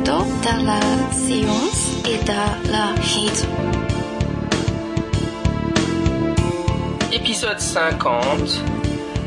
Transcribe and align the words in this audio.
Scepticisme 0.00 0.40
scientifique, 0.42 0.64
la 0.64 0.80
science 1.12 1.90
et 2.06 2.18
de 2.24 2.32
la. 2.72 2.94
Épisode 7.12 7.60
50 7.60 8.62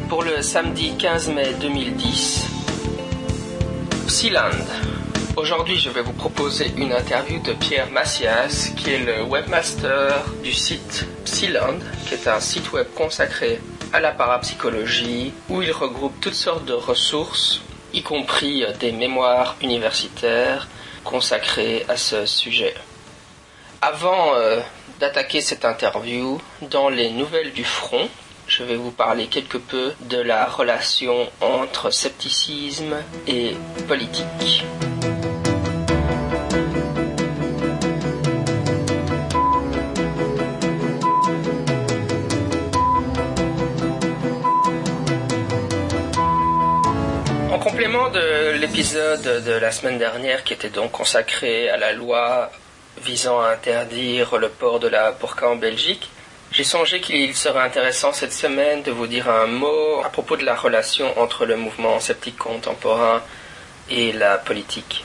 pour 0.09 0.23
le 0.23 0.41
samedi 0.41 0.93
15 0.97 1.29
mai 1.29 1.53
2010. 1.59 2.47
Sealand. 4.07 4.49
Aujourd'hui, 5.35 5.77
je 5.77 5.89
vais 5.89 6.01
vous 6.01 6.13
proposer 6.13 6.71
une 6.77 6.93
interview 6.93 7.39
de 7.41 7.53
Pierre 7.53 7.91
Massias, 7.91 8.71
qui 8.75 8.91
est 8.91 8.99
le 8.99 9.23
webmaster 9.23 10.23
du 10.43 10.53
site 10.53 11.05
Sealand, 11.25 11.79
qui 12.07 12.15
est 12.15 12.27
un 12.27 12.39
site 12.39 12.71
web 12.71 12.87
consacré 12.95 13.59
à 13.91 13.99
la 13.99 14.11
parapsychologie, 14.11 15.33
où 15.49 15.61
il 15.61 15.71
regroupe 15.71 16.19
toutes 16.19 16.35
sortes 16.35 16.65
de 16.65 16.73
ressources, 16.73 17.61
y 17.93 18.01
compris 18.01 18.65
des 18.79 18.91
mémoires 18.91 19.55
universitaires 19.61 20.67
consacrées 21.03 21.85
à 21.87 21.97
ce 21.97 22.25
sujet. 22.25 22.73
Avant 23.81 24.35
euh, 24.35 24.59
d'attaquer 24.99 25.41
cette 25.41 25.65
interview, 25.65 26.41
dans 26.61 26.89
les 26.89 27.11
nouvelles 27.11 27.53
du 27.53 27.63
front, 27.63 28.07
je 28.47 28.63
vais 28.63 28.75
vous 28.75 28.91
parler 28.91 29.27
quelque 29.27 29.57
peu 29.57 29.93
de 30.01 30.17
la 30.17 30.45
relation 30.45 31.29
entre 31.41 31.91
scepticisme 31.91 32.95
et 33.27 33.55
politique. 33.87 34.63
De 48.13 48.51
l'épisode 48.51 49.43
de 49.43 49.51
la 49.53 49.71
semaine 49.71 49.97
dernière 49.97 50.43
qui 50.43 50.53
était 50.53 50.69
donc 50.69 50.91
consacré 50.91 51.67
à 51.69 51.77
la 51.77 51.93
loi 51.93 52.51
visant 53.01 53.41
à 53.41 53.49
interdire 53.49 54.37
le 54.37 54.49
port 54.49 54.79
de 54.79 54.87
la 54.87 55.11
burqa 55.13 55.49
en 55.49 55.55
Belgique, 55.55 56.09
j'ai 56.51 56.63
songé 56.63 57.01
qu'il 57.01 57.35
serait 57.35 57.61
intéressant 57.61 58.13
cette 58.13 58.33
semaine 58.33 58.83
de 58.83 58.91
vous 58.91 59.07
dire 59.07 59.29
un 59.29 59.47
mot 59.47 60.01
à 60.05 60.09
propos 60.09 60.37
de 60.37 60.45
la 60.45 60.55
relation 60.55 61.19
entre 61.19 61.47
le 61.47 61.55
mouvement 61.55 61.99
sceptique 61.99 62.37
contemporain 62.37 63.23
et 63.89 64.11
la 64.11 64.37
politique. 64.37 65.03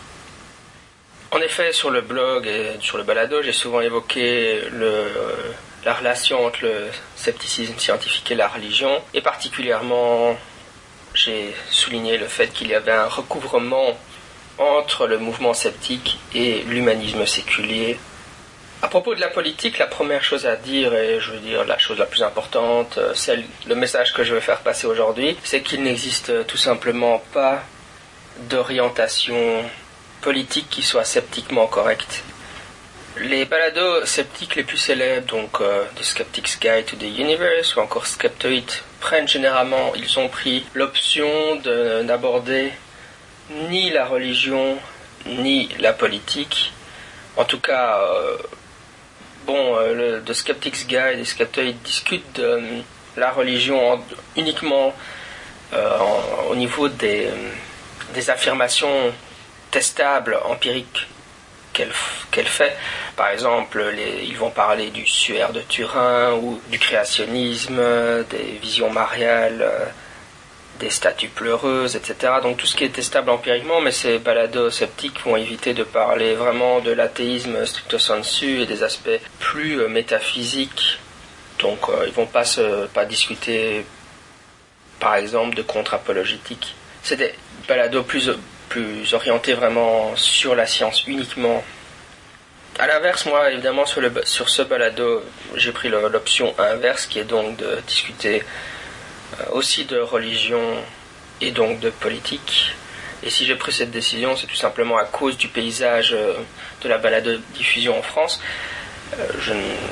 En 1.31 1.39
effet, 1.39 1.72
sur 1.72 1.91
le 1.91 2.03
blog 2.03 2.47
et 2.47 2.72
sur 2.81 2.98
le 2.98 3.05
balado, 3.05 3.41
j'ai 3.43 3.53
souvent 3.53 3.81
évoqué 3.81 4.62
la 5.84 5.95
relation 5.95 6.45
entre 6.45 6.62
le 6.62 6.89
scepticisme 7.17 7.78
scientifique 7.78 8.31
et 8.31 8.34
la 8.34 8.48
religion, 8.48 9.00
et 9.15 9.22
particulièrement 9.22 10.37
j'ai 11.14 11.55
souligné 11.70 12.19
le 12.19 12.27
fait 12.27 12.48
qu'il 12.48 12.69
y 12.69 12.75
avait 12.75 12.92
un 12.92 13.06
recouvrement 13.06 13.97
entre 14.59 15.06
le 15.06 15.19
mouvement 15.19 15.55
sceptique 15.55 16.19
et 16.34 16.62
l'humanisme 16.62 17.25
séculier. 17.27 17.98
À 18.83 18.89
propos 18.89 19.15
de 19.15 19.20
la 19.20 19.28
politique, 19.28 19.78
la 19.78 19.87
première 19.87 20.23
chose 20.23 20.47
à 20.47 20.56
dire, 20.56 20.95
et 20.95 21.20
je 21.20 21.33
veux 21.33 21.39
dire 21.39 21.65
la 21.65 21.78
chose 21.78 21.98
la 21.98 22.06
plus 22.06 22.23
importante, 22.23 22.98
celle, 23.15 23.45
le 23.67 23.75
message 23.75 24.12
que 24.12 24.23
je 24.23 24.34
veux 24.34 24.41
faire 24.41 24.61
passer 24.61 24.87
aujourd'hui, 24.87 25.37
c'est 25.42 25.62
qu'il 25.62 25.83
n'existe 25.83 26.47
tout 26.47 26.56
simplement 26.56 27.22
pas 27.33 27.62
d'orientation 28.48 29.65
politique 30.20 30.69
qui 30.70 30.83
soit 30.83 31.05
sceptiquement 31.05 31.67
correcte. 31.67 32.22
Les 33.21 33.45
balados 33.47 34.05
sceptiques 34.07 34.55
les 34.55 34.63
plus 34.63 34.77
célèbres, 34.79 35.27
donc 35.27 35.61
euh, 35.61 35.84
The 35.97 36.03
Skeptic's 36.05 36.59
Guide 36.61 36.84
to 36.87 36.97
the 36.97 37.03
Universe 37.19 37.75
ou 37.77 37.81
encore 37.81 38.06
Skeptoid, 38.06 38.62
prennent 39.01 39.27
généralement, 39.27 39.93
ils 39.97 40.19
ont 40.21 40.29
pris 40.29 40.65
l'option 40.75 41.57
de 41.57 42.03
n'aborder 42.03 42.71
ni 43.51 43.91
la 43.91 44.07
religion 44.07 44.78
ni 45.27 45.69
la 45.81 45.93
politique. 45.93 46.73
En 47.37 47.45
tout 47.45 47.59
cas, 47.61 47.99
euh, 48.03 48.37
bon, 49.47 49.77
euh, 49.77 50.21
The 50.25 50.33
Skeptic's 50.33 50.87
Guide 50.87 51.19
et 51.19 51.25
Skeptoid 51.25 51.75
discutent 51.83 52.37
de 52.37 52.61
la 53.17 53.31
religion 53.33 53.95
en- 53.95 54.05
uniquement 54.37 54.95
en- 55.73 56.47
au 56.51 56.55
niveau 56.57 56.89
des 56.89 57.28
affirmations 58.28 59.12
testables, 59.71 60.39
empiriques 60.45 61.07
qu'elle 61.78 61.93
qu'elle 62.31 62.47
fait. 62.47 62.77
Par 63.16 63.28
exemple, 63.28 63.83
ils 64.22 64.37
vont 64.37 64.50
parler 64.50 64.91
du 64.91 65.06
suaire 65.06 65.53
de 65.53 65.61
Turin 65.61 66.34
ou 66.34 66.61
du 66.69 66.78
créationnisme, 66.78 67.81
des 68.31 68.59
visions 68.61 68.91
mariales, 68.91 69.62
euh, 69.62 69.84
des 70.81 70.91
statues 70.91 71.28
pleureuses, 71.28 71.97
etc. 71.97 72.34
Donc 72.43 72.56
tout 72.56 72.66
ce 72.66 72.77
qui 72.77 72.84
est 72.84 72.89
testable 72.91 73.31
empiriquement, 73.31 73.81
mais 73.81 73.93
ces 73.93 74.19
balados 74.19 74.71
sceptiques 74.71 75.21
vont 75.25 75.37
éviter 75.37 75.72
de 75.75 75.84
parler 75.84 76.34
vraiment 76.34 76.81
de 76.81 76.91
l'athéisme 76.91 77.65
stricto 77.65 77.99
sensu 77.99 78.62
et 78.62 78.66
des 78.66 78.83
aspects 78.83 79.21
plus 79.39 79.81
euh, 79.81 79.89
métaphysiques. 79.89 80.99
Donc 81.60 81.89
euh, 81.89 82.06
ils 82.06 82.12
vont 82.12 82.27
pas 82.27 82.45
pas 82.93 83.05
discuter 83.05 83.84
par 85.00 85.15
exemple 85.15 85.55
de 85.55 85.62
contre-apologétique. 85.62 86.75
C'est 87.03 87.16
des 87.16 87.33
balados 87.69 88.03
plus 88.03 88.31
plus 88.69 89.15
orientés 89.15 89.55
vraiment 89.55 90.15
sur 90.17 90.55
la 90.55 90.67
science 90.67 91.05
uniquement. 91.06 91.65
À 92.79 92.87
l'inverse, 92.87 93.27
moi, 93.27 93.51
évidemment, 93.51 93.87
sur, 93.87 94.49
ce 94.49 94.62
balado, 94.62 95.25
j'ai 95.56 95.73
pris 95.73 95.89
l'option 95.89 96.55
inverse, 96.59 97.07
qui 97.07 97.19
est 97.19 97.25
donc 97.25 97.57
de 97.57 97.81
discuter 97.87 98.45
euh, 99.41 99.45
aussi 99.51 99.84
de 99.84 99.99
religion 99.99 100.62
et 101.41 101.51
donc 101.51 101.81
de 101.81 101.91
politique. 101.91 102.75
Et 103.25 103.31
si 103.31 103.47
j'ai 103.47 103.57
pris 103.57 103.73
cette 103.73 103.91
décision, 103.91 104.37
c'est 104.37 104.47
tout 104.47 104.55
simplement 104.55 104.97
à 104.97 105.05
cause 105.05 105.37
du 105.37 105.49
paysage 105.49 106.12
euh, 106.12 106.34
de 106.83 106.89
la 106.89 106.99
balado 106.99 107.37
diffusion 107.55 107.99
en 107.99 108.03
France. 108.03 108.41
Euh, 109.19 109.27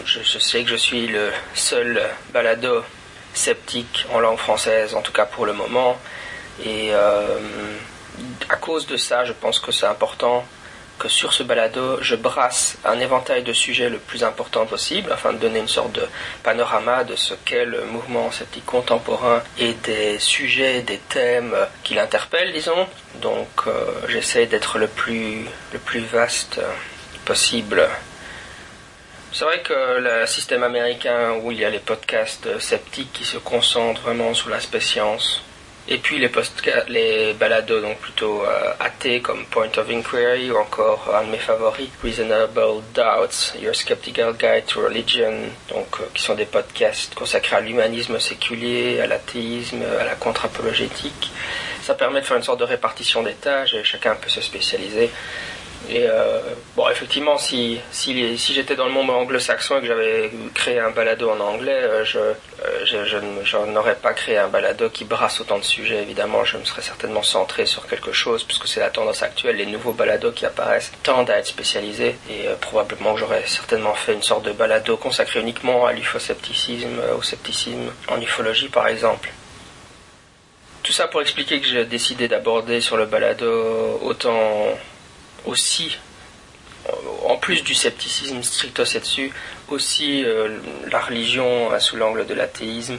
je, 0.04 0.38
sais 0.38 0.62
que 0.62 0.70
je 0.70 0.76
suis 0.76 1.08
le 1.08 1.32
seul 1.54 2.00
balado 2.32 2.84
sceptique 3.34 4.06
en 4.12 4.20
langue 4.20 4.38
française, 4.38 4.94
en 4.94 5.02
tout 5.02 5.12
cas 5.12 5.26
pour 5.26 5.44
le 5.44 5.54
moment. 5.54 5.98
Et 6.64 6.90
à 8.48 8.56
cause 8.56 8.86
de 8.86 8.96
ça, 8.96 9.24
je 9.24 9.32
pense 9.32 9.58
que 9.58 9.72
c'est 9.72 9.86
important 9.86 10.44
que 10.98 11.08
sur 11.08 11.32
ce 11.32 11.42
balado, 11.42 11.98
je 12.00 12.16
brasse 12.16 12.78
un 12.84 12.98
éventail 12.98 13.42
de 13.42 13.52
sujets 13.52 13.90
le 13.90 13.98
plus 13.98 14.24
important 14.24 14.66
possible 14.66 15.12
afin 15.12 15.32
de 15.32 15.38
donner 15.38 15.58
une 15.58 15.68
sorte 15.68 15.92
de 15.92 16.06
panorama 16.42 17.04
de 17.04 17.16
ce 17.16 17.34
qu'est 17.44 17.66
le 17.66 17.84
mouvement 17.84 18.30
sceptique 18.30 18.64
contemporain 18.64 19.42
et 19.58 19.74
des 19.74 20.18
sujets, 20.18 20.82
des 20.82 20.98
thèmes 20.98 21.54
qui 21.82 21.94
l'interpellent, 21.94 22.52
disons. 22.52 22.86
Donc 23.20 23.48
euh, 23.66 23.72
j'essaie 24.08 24.46
d'être 24.46 24.78
le 24.78 24.88
plus, 24.88 25.44
le 25.72 25.78
plus 25.78 26.00
vaste 26.00 26.60
possible. 27.24 27.86
C'est 29.32 29.44
vrai 29.44 29.60
que 29.60 29.98
le 29.98 30.26
système 30.26 30.62
américain 30.62 31.34
où 31.42 31.52
il 31.52 31.58
y 31.58 31.64
a 31.64 31.68
les 31.68 31.78
podcasts 31.78 32.58
sceptiques 32.58 33.12
qui 33.12 33.24
se 33.24 33.36
concentrent 33.36 34.00
vraiment 34.00 34.32
sur 34.32 34.48
l'aspect 34.48 34.80
science, 34.80 35.42
et 35.88 35.98
puis 35.98 36.18
les, 36.18 36.30
les 36.88 37.32
balados 37.34 37.80
donc 37.80 37.98
plutôt 37.98 38.42
euh, 38.42 38.72
athées 38.80 39.20
comme 39.20 39.44
Point 39.46 39.70
of 39.76 39.88
Inquiry 39.88 40.50
ou 40.50 40.56
encore 40.56 41.14
un 41.14 41.24
de 41.24 41.30
mes 41.30 41.38
favoris, 41.38 41.88
Reasonable 42.02 42.82
Doubts, 42.94 43.54
Your 43.60 43.74
Skeptical 43.74 44.34
Guide 44.34 44.66
to 44.66 44.80
Religion, 44.80 45.32
donc 45.68 45.86
euh, 46.00 46.04
qui 46.12 46.22
sont 46.22 46.34
des 46.34 46.44
podcasts 46.44 47.14
consacrés 47.14 47.56
à 47.56 47.60
l'humanisme 47.60 48.18
séculier, 48.18 49.00
à 49.00 49.06
l'athéisme, 49.06 49.82
à 50.00 50.04
la 50.04 50.14
contre-apologétique. 50.14 51.30
Ça 51.82 51.94
permet 51.94 52.20
de 52.20 52.26
faire 52.26 52.36
une 52.36 52.42
sorte 52.42 52.58
de 52.58 52.64
répartition 52.64 53.22
des 53.22 53.34
tâches 53.34 53.74
et 53.74 53.84
chacun 53.84 54.16
peut 54.16 54.28
se 54.28 54.40
spécialiser. 54.40 55.10
Et 55.88 56.06
euh, 56.08 56.40
bon, 56.74 56.88
effectivement, 56.88 57.38
si, 57.38 57.80
si, 57.92 58.36
j'étais 58.36 58.74
dans 58.74 58.86
le 58.86 58.92
monde 58.92 59.08
anglo-saxon 59.10 59.78
et 59.78 59.80
que 59.82 59.86
j'avais 59.86 60.30
créé 60.52 60.80
un 60.80 60.90
balado 60.90 61.30
en 61.30 61.38
anglais, 61.38 61.78
euh, 61.80 62.04
je, 62.04 62.18
euh, 62.18 62.84
je, 62.84 63.56
n'aurais 63.66 63.94
pas 63.94 64.12
créé 64.12 64.36
un 64.36 64.48
balado 64.48 64.90
qui 64.90 65.04
brasse 65.04 65.40
autant 65.40 65.58
de 65.58 65.64
sujets. 65.64 66.02
Évidemment, 66.02 66.44
je 66.44 66.56
me 66.56 66.64
serais 66.64 66.82
certainement 66.82 67.22
centré 67.22 67.66
sur 67.66 67.86
quelque 67.86 68.10
chose, 68.10 68.42
puisque 68.42 68.66
c'est 68.66 68.80
la 68.80 68.90
tendance 68.90 69.22
actuelle. 69.22 69.56
Les 69.56 69.66
nouveaux 69.66 69.92
balados 69.92 70.32
qui 70.32 70.44
apparaissent 70.44 70.90
tendent 71.04 71.30
à 71.30 71.38
être 71.38 71.46
spécialisés. 71.46 72.16
Et 72.28 72.46
probablement 72.60 73.14
que 73.14 73.20
j'aurais 73.20 73.46
certainement 73.46 73.94
fait 73.94 74.14
une 74.14 74.22
sorte 74.22 74.44
de 74.44 74.52
balado 74.52 74.96
consacré 74.96 75.40
uniquement 75.40 75.86
à 75.86 75.92
l'ufoscepticisme, 75.92 77.00
au 77.16 77.22
scepticisme 77.22 77.92
en 78.08 78.20
ufologie 78.20 78.68
par 78.68 78.88
exemple. 78.88 79.30
Tout 80.82 80.92
ça 80.92 81.08
pour 81.08 81.20
expliquer 81.20 81.60
que 81.60 81.66
j'ai 81.66 81.84
décidé 81.84 82.28
d'aborder 82.28 82.80
sur 82.80 82.96
le 82.96 83.06
balado 83.06 84.00
autant 84.02 84.68
aussi, 85.46 85.98
euh, 86.88 86.92
en 87.28 87.36
plus 87.36 87.62
du 87.62 87.74
scepticisme 87.74 88.42
stricto 88.42 88.84
sensu, 88.84 89.32
aussi 89.68 90.24
euh, 90.24 90.58
la 90.90 91.00
religion 91.00 91.72
euh, 91.72 91.78
sous 91.78 91.96
l'angle 91.96 92.26
de 92.26 92.34
l'athéisme 92.34 92.98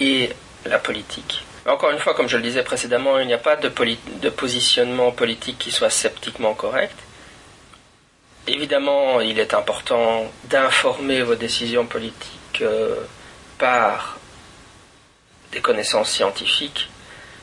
et 0.00 0.30
la 0.66 0.78
politique. 0.78 1.44
Encore 1.66 1.90
une 1.90 1.98
fois, 1.98 2.14
comme 2.14 2.28
je 2.28 2.36
le 2.36 2.42
disais 2.42 2.64
précédemment, 2.64 3.18
il 3.18 3.26
n'y 3.26 3.34
a 3.34 3.38
pas 3.38 3.56
de, 3.56 3.68
positionnement 4.30 5.12
politique 5.12 5.58
qui 5.58 5.70
soit 5.70 5.90
sceptiquement 5.90 6.54
correct. 6.54 6.96
Évidemment, 8.48 9.20
il 9.20 9.38
est 9.38 9.54
important 9.54 10.26
d'informer 10.44 11.22
vos 11.22 11.36
décisions 11.36 11.86
politiques 11.86 12.64
par 13.58 14.18
des 15.52 15.60
connaissances 15.60 16.10
scientifiques, 16.10 16.88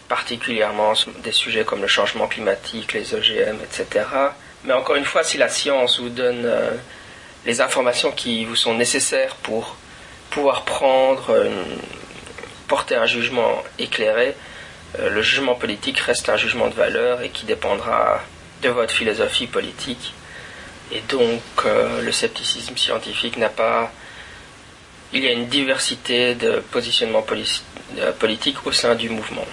particulièrement 0.10 0.94
des 1.24 1.32
sujets 1.32 1.64
comme 1.64 1.82
le 1.82 1.88
changement 1.88 2.28
climatique, 2.28 2.94
les 2.94 3.14
OGM, 3.14 3.58
etc. 3.64 4.06
Mais 4.66 4.74
encore 4.74 4.96
une 4.98 5.06
fois, 5.06 5.24
si 5.24 5.38
la 5.38 5.48
science 5.48 6.00
vous 6.00 6.10
donne 6.10 6.44
euh, 6.46 6.72
les 7.46 7.62
informations 7.62 8.12
qui 8.12 8.44
vous 8.44 8.58
sont 8.58 8.74
nécessaires 8.74 9.36
pour 9.36 9.78
pouvoir 10.32 10.64
prendre, 10.64 11.48
porter 12.68 12.96
un 12.96 13.06
jugement 13.06 13.64
éclairé, 13.78 14.36
euh, 14.98 15.10
le 15.10 15.22
jugement 15.22 15.56
politique 15.56 16.00
reste 16.00 16.30
un 16.30 16.38
jugement 16.38 16.68
de 16.68 16.74
valeur 16.74 17.22
et 17.22 17.30
qui 17.30 17.46
dépendra 17.46 18.22
de 18.62 18.70
votre 18.70 18.94
philosophie 18.94 19.48
politique. 19.48 20.14
Et 20.92 21.02
donc, 21.02 21.42
euh, 21.66 22.02
le 22.02 22.12
scepticisme 22.12 22.76
scientifique 22.76 23.38
n'a 23.38 23.50
pas. 23.50 23.92
Il 25.14 25.24
y 25.24 25.28
a 25.28 25.32
une 25.32 25.48
diversité 25.48 26.36
de 26.36 26.64
positionnements 26.72 27.26
politiques 28.20 28.66
au 28.66 28.72
sein 28.72 28.94
du 28.94 29.10
mouvement. 29.10 29.46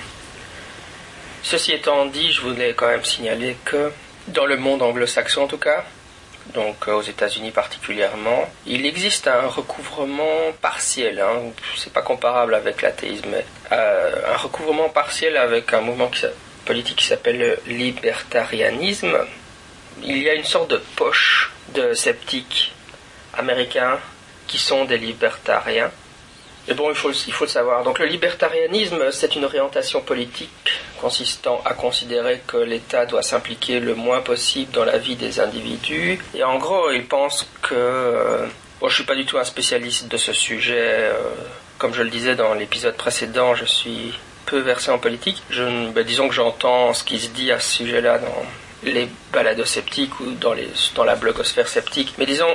Ceci 1.43 1.73
étant 1.73 2.07
dit, 2.07 2.33
je 2.33 2.41
voulais 2.41 2.75
quand 2.75 2.89
même 2.89 3.05
signaler 3.05 3.57
que 3.65 3.93
dans 4.29 4.47
le 4.47 4.57
monde 4.57 4.83
anglo-saxon 4.83 5.43
en 5.43 5.47
tout 5.47 5.59
cas, 5.59 5.85
donc 6.55 6.89
euh, 6.89 6.95
aux 6.95 7.03
États-Unis 7.03 7.51
particulièrement, 7.51 8.49
il 8.67 8.87
existe 8.87 9.29
un 9.29 9.47
recouvrement 9.47 10.53
partiel. 10.61 11.21
Hein, 11.21 11.53
c'est 11.77 11.93
pas 11.93 12.03
comparable 12.03 12.55
avec 12.55 12.83
l'athéisme, 12.83 13.29
mais 13.31 13.45
euh, 13.73 14.33
un 14.33 14.37
recouvrement 14.37 14.89
partiel 14.89 15.37
avec 15.37 15.73
un 15.73 15.81
mouvement 15.81 16.11
politique 16.65 16.97
qui 16.97 17.07
s'appelle 17.07 17.39
le 17.39 17.73
libertarianisme. 17.73 19.17
Il 20.03 20.19
y 20.19 20.29
a 20.29 20.35
une 20.35 20.45
sorte 20.45 20.71
de 20.71 20.83
poche 20.97 21.53
de 21.75 21.95
sceptiques 21.95 22.75
américains 23.37 23.99
qui 24.47 24.59
sont 24.59 24.85
des 24.85 24.99
libertariens 24.99 25.91
mais 26.69 26.75
bon, 26.75 26.91
il 26.91 26.97
faut, 26.97 27.09
le 27.45 27.49
savoir. 27.49 27.85
Donc 27.85 27.99
le 27.99 28.07
libertarianisme, 28.07 29.11
c'est 29.13 29.37
une 29.37 29.45
orientation 29.45 30.01
politique 30.01 30.51
consistant 31.01 31.61
à 31.65 31.75
considérer 31.75 32.43
que 32.47 32.57
l'État 32.57 33.07
doit 33.07 33.23
s'impliquer 33.23 33.79
le 33.79 33.95
moins 33.95 34.21
possible 34.21 34.73
dans 34.73 34.85
la 34.85 34.99
vie 34.99 35.15
des 35.15 35.39
individus. 35.39 36.19
Et 36.35 36.43
en 36.43 36.59
gros, 36.59 36.91
il 36.91 37.07
pense 37.07 37.49
que... 37.63 37.75
Euh, 37.75 38.47
bon, 38.81 38.89
je 38.89 38.95
suis 38.95 39.05
pas 39.05 39.15
du 39.15 39.27
tout 39.27 39.39
un 39.39 39.45
spécialiste 39.45 40.09
de 40.09 40.17
ce 40.17 40.33
sujet. 40.33 40.77
Euh, 40.81 41.13
comme 41.79 41.95
je 41.95 42.03
le 42.03 42.11
disais 42.11 42.35
dans 42.35 42.55
l'épisode 42.55 42.97
précédent, 42.97 43.55
je 43.55 43.65
suis 43.65 44.13
peu 44.47 44.59
versé 44.59 44.91
en 44.91 44.99
politique. 44.99 45.43
Ben, 45.51 46.03
disons 46.05 46.29
que 46.29 46.35
j'entends 46.35 46.95
ce 46.95 47.05
qui 47.05 47.21
se 47.21 47.29
dit 47.29 47.53
à 47.53 47.61
ce 47.61 47.77
sujet-là 47.77 48.19
dans 48.19 48.43
les 48.83 49.09
balados 49.33 49.65
sceptiques 49.65 50.19
ou 50.21 50.33
dans 50.33 51.05
la 51.05 51.15
blogosphère 51.17 51.69
sceptique. 51.69 52.15
Mais 52.19 52.27
disons, 52.27 52.53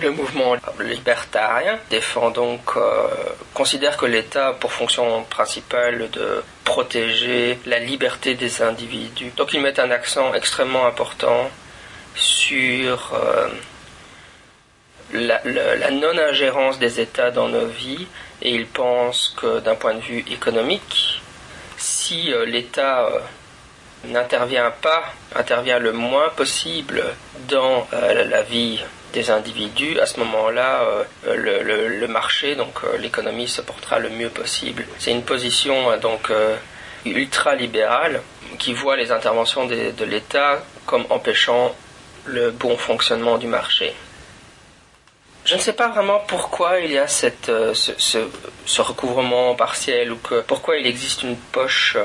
le 0.00 0.10
mouvement 0.10 0.56
libertarien 0.80 1.78
défend 1.90 2.30
donc, 2.30 2.60
euh, 2.76 3.08
considère 3.54 3.96
que 3.96 4.06
l'État 4.06 4.48
a 4.48 4.52
pour 4.52 4.72
fonction 4.72 5.24
principale 5.24 6.10
de 6.10 6.42
protéger 6.64 7.58
la 7.66 7.78
liberté 7.78 8.34
des 8.34 8.62
individus. 8.62 9.32
Donc 9.36 9.52
ils 9.52 9.60
mettent 9.60 9.78
un 9.78 9.90
accent 9.90 10.32
extrêmement 10.34 10.86
important 10.86 11.50
sur 12.14 13.12
euh, 13.14 13.48
la, 15.12 15.90
non-ingérence 15.90 16.78
des 16.78 17.00
États 17.00 17.30
dans 17.30 17.48
nos 17.48 17.66
vies 17.66 18.06
et 18.40 18.54
ils 18.54 18.66
pensent 18.66 19.34
que 19.36 19.60
d'un 19.60 19.74
point 19.74 19.94
de 19.94 20.00
vue 20.00 20.24
économique, 20.30 21.22
si 21.76 22.32
euh, 22.32 22.46
l'État 22.46 23.08
n'intervient 24.04 24.70
pas, 24.70 25.04
intervient 25.36 25.78
le 25.78 25.92
moins 25.92 26.28
possible 26.30 27.04
dans 27.48 27.86
la 27.92 28.42
vie 28.42 28.82
des 29.12 29.30
individus, 29.30 29.98
à 30.00 30.06
ce 30.06 30.18
moment-là, 30.20 30.82
euh, 31.26 31.36
le, 31.36 32.06
marché, 32.08 32.56
donc 32.56 32.80
euh, 32.84 32.96
l'économie, 32.98 33.48
se 33.48 33.60
portera 33.60 33.98
le 33.98 34.10
mieux 34.10 34.30
possible. 34.30 34.86
C'est 34.98 35.12
une 35.12 35.22
position 35.22 35.90
euh, 35.90 35.98
donc 35.98 36.30
ultra-libérale 37.04 38.22
qui 38.58 38.72
voit 38.72 38.96
les 38.96 39.12
interventions 39.12 39.66
de, 39.66 40.04
l'État 40.04 40.62
comme 40.86 41.04
empêchant 41.10 41.74
le 42.24 42.50
bon 42.50 42.76
fonctionnement 42.76 43.38
du 43.38 43.46
marché. 43.46 43.94
Je 45.44 45.56
ne 45.56 45.60
sais 45.60 45.72
pas 45.72 45.88
vraiment 45.88 46.20
pourquoi 46.28 46.78
il 46.80 46.92
y 46.92 46.98
a 46.98 47.08
cette, 47.08 47.50
ce, 47.74 48.80
recouvrement 48.80 49.56
partiel 49.56 50.12
ou 50.12 50.16
que, 50.16 50.40
pourquoi 50.42 50.76
il 50.76 50.86
existe 50.86 51.24
une 51.24 51.36
poche 51.36 51.96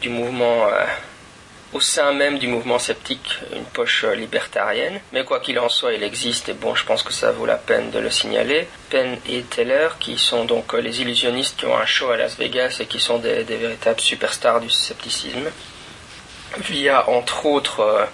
du 0.00 0.08
mouvement 0.08 0.66
au 1.72 1.80
sein 1.80 2.12
même 2.12 2.38
du 2.38 2.48
mouvement 2.48 2.78
sceptique 2.78 3.38
une 3.54 3.64
poche 3.64 4.04
libertarienne, 4.04 5.00
mais 5.12 5.24
quoi 5.24 5.40
qu'il 5.40 5.58
en 5.58 5.68
soit, 5.68 5.94
il 5.94 6.02
existe 6.02 6.48
et 6.48 6.52
bon, 6.52 6.74
je 6.74 6.84
pense 6.84 7.02
que 7.02 7.12
ça 7.12 7.30
vaut 7.30 7.46
la 7.46 7.56
peine 7.56 7.90
de 7.90 7.98
le 7.98 8.10
signaler. 8.10 8.66
Penn 8.90 9.18
et 9.28 9.42
Teller, 9.42 9.88
qui 10.00 10.18
sont 10.18 10.44
donc 10.44 10.72
les 10.72 11.00
illusionnistes 11.00 11.58
qui 11.58 11.66
ont 11.66 11.76
un 11.76 11.86
show 11.86 12.10
à 12.10 12.16
Las 12.16 12.36
Vegas 12.36 12.78
et 12.80 12.86
qui 12.86 12.98
sont 12.98 13.18
des, 13.18 13.44
véritables 13.44 14.00
superstars 14.00 14.60
du 14.60 14.70
scepticisme, 14.70 15.50
via 16.58 17.08
entre 17.08 17.46
autres 17.46 17.80
euh, 17.80 18.04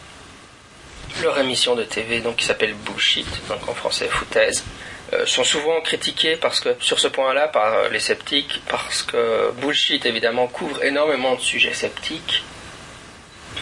leur 1.22 1.38
émission 1.38 1.74
de 1.74 1.84
TV 1.84 2.20
donc 2.20 2.36
qui 2.36 2.44
s'appelle 2.44 2.74
Bullshit, 2.74 3.26
donc 3.48 3.66
en 3.68 3.74
français 3.74 4.08
foutaise. 4.08 4.64
Euh, 5.12 5.24
sont 5.24 5.44
souvent 5.44 5.80
critiqués 5.82 6.36
parce 6.36 6.58
que 6.58 6.70
sur 6.80 6.98
ce 6.98 7.06
point-là 7.06 7.46
par 7.46 7.88
les 7.90 8.00
sceptiques 8.00 8.60
parce 8.68 9.04
que 9.04 9.52
bullshit 9.52 10.04
évidemment 10.04 10.48
couvre 10.48 10.82
énormément 10.82 11.36
de 11.36 11.40
sujets 11.40 11.74
sceptiques 11.74 12.42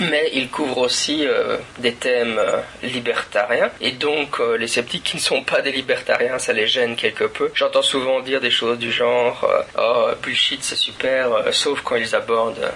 mais 0.01 0.31
il 0.33 0.51
couvre 0.51 0.79
aussi 0.79 1.27
euh, 1.27 1.57
des 1.79 1.95
thèmes 1.95 2.39
euh, 2.39 2.61
libertariens. 2.83 3.71
Et 3.81 3.93
donc 3.93 4.41
euh, 4.41 4.57
les 4.57 4.67
sceptiques 4.67 5.05
qui 5.05 5.17
ne 5.17 5.23
sont 5.23 5.43
pas 5.43 5.61
des 5.61 5.73
libertariens 5.73 6.39
ça 6.39 6.53
les 6.53 6.67
gêne 6.67 6.97
quelque 6.97 7.25
peu. 7.25 7.51
J'entends 7.55 7.83
souvent 7.83 8.21
dire 8.21 8.41
des 8.41 8.51
choses 8.51 8.79
du 8.79 8.91
genre 8.91 9.47
oh 9.79 10.07
bullshit 10.23 10.63
c'est 10.63 10.77
super 10.77 11.53
sauf 11.53 11.83
quand 11.83 11.97
ils 11.97 12.15
abordent 12.15 12.73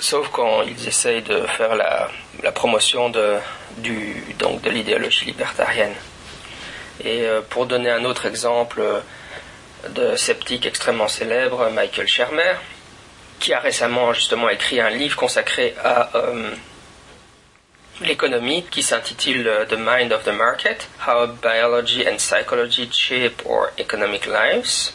sauf 0.00 0.28
quand 0.30 0.62
ils 0.62 0.88
essayent 0.88 1.22
de 1.22 1.42
faire 1.46 1.74
la, 1.74 2.08
promotion 2.52 3.08
de 3.08 3.36
donc 4.38 4.62
de 4.62 4.70
l'idéologie 4.70 5.26
libertarienne. 5.26 5.94
Et 7.04 7.24
pour 7.50 7.66
donner 7.66 7.90
un 7.90 8.04
autre 8.04 8.26
exemple 8.26 8.82
de 9.90 10.16
sceptique 10.16 10.66
extrêmement 10.66 11.08
célèbre 11.08 11.70
Michael 11.70 12.08
Shermer 12.08 12.54
qui 13.38 13.52
a 13.52 13.60
récemment 13.60 14.12
justement 14.12 14.48
écrit 14.48 14.80
un 14.80 14.90
livre 14.90 15.16
consacré 15.16 15.74
à 15.82 16.10
euh, 16.16 16.50
l'économie 18.00 18.64
qui 18.70 18.82
s'intitule 18.82 19.46
euh, 19.46 19.64
The 19.64 19.76
Mind 19.78 20.12
of 20.12 20.24
the 20.24 20.32
Market, 20.32 20.88
How 21.06 21.26
Biology 21.26 22.06
and 22.08 22.16
Psychology 22.16 22.88
Shape 22.90 23.42
Our 23.44 23.68
Economic 23.78 24.26
Lives. 24.26 24.92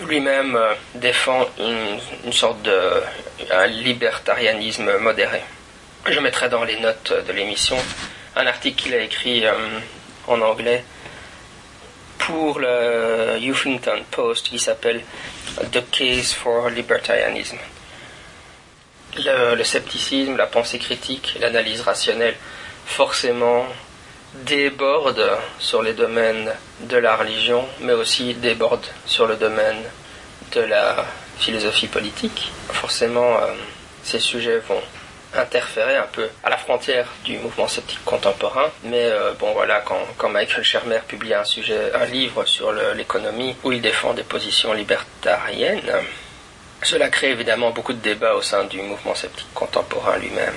Lui-même 0.00 0.56
euh, 0.56 0.74
défend 0.94 1.46
une, 1.58 2.32
sorte 2.32 2.62
de 2.62 3.02
un 3.50 3.66
libertarianisme 3.66 4.98
modéré. 4.98 5.42
Je 6.06 6.18
mettrai 6.20 6.48
dans 6.48 6.64
les 6.64 6.78
notes 6.80 7.12
de 7.26 7.32
l'émission 7.32 7.76
un 8.36 8.46
article 8.46 8.82
qu'il 8.82 8.94
a 8.94 9.00
écrit 9.00 9.44
en 10.26 10.40
anglais 10.40 10.84
pour 12.18 12.58
le 12.58 13.38
Huffington 13.40 14.02
Post 14.10 14.48
qui 14.48 14.58
s'appelle 14.58 15.02
The 15.72 15.82
Case 15.90 16.32
for 16.32 16.70
Libertarianism. 16.70 17.58
Le, 19.16 19.62
scepticisme, 19.62 20.36
la 20.36 20.46
pensée 20.46 20.78
critique, 20.78 21.36
l'analyse 21.40 21.82
rationnelle, 21.82 22.34
forcément 22.86 23.64
débordent 24.44 25.38
sur 25.60 25.82
les 25.82 25.92
domaines 25.92 26.52
de 26.80 26.96
la 26.96 27.16
religion, 27.16 27.64
mais 27.80 27.92
aussi 27.92 28.34
débordent 28.34 28.86
sur 29.06 29.26
le 29.26 29.36
domaine 29.36 29.82
de 30.52 30.60
la 30.60 31.06
philosophie 31.38 31.86
politique. 31.86 32.50
Forcément, 32.72 33.36
euh, 33.38 33.52
ces 34.02 34.18
sujets 34.18 34.58
vont 34.58 34.82
interférer 35.36 35.96
un 35.96 36.06
peu 36.12 36.28
à 36.42 36.50
la 36.50 36.56
frontière 36.56 37.08
du 37.24 37.38
mouvement 37.38 37.68
sceptique 37.68 38.04
contemporain. 38.04 38.70
Mais 38.84 39.04
euh, 39.04 39.32
bon 39.38 39.52
voilà, 39.52 39.82
quand, 40.18 40.28
Michael 40.28 40.64
Shermer 40.64 41.00
publie 41.06 41.34
un 41.34 41.44
sujet, 41.44 41.92
un 41.94 42.06
livre 42.06 42.44
sur 42.44 42.72
l'économie 42.72 43.56
où 43.64 43.72
il 43.72 43.80
défend 43.80 44.14
des 44.14 44.22
positions 44.22 44.72
libertariennes, 44.72 45.90
cela 46.82 47.08
crée 47.08 47.30
évidemment 47.30 47.70
beaucoup 47.70 47.92
de 47.92 47.98
débats 47.98 48.34
au 48.34 48.42
sein 48.42 48.64
du 48.64 48.80
mouvement 48.82 49.14
sceptique 49.14 49.52
contemporain 49.54 50.18
lui-même. 50.18 50.54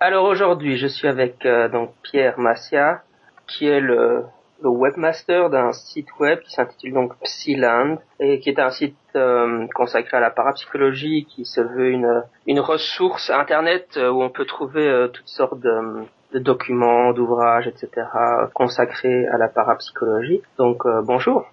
Alors 0.00 0.24
aujourd'hui, 0.24 0.76
je 0.78 0.86
suis 0.86 1.08
avec 1.08 1.44
euh, 1.46 1.68
donc 1.68 1.94
Pierre 2.02 2.38
Massia, 2.38 3.02
qui 3.46 3.66
est 3.66 3.80
le 3.80 4.24
le 4.62 4.70
webmaster 4.70 5.50
d'un 5.50 5.72
site 5.72 6.08
web 6.18 6.40
qui 6.40 6.50
s'intitule 6.50 6.94
donc 6.94 7.18
Psyland 7.20 7.98
et 8.20 8.40
qui 8.40 8.48
est 8.48 8.58
un 8.58 8.70
site 8.70 8.96
euh, 9.14 9.66
consacré 9.74 10.16
à 10.16 10.20
la 10.20 10.30
parapsychologie 10.30 11.26
qui 11.26 11.44
se 11.44 11.60
veut 11.60 11.90
une, 11.90 12.22
une 12.46 12.60
ressource 12.60 13.30
internet 13.30 13.96
euh, 13.96 14.10
où 14.10 14.22
on 14.22 14.30
peut 14.30 14.46
trouver 14.46 14.88
euh, 14.88 15.08
toutes 15.08 15.28
sortes 15.28 15.60
de, 15.60 16.04
de 16.32 16.38
documents, 16.38 17.12
d'ouvrages, 17.12 17.66
etc. 17.66 18.06
consacrés 18.54 19.26
à 19.28 19.38
la 19.38 19.48
parapsychologie. 19.48 20.42
Donc 20.58 20.82
bonjour. 21.04 21.46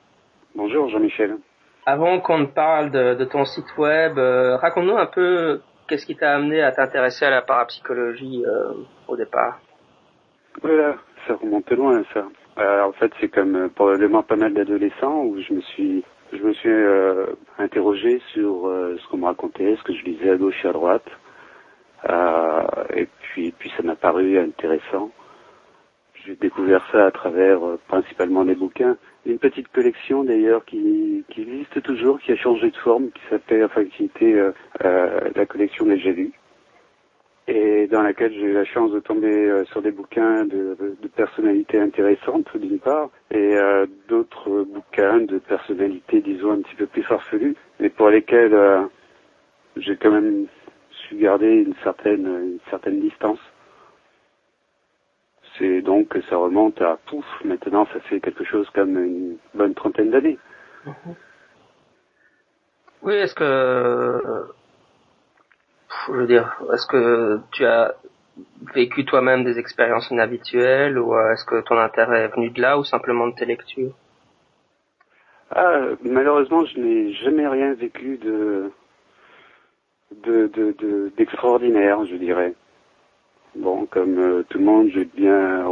Bonjour 0.55 0.87
Jean-Michel. 0.89 1.37
Avant 1.85 2.21
qu'on 2.21 2.37
ne 2.37 2.45
parle 2.45 2.91
de, 2.91 3.15
de, 3.15 3.25
ton 3.25 3.43
site 3.43 3.77
web, 3.77 4.17
raconte-nous 4.17 4.95
un 4.95 5.05
peu 5.05 5.61
qu'est-ce 5.87 6.05
qui 6.05 6.15
t'a 6.15 6.35
amené 6.35 6.61
à 6.61 6.71
t'intéresser 6.71 7.25
à 7.25 7.29
la 7.29 7.41
parapsychologie 7.41 8.45
au 9.07 9.17
départ. 9.17 9.59
Voilà, 10.61 10.95
ça 11.27 11.33
remonte 11.35 11.69
loin 11.71 12.01
ça. 12.13 12.23
Euh, 12.57 12.83
en 12.83 12.91
fait, 12.93 13.11
c'est 13.19 13.29
comme 13.29 13.55
euh, 13.55 13.67
probablement 13.69 14.21
pas 14.21 14.35
mal 14.35 14.53
d'adolescents 14.53 15.23
où 15.23 15.39
je 15.41 15.53
me 15.53 15.61
suis 15.61 16.03
je 16.31 16.43
me 16.43 16.53
suis 16.53 16.69
euh, 16.69 17.27
interrogé 17.59 18.19
sur 18.33 18.67
euh, 18.67 18.97
ce 18.97 19.07
qu'on 19.07 19.17
me 19.17 19.25
racontait, 19.25 19.75
ce 19.75 19.83
que 19.83 19.93
je 19.93 20.03
lisais 20.03 20.31
à 20.31 20.35
gauche 20.35 20.65
et 20.65 20.67
à 20.67 20.73
droite. 20.73 21.05
Euh, 22.09 22.63
et 22.95 23.07
puis, 23.21 23.51
puis 23.51 23.71
ça 23.77 23.83
m'a 23.83 23.95
paru 23.95 24.39
intéressant. 24.39 25.11
J'ai 26.25 26.35
découvert 26.35 26.83
ça 26.91 27.05
à 27.05 27.11
travers 27.11 27.63
euh, 27.63 27.79
principalement 27.87 28.45
des 28.45 28.55
bouquins. 28.55 28.97
Une 29.25 29.37
petite 29.37 29.67
collection 29.69 30.23
d'ailleurs 30.23 30.65
qui, 30.65 31.23
qui 31.29 31.41
existe 31.41 31.81
toujours, 31.83 32.19
qui 32.19 32.31
a 32.31 32.35
changé 32.35 32.71
de 32.71 32.77
forme, 32.77 33.09
qui 33.11 33.21
s'appelle, 33.29 33.65
enfin 33.65 33.85
qui 33.85 34.05
était 34.05 34.35
la 34.81 35.45
collection 35.45 35.85
des 35.85 35.97
J'ai 35.99 36.31
et 37.47 37.87
dans 37.87 38.01
laquelle 38.01 38.33
j'ai 38.33 38.41
eu 38.41 38.53
la 38.53 38.63
chance 38.63 38.91
de 38.91 38.99
tomber 38.99 39.33
euh, 39.33 39.65
sur 39.65 39.81
des 39.81 39.91
bouquins 39.91 40.45
de, 40.45 40.77
personnalités 41.15 41.79
intéressantes 41.79 42.55
d'une 42.57 42.79
part, 42.79 43.09
et 43.31 43.55
euh, 43.55 43.85
d'autres 44.07 44.63
bouquins 44.63 45.19
de 45.19 45.39
personnalités, 45.39 46.21
disons, 46.21 46.53
un 46.53 46.61
petit 46.61 46.75
peu 46.75 46.87
plus 46.87 47.03
farfelues, 47.03 47.55
mais 47.79 47.89
pour 47.89 48.09
lesquels 48.09 48.53
euh, 48.53 48.83
j'ai 49.75 49.97
quand 49.97 50.11
même 50.11 50.47
su 50.89 51.15
garder 51.15 51.47
une 51.47 51.75
certaine, 51.83 52.25
une 52.25 52.59
certaine 52.69 53.01
distance. 53.01 53.39
C'est 55.57 55.81
donc 55.81 56.07
que 56.07 56.21
ça 56.23 56.37
remonte 56.37 56.81
à 56.81 56.97
pouf, 57.05 57.25
maintenant 57.43 57.85
ça 57.93 57.99
fait 58.01 58.19
quelque 58.19 58.43
chose 58.43 58.67
comme 58.71 58.97
une 58.97 59.37
bonne 59.53 59.75
trentaine 59.75 60.09
d'années. 60.09 60.39
Oui, 63.03 63.13
est-ce 63.13 63.35
que 63.35 64.47
je 66.07 66.13
veux 66.13 66.27
dire, 66.27 66.55
est-ce 66.73 66.87
que 66.87 67.39
tu 67.51 67.65
as 67.65 67.93
vécu 68.73 69.05
toi-même 69.05 69.43
des 69.43 69.59
expériences 69.59 70.09
inhabituelles 70.09 70.97
ou 70.97 71.15
euh, 71.15 71.33
est-ce 71.33 71.45
que 71.45 71.61
ton 71.61 71.77
intérêt 71.77 72.23
est 72.23 72.35
venu 72.35 72.49
de 72.49 72.61
là 72.61 72.77
ou 72.79 72.83
simplement 72.83 73.27
de 73.27 73.35
tes 73.35 73.45
lectures? 73.45 73.93
Ah, 75.51 75.81
malheureusement, 76.03 76.65
je 76.65 76.79
n'ai 76.79 77.13
jamais 77.13 77.47
rien 77.47 77.73
vécu 77.73 78.17
de 78.17 78.71
de 80.25 80.47
de- 80.47 80.75
de- 80.79 81.11
d'extraordinaire, 81.17 82.05
je 82.05 82.15
dirais. 82.15 82.53
Bon, 83.55 83.85
comme 83.85 84.17
euh, 84.17 84.43
tout 84.49 84.57
le 84.57 84.65
monde, 84.65 84.89
j'ai 84.93 85.05
bien 85.05 85.63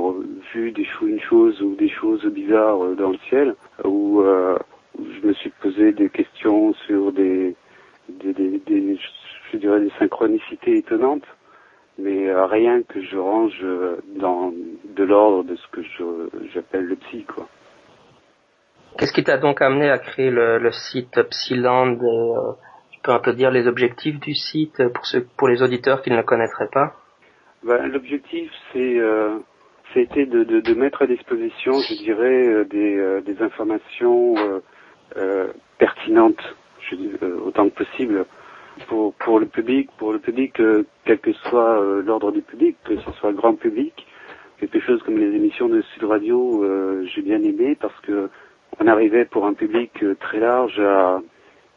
vu 0.54 0.72
des 0.72 0.86
cho- 0.86 1.08
une 1.08 1.20
chose 1.22 1.60
ou 1.64 1.76
des 1.76 1.90
choses 1.90 2.24
bizarres 2.26 2.84
euh, 2.84 2.96
dans 2.96 3.10
le 3.10 3.18
ciel, 3.30 3.56
où, 3.84 4.22
je 5.00 5.28
me 5.28 5.34
suis 5.34 5.50
posé 5.62 5.92
des 5.94 6.10
questions 6.10 6.74
sur 6.86 7.12
des, 7.12 7.56
des, 8.10 8.34
des, 8.34 8.60
des- 8.60 9.00
je 9.52 9.58
dirais 9.58 9.82
des 9.82 9.92
synchronicités 10.00 10.78
étonnantes, 10.78 11.26
mais 11.98 12.30
euh, 12.30 12.46
rien 12.46 12.82
que 12.84 13.02
je 13.02 13.18
range 13.18 13.60
euh, 13.64 13.98
dans 14.16 14.52
de 14.52 15.04
l'ordre 15.04 15.44
de 15.44 15.56
ce 15.56 15.68
que 15.72 15.82
j'appelle 16.54 16.86
le 16.86 16.96
psy, 16.96 17.24
quoi. 17.24 17.48
Qu'est-ce 18.98 19.14
qui 19.14 19.24
t'a 19.24 19.38
donc 19.38 19.62
amené 19.62 19.90
à 19.90 20.00
créer 20.00 20.30
le, 20.30 20.58
le 20.58 20.72
site 20.72 21.22
Psyland 21.30 21.96
et, 21.96 22.06
euh, 22.06 22.54
Tu 22.92 23.00
peux 23.02 23.12
un 23.12 23.20
peu 23.20 23.34
dire 23.34 23.50
les 23.52 23.68
objectifs 23.68 24.20
du 24.20 24.36
site 24.36 24.88
pour 24.94 25.06
ceux, 25.06 25.26
pour 25.38 25.48
les 25.48 25.62
auditeurs 25.64 26.02
qui 26.02 26.12
ne 26.12 26.18
le 26.18 26.24
connaîtraient 26.24 26.70
pas? 26.72 26.94
Ben, 27.64 27.88
L'objectif, 27.88 28.52
c'est 28.74 29.00
euh, 29.00 29.38
c'était 29.94 30.26
de, 30.26 30.44
de, 30.44 30.60
de 30.60 30.74
mettre 30.74 31.04
à 31.04 31.08
disposition, 31.08 31.74
je 31.74 31.96
dirais, 32.04 32.66
des, 32.66 32.98
euh, 32.98 33.22
des 33.22 33.42
informations 33.42 34.36
pertinentes, 35.78 36.56
je 36.90 36.96
dis, 36.96 37.12
autant 37.46 37.70
que 37.70 37.84
possible, 37.84 38.26
pour, 38.88 39.14
pour 39.16 39.40
le 39.40 39.46
public, 39.46 39.90
pour 39.98 40.14
le 40.14 40.20
public, 40.20 40.60
euh, 40.60 40.84
quel 41.06 41.20
que 41.20 41.34
soit 41.34 41.82
euh, 41.82 42.02
l'ordre 42.02 42.32
du 42.32 42.42
public, 42.42 42.78
que 42.84 42.98
ce 42.98 43.12
soit 43.14 43.32
le 43.32 43.38
grand 43.38 43.56
public. 43.56 44.06
Quelque 44.60 44.80
chose 44.80 45.02
comme 45.04 45.18
les 45.18 45.36
émissions 45.36 45.70
de 45.70 45.82
Sud 45.82 46.04
Radio, 46.04 46.64
euh, 46.64 47.04
j'ai 47.06 47.22
bien 47.22 47.42
aimé 47.42 47.76
parce 47.80 48.00
que 48.02 48.30
on 48.80 48.88
arrivait 48.88 49.26
pour 49.26 49.46
un 49.46 49.54
public 49.54 49.92
euh, 50.04 50.16
très 50.20 50.40
large 50.40 50.80
à, 50.80 51.22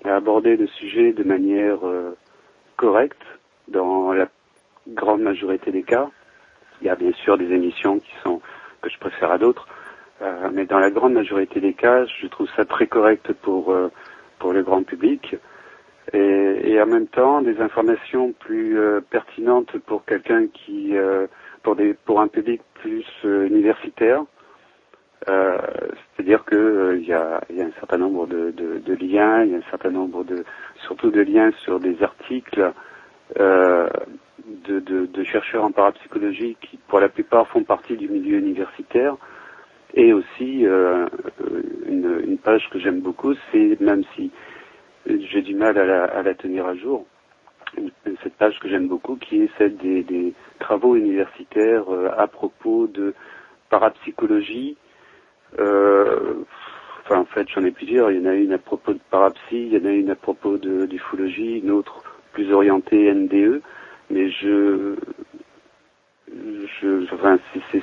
à 0.04 0.16
aborder 0.16 0.56
le 0.56 0.66
sujet 0.66 1.12
de 1.12 1.24
manière 1.24 1.78
euh, 1.86 2.16
correcte 2.76 3.22
dans 3.68 4.12
la 4.12 4.28
grande 4.88 5.22
majorité 5.22 5.70
des 5.70 5.82
cas. 5.82 6.08
Il 6.80 6.86
y 6.86 6.90
a 6.90 6.96
bien 6.96 7.12
sûr 7.12 7.38
des 7.38 7.50
émissions 7.52 7.98
qui 7.98 8.12
sont 8.22 8.40
que 8.82 8.90
je 8.90 8.98
préfère 8.98 9.30
à 9.30 9.38
d'autres, 9.38 9.66
euh, 10.20 10.50
mais 10.52 10.66
dans 10.66 10.78
la 10.78 10.90
grande 10.90 11.14
majorité 11.14 11.60
des 11.60 11.72
cas, 11.72 12.04
je 12.04 12.26
trouve 12.26 12.48
ça 12.54 12.64
très 12.64 12.86
correct 12.86 13.32
pour 13.32 13.74
pour 14.38 14.52
le 14.52 14.62
grand 14.62 14.82
public 14.82 15.36
et, 16.12 16.72
et 16.72 16.80
en 16.82 16.86
même 16.86 17.06
temps 17.06 17.40
des 17.42 17.60
informations 17.60 18.32
plus 18.32 18.78
euh, 18.78 19.00
pertinentes 19.00 19.78
pour 19.86 20.04
quelqu'un 20.04 20.46
qui 20.48 20.96
euh, 20.96 21.26
pour 21.62 21.76
des 21.76 21.94
pour 21.94 22.20
un 22.20 22.28
public 22.28 22.60
plus 22.74 23.06
euh, 23.24 23.46
universitaire. 23.46 24.24
Euh, 25.28 25.56
C'est-à-dire 26.14 26.44
que 26.44 26.54
euh, 26.54 26.96
il 26.98 27.06
y, 27.06 27.12
a, 27.14 27.40
y 27.50 27.62
a 27.62 27.64
un 27.64 27.72
certain 27.80 27.96
nombre 27.96 28.26
de, 28.26 28.50
de, 28.50 28.78
de 28.78 28.94
liens, 28.94 29.44
il 29.44 29.52
y 29.52 29.54
a 29.54 29.58
un 29.58 29.70
certain 29.70 29.90
nombre 29.90 30.22
de 30.24 30.44
surtout 30.86 31.10
de 31.10 31.22
liens 31.22 31.50
sur 31.64 31.80
des 31.80 32.02
articles 32.02 32.72
euh, 33.40 33.88
de, 34.66 34.80
de, 34.80 35.06
de 35.06 35.24
chercheurs 35.24 35.64
en 35.64 35.70
parapsychologie 35.70 36.58
qui, 36.60 36.78
pour 36.88 37.00
la 37.00 37.08
plupart, 37.08 37.48
font 37.48 37.62
partie 37.64 37.96
du 37.96 38.06
milieu 38.08 38.36
universitaire. 38.38 39.16
Et 39.94 40.12
aussi, 40.12 40.66
une, 41.86 42.20
une 42.26 42.38
page 42.38 42.68
que 42.70 42.80
j'aime 42.80 43.00
beaucoup, 43.00 43.32
c'est, 43.50 43.80
même 43.80 44.02
si 44.16 44.30
j'ai 45.06 45.42
du 45.42 45.54
mal 45.54 45.78
à 45.78 45.84
la, 45.84 46.22
la 46.22 46.34
tenir 46.34 46.66
à 46.66 46.74
jour, 46.74 47.06
cette 48.22 48.34
page 48.34 48.58
que 48.60 48.68
j'aime 48.68 48.88
beaucoup, 48.88 49.16
qui 49.16 49.42
est 49.42 49.50
celle 49.58 49.76
des, 49.76 50.32
travaux 50.60 50.96
universitaires 50.96 51.92
euh, 51.92 52.08
à 52.16 52.26
propos 52.26 52.86
de 52.86 53.12
parapsychologie. 53.68 54.76
Euh, 55.58 56.34
enfin, 57.02 57.20
en 57.20 57.24
fait, 57.24 57.46
j'en 57.50 57.64
ai 57.64 57.70
plusieurs. 57.70 58.10
Il 58.10 58.20
y 58.20 58.26
en 58.26 58.30
a 58.30 58.34
une 58.34 58.52
à 58.52 58.58
propos 58.58 58.92
de 58.92 59.00
parapsy, 59.10 59.40
il 59.50 59.72
y 59.72 59.78
en 59.78 59.84
a 59.84 59.92
une 59.92 60.10
à 60.10 60.14
propos 60.14 60.56
de 60.56 60.88
une 61.38 61.70
autre 61.70 62.02
plus 62.32 62.52
orientée 62.52 63.12
NDE. 63.12 63.60
Mais 64.10 64.30
je, 64.30 64.94
enfin, 67.12 67.38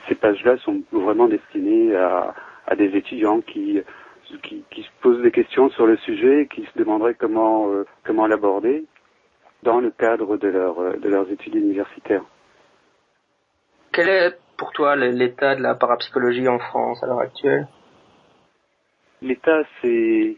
ces, 0.08 0.16
pages-là 0.16 0.58
sont 0.58 0.82
vraiment 0.92 1.28
destinées 1.28 1.96
à 1.96 2.76
des 2.76 2.96
étudiants 2.96 3.42
qui, 3.42 3.82
qui, 4.40 4.64
qui 4.72 4.84
se 4.84 4.90
posent 5.02 5.22
des 5.22 5.32
questions 5.32 5.70
sur 5.70 5.86
le 5.86 5.98
sujet, 5.98 6.42
et 6.42 6.48
qui 6.48 6.66
se 6.66 6.78
demanderaient 6.78 7.16
comment, 7.16 7.72
euh, 7.72 7.86
comment 8.04 8.28
l'aborder 8.28 8.86
dans 9.64 9.80
le 9.80 9.92
cadre 9.92 10.38
de, 10.38 10.48
leur, 10.48 10.80
euh, 10.80 10.98
de 10.98 11.10
leurs 11.10 11.30
études 11.30 11.56
universitaires. 11.56 12.24
Quel 13.92 14.10
est 14.10 14.38
pour 14.58 14.72
toi 14.72 14.96
l'état 14.96 15.56
de 15.56 15.62
la 15.62 15.76
parapsychologie 15.76 16.48
en 16.48 16.60
France 16.60 17.04
à 17.04 17.08
l'heure 17.08 17.20
actuelle? 17.20 17.68
L'état, 19.22 19.64
c'est 19.82 20.38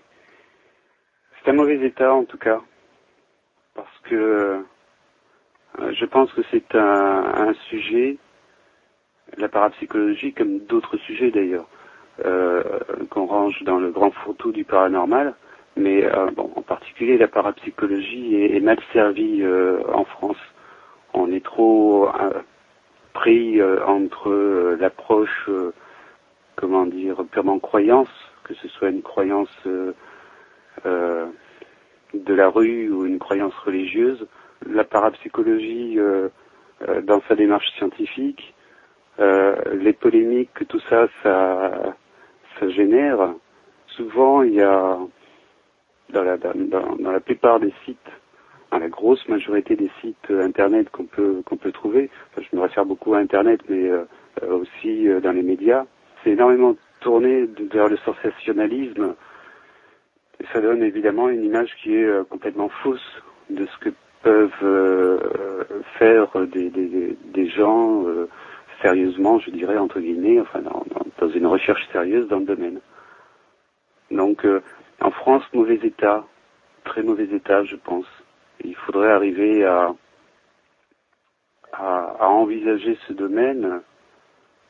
c'est 1.43 1.51
un 1.51 1.53
mauvais 1.53 1.75
état 1.85 2.13
en 2.13 2.25
tout 2.25 2.37
cas, 2.37 2.61
parce 3.75 3.99
que 4.03 4.15
euh, 5.79 5.93
je 5.93 6.05
pense 6.05 6.31
que 6.33 6.41
c'est 6.51 6.75
un, 6.75 7.49
un 7.49 7.53
sujet, 7.69 8.17
la 9.37 9.49
parapsychologie, 9.49 10.33
comme 10.33 10.59
d'autres 10.59 10.97
sujets 10.97 11.31
d'ailleurs, 11.31 11.67
qu'on 13.09 13.25
range 13.25 13.63
dans 13.63 13.79
le 13.79 13.89
grand 13.91 14.11
fourre-tout 14.11 14.51
du 14.51 14.63
paranormal, 14.63 15.33
mais 15.75 16.05
euh, 16.05 16.29
en 16.37 16.61
particulier 16.61 17.17
la 17.17 17.27
parapsychologie 17.27 18.35
est, 18.35 18.59
mal 18.59 18.77
servie 18.91 19.41
euh, 19.41 19.81
en 19.91 20.05
France. 20.05 20.37
On 21.13 21.31
est 21.31 21.43
trop 21.43 22.07
euh, 22.07 22.41
pris 23.13 23.59
euh, 23.59 23.83
entre 23.85 24.29
euh, 24.29 24.77
l'approche, 24.79 25.45
euh, 25.49 25.73
comment 26.55 26.85
dire, 26.85 27.23
purement 27.31 27.59
croyance, 27.59 28.09
que 28.43 28.53
ce 28.55 28.67
soit 28.67 28.89
une 28.89 29.01
croyance 29.01 29.49
euh, 29.65 29.93
euh, 30.85 31.25
de 32.13 32.33
la 32.33 32.49
rue 32.49 32.89
ou 32.89 33.05
une 33.05 33.19
croyance 33.19 33.55
religieuse, 33.65 34.27
la 34.67 34.83
parapsychologie 34.83 35.95
euh, 35.97 36.29
euh, 36.87 37.01
dans 37.01 37.21
sa 37.27 37.35
démarche 37.35 37.69
scientifique, 37.77 38.53
euh, 39.19 39.55
les 39.73 39.93
polémiques 39.93 40.53
que 40.53 40.63
tout 40.63 40.79
ça, 40.89 41.07
ça, 41.21 41.95
ça 42.59 42.69
génère. 42.69 43.33
Souvent, 43.87 44.41
il 44.41 44.53
y 44.55 44.61
a 44.61 44.97
dans 46.13 46.23
la, 46.23 47.19
plupart 47.19 47.59
des 47.59 47.73
sites, 47.85 47.97
dans 48.71 48.77
la 48.77 48.89
grosse 48.89 49.27
majorité 49.27 49.75
des 49.75 49.89
sites 50.01 50.29
euh, 50.29 50.45
internet 50.45 50.89
qu'on 50.91 51.05
peut 51.05 51.41
qu'on 51.45 51.57
peut 51.57 51.71
trouver, 51.71 52.09
je 52.37 52.55
me 52.55 52.61
réfère 52.61 52.85
beaucoup 52.85 53.13
à 53.13 53.19
internet, 53.19 53.61
mais 53.67 53.89
euh, 53.89 54.03
euh, 54.43 54.57
aussi 54.57 55.07
dans 55.21 55.31
les 55.31 55.41
médias, 55.41 55.85
c'est 56.23 56.31
énormément 56.31 56.75
tourné 57.01 57.47
vers 57.71 57.87
le 57.87 57.97
sensationnalisme. 57.97 59.15
Et 60.39 60.45
ça 60.51 60.61
donne 60.61 60.83
évidemment 60.83 61.29
une 61.29 61.43
image 61.43 61.75
qui 61.81 61.95
est 61.95 62.29
complètement 62.29 62.69
fausse 62.69 63.23
de 63.49 63.65
ce 63.65 63.77
que 63.79 63.89
peuvent 64.23 65.19
faire 65.99 66.27
des, 66.47 67.49
gens 67.49 68.05
sérieusement, 68.83 69.39
je 69.39 69.49
dirais, 69.49 69.77
entre 69.77 69.99
guillemets, 69.99 70.39
enfin 70.39 70.61
dans, 70.61 71.29
une 71.29 71.47
recherche 71.47 71.87
sérieuse 71.91 72.27
dans 72.27 72.39
le 72.39 72.45
domaine. 72.45 72.79
Donc 74.11 74.45
euh, 74.45 74.61
en 75.01 75.09
France, 75.09 75.43
mauvais 75.53 75.79
état, 75.81 76.25
très 76.83 77.01
mauvais 77.01 77.27
état, 77.33 77.63
je 77.63 77.77
pense. 77.77 78.05
Il 78.63 78.75
faudrait 78.75 79.11
arriver 79.11 79.65
à, 79.65 79.95
envisager 82.19 82.97
ce 83.07 83.13
domaine 83.13 83.81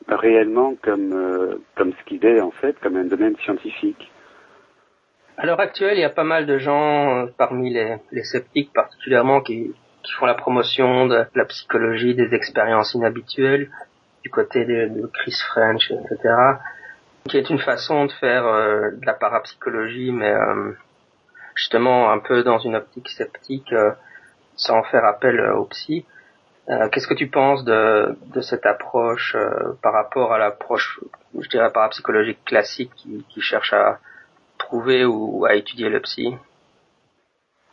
réellement 0.08 0.74
comme, 0.80 1.12
euh, 1.12 1.56
comme 1.74 1.92
ce 1.92 2.04
qu'il 2.04 2.24
est 2.24 2.40
en 2.40 2.50
fait, 2.50 2.78
comme 2.80 2.96
un 2.96 3.04
domaine 3.04 3.36
scientifique. 3.38 4.10
À 5.36 5.44
l'heure 5.44 5.60
actuelle, 5.60 5.98
il 5.98 6.00
y 6.00 6.04
a 6.04 6.10
pas 6.10 6.24
mal 6.24 6.46
de 6.46 6.58
gens 6.58 7.24
euh, 7.24 7.26
parmi 7.36 7.72
les, 7.72 7.98
sceptiques 8.22 8.72
particulièrement 8.72 9.40
qui 9.40 9.74
font 10.18 10.26
la 10.26 10.34
promotion 10.34 11.06
de 11.08 11.24
la 11.34 11.44
psychologie 11.46 12.14
des 12.14 12.32
expériences 12.32 12.94
inhabituelles 12.94 13.68
du 14.24 14.30
côté 14.30 14.64
de, 14.64 15.06
Chris 15.12 15.36
French, 15.50 15.90
etc. 15.90 16.34
Qui 17.28 17.36
est 17.36 17.50
une 17.50 17.58
façon 17.58 18.06
de 18.06 18.12
faire 18.12 18.46
euh, 18.46 18.90
de 18.90 19.06
la 19.06 19.12
parapsychologie, 19.14 20.12
mais 20.12 20.32
euh, 20.32 20.72
justement 21.54 22.10
un 22.10 22.18
peu 22.18 22.42
dans 22.42 22.58
une 22.58 22.74
optique 22.74 23.08
sceptique, 23.10 23.72
euh, 23.72 23.92
sans 24.56 24.82
faire 24.84 25.04
appel 25.04 25.40
au 25.40 25.66
psy. 25.66 26.04
Qu'est-ce 26.90 27.06
que 27.06 27.12
tu 27.12 27.26
penses 27.26 27.62
de, 27.62 28.16
cette 28.40 28.64
approche 28.64 29.36
par 29.82 29.92
rapport 29.92 30.32
à 30.32 30.38
l'approche, 30.38 30.98
je 31.38 31.46
dirais, 31.50 31.70
parapsychologique 31.70 32.42
classique 32.46 32.90
qui, 32.94 33.40
cherche 33.42 33.74
à 33.74 33.98
trouver 34.56 35.04
ou 35.04 35.44
à 35.44 35.56
étudier 35.56 35.90
le 35.90 36.00
psy? 36.00 36.34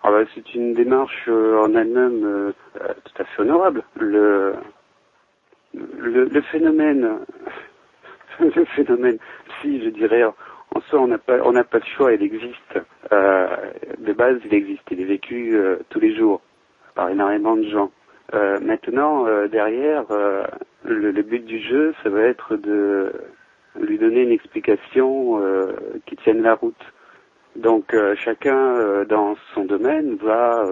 Ah 0.04 0.12
bah, 0.12 0.26
c'est 0.36 0.56
une 0.56 0.74
démarche 0.74 1.30
en 1.30 1.74
elle-même 1.74 2.54
tout 2.74 3.22
à 3.22 3.24
fait 3.24 3.42
honorable. 3.44 3.84
Le, 3.96 4.56
le, 5.74 6.26
le 6.26 6.42
phénomène, 6.42 7.20
le 8.40 8.66
phénomène, 8.66 9.18
si 9.62 9.84
je 9.84 9.90
dirais, 9.90 10.24
en 10.74 10.82
soi, 10.82 11.02
on 11.02 11.08
n'a 11.08 11.18
pas, 11.18 11.38
pas 11.64 11.80
de 11.80 11.86
choix, 11.86 12.14
il 12.14 12.24
existe. 12.24 12.80
Euh, 13.12 13.48
de 13.98 14.14
base, 14.14 14.38
il 14.46 14.54
existe, 14.54 14.84
il 14.90 15.02
est 15.02 15.06
vécu 15.06 15.54
euh, 15.54 15.78
tous 15.90 16.00
les 16.00 16.16
jours 16.16 16.42
par 16.96 17.10
énormément 17.10 17.58
de 17.58 17.68
gens. 17.68 17.92
Euh, 18.34 18.60
maintenant, 18.62 19.26
derrière, 19.48 20.06
le, 20.86 21.12
le, 21.12 21.22
but 21.22 21.44
du 21.44 21.60
jeu, 21.60 21.94
ça 22.04 22.10
va 22.10 22.22
être 22.22 22.56
de 22.56 23.12
lui 23.80 23.98
donner 23.98 24.22
une 24.22 24.32
explication 24.32 25.42
qui 26.06 26.16
tienne 26.18 26.42
la 26.42 26.56
route. 26.56 26.82
Donc 27.58 27.94
chacun 28.16 29.04
dans 29.04 29.36
son 29.54 29.66
domaine 29.66 30.16
va 30.16 30.66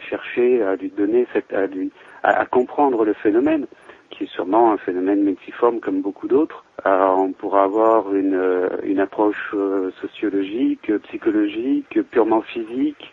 chercher 0.00 0.62
à 0.62 0.76
lui 0.76 0.90
donner 0.90 1.26
cette, 1.32 1.54
à 1.54 1.66
lui, 1.66 1.90
à 2.22 2.44
comprendre 2.44 3.06
le 3.06 3.14
phénomène 3.14 3.66
qui 4.10 4.24
est 4.24 4.30
sûrement 4.30 4.72
un 4.72 4.76
phénomène 4.78 5.22
multiforme 5.22 5.80
comme 5.80 6.00
beaucoup 6.00 6.28
d'autres. 6.28 6.64
on 6.84 7.32
pourra 7.32 7.64
avoir 7.64 8.14
une, 8.14 8.34
euh, 8.34 8.68
une 8.84 9.00
approche 9.00 9.50
euh, 9.54 9.90
sociologique, 10.00 10.90
psychologique, 11.04 12.00
purement 12.10 12.42
physique. 12.42 13.12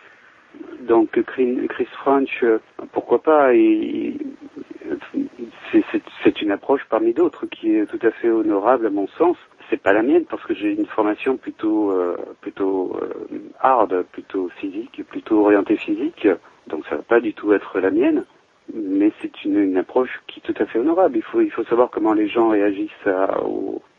Donc 0.82 1.20
Chris 1.24 1.88
French, 1.98 2.44
euh, 2.44 2.60
pourquoi 2.92 3.22
pas 3.24 3.52
C'est 5.72 6.42
une 6.42 6.52
approche 6.52 6.86
parmi 6.90 7.14
d'autres 7.14 7.48
qui 7.48 7.76
est 7.76 7.86
tout 7.88 8.06
à 8.06 8.12
fait 8.12 8.30
honorable 8.30 8.86
à 8.86 8.92
mon 8.92 9.08
sens. 9.08 9.38
C'est 9.70 9.82
pas 9.82 9.94
la 9.94 10.04
mienne 10.04 10.26
parce 10.30 10.44
que 10.44 10.54
j'ai 10.54 10.72
une 10.74 10.86
formation 10.86 11.38
plutôt 11.38 11.92
plutôt 12.42 13.00
hard, 13.60 14.06
plutôt 14.12 14.50
physique, 14.60 15.02
plutôt 15.10 15.40
orientée 15.46 15.78
physique. 15.78 16.28
Donc 16.68 16.86
ça 16.88 16.98
va 16.98 17.02
pas 17.02 17.20
du 17.20 17.34
tout 17.34 17.54
être 17.54 17.80
la 17.80 17.90
mienne 17.90 18.24
mais 18.74 19.12
c'est 19.22 19.44
une, 19.44 19.60
une, 19.60 19.78
approche 19.78 20.22
qui 20.28 20.40
est 20.40 20.54
tout 20.54 20.62
à 20.62 20.66
fait 20.66 20.80
honorable. 20.80 21.18
Il 21.18 21.24
faut, 21.24 21.42
il 21.42 21.52
faut 21.52 21.64
savoir 21.66 21.90
comment 21.90 22.14
les 22.14 22.28
gens 22.28 22.50
réagissent 22.50 22.92
à, 23.08 23.40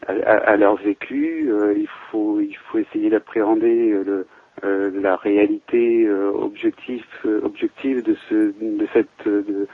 à, 0.06 0.12
à 0.12 0.56
leur 0.56 0.76
vécu. 0.76 1.50
Euh, 1.50 1.74
il 1.76 1.88
faut, 2.10 2.40
il 2.40 2.56
faut 2.56 2.78
essayer 2.78 3.10
d'appréhender 3.10 3.92
euh, 3.92 4.26
euh, 4.64 4.90
la 5.00 5.16
réalité 5.16 6.06
euh, 6.06 6.30
objective, 6.30 7.04
objective 7.42 8.02
de 8.02 8.16
ce, 8.28 8.34
de 8.60 8.86
cette, 8.92 9.26
de, 9.26 9.66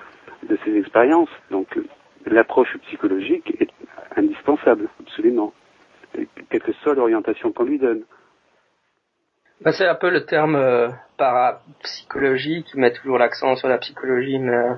de 0.49 0.59
ces 0.65 0.77
expériences. 0.77 1.31
Donc, 1.51 1.79
l'approche 2.27 2.77
psychologique 2.87 3.55
est 3.61 3.71
indispensable, 4.17 4.89
absolument, 5.01 5.53
quelle 6.49 6.63
que 6.63 6.73
soit 6.73 6.95
l'orientation 6.95 7.53
qu'on 7.53 7.65
lui 7.65 7.79
donne. 7.79 8.03
Bah, 9.63 9.73
c'est 9.73 9.87
un 9.87 9.95
peu 9.95 10.09
le 10.09 10.25
terme 10.25 10.57
euh, 10.57 10.89
parapsychologie 11.19 12.65
qui 12.65 12.79
met 12.79 12.95
toujours 12.95 13.19
l'accent 13.19 13.57
sur 13.57 13.69
la 13.69 13.77
psychologie, 13.77 14.39
mais 14.39 14.55
euh, 14.55 14.75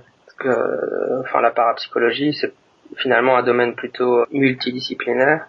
euh, 0.46 1.20
enfin 1.20 1.40
la 1.40 1.52
parapsychologie 1.52 2.32
c'est 2.32 2.52
finalement 2.96 3.36
un 3.36 3.44
domaine 3.44 3.76
plutôt 3.76 4.26
multidisciplinaire. 4.32 5.46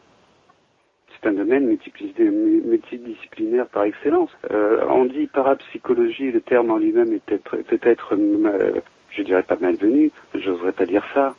C'est 1.10 1.30
un 1.30 1.34
domaine 1.34 1.66
multidisciplinaire 1.66 3.66
par 3.70 3.86
excellence. 3.86 4.30
On 4.52 5.06
dit 5.06 5.26
parapsychologie, 5.28 6.32
le 6.32 6.42
terme 6.42 6.70
en 6.70 6.78
lui-même 6.78 7.12
est 7.14 7.26
peut-être, 7.26 7.58
peut-être 7.64 8.16
je 9.10 9.24
dirais 9.24 9.44
pas 9.44 9.58
malvenu, 9.60 10.12
j'oserais 10.36 10.74
pas 10.74 10.86
dire 10.86 11.06
ça. 11.16 11.34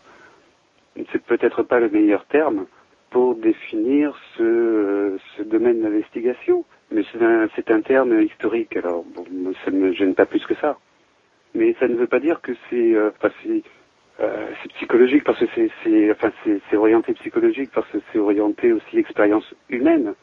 C'est 1.13 1.23
peut-être 1.23 1.63
pas 1.63 1.79
le 1.79 1.91
meilleur 1.91 2.25
terme 2.27 2.67
pour 3.11 3.37
définir 3.37 4.19
ce 4.37 5.17
domaine 5.45 5.83
d'investigation 5.83 6.65
mais 6.90 7.03
c'est 7.12 7.23
un, 7.23 7.49
un, 7.77 7.81
terme 7.81 8.20
historique, 8.23 8.77
alors 8.77 9.05
bon, 9.05 9.25
ça 9.64 9.70
ne 9.70 9.79
me 9.79 9.92
gêne 9.92 10.14
pas 10.14 10.27
plus 10.27 10.44
que 10.47 10.55
ça. 10.57 10.79
Mais 11.55 11.75
ça 11.79 11.88
ne 11.88 11.94
veut 11.94 12.07
pas 12.07 12.20
dire 12.20 12.40
que 12.40 12.53
c'est 12.68 12.94
euh, 12.94 13.11
euh, 14.20 14.47
psychologique 14.77 15.25
parce 15.25 15.38
que 15.38 15.47
c'est 15.83 16.11
enfin, 16.11 16.31
orienté 16.77 17.14
psychologique 17.14 17.70
parce 17.75 17.88
que 17.88 17.99
c'est 18.12 18.18
orienté 18.18 18.73
aussi 18.73 18.99
expérience 18.99 19.55
humaine. 19.68 20.14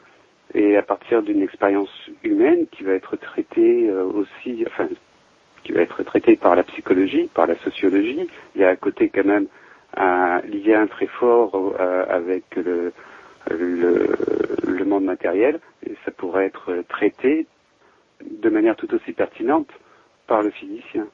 Et 0.54 0.76
à 0.76 0.82
partir 0.82 1.22
d'une 1.22 1.42
expérience 1.42 2.10
humaine 2.22 2.66
qui 2.70 2.84
va 2.84 2.92
être 2.92 3.16
traitée 3.16 3.88
euh, 3.88 4.04
aussi, 4.04 4.64
enfin, 4.66 4.88
qui 5.64 5.72
va 5.72 5.80
être 5.80 6.02
traitée 6.02 6.36
par 6.36 6.54
la 6.54 6.62
psychologie, 6.64 7.30
par 7.34 7.46
la 7.46 7.56
sociologie, 7.56 8.28
il 8.54 8.60
y 8.60 8.64
a 8.64 8.68
à 8.68 8.76
côté 8.76 9.08
quand 9.08 9.24
même 9.24 9.46
un 9.96 10.40
lien 10.42 10.86
très 10.86 11.06
fort 11.06 11.74
euh, 11.78 12.04
avec 12.08 12.44
le, 12.56 12.92
le, 13.50 14.16
le 14.66 14.84
monde 14.84 15.04
matériel, 15.04 15.60
et 15.86 15.94
ça 16.04 16.10
pourrait 16.10 16.46
être 16.46 16.84
traité 16.88 17.46
de 18.20 18.50
manière 18.50 18.76
tout 18.76 18.92
aussi 18.94 19.12
pertinente 19.12 19.68
par 20.26 20.42
le 20.42 20.50
physicien. 20.50 21.06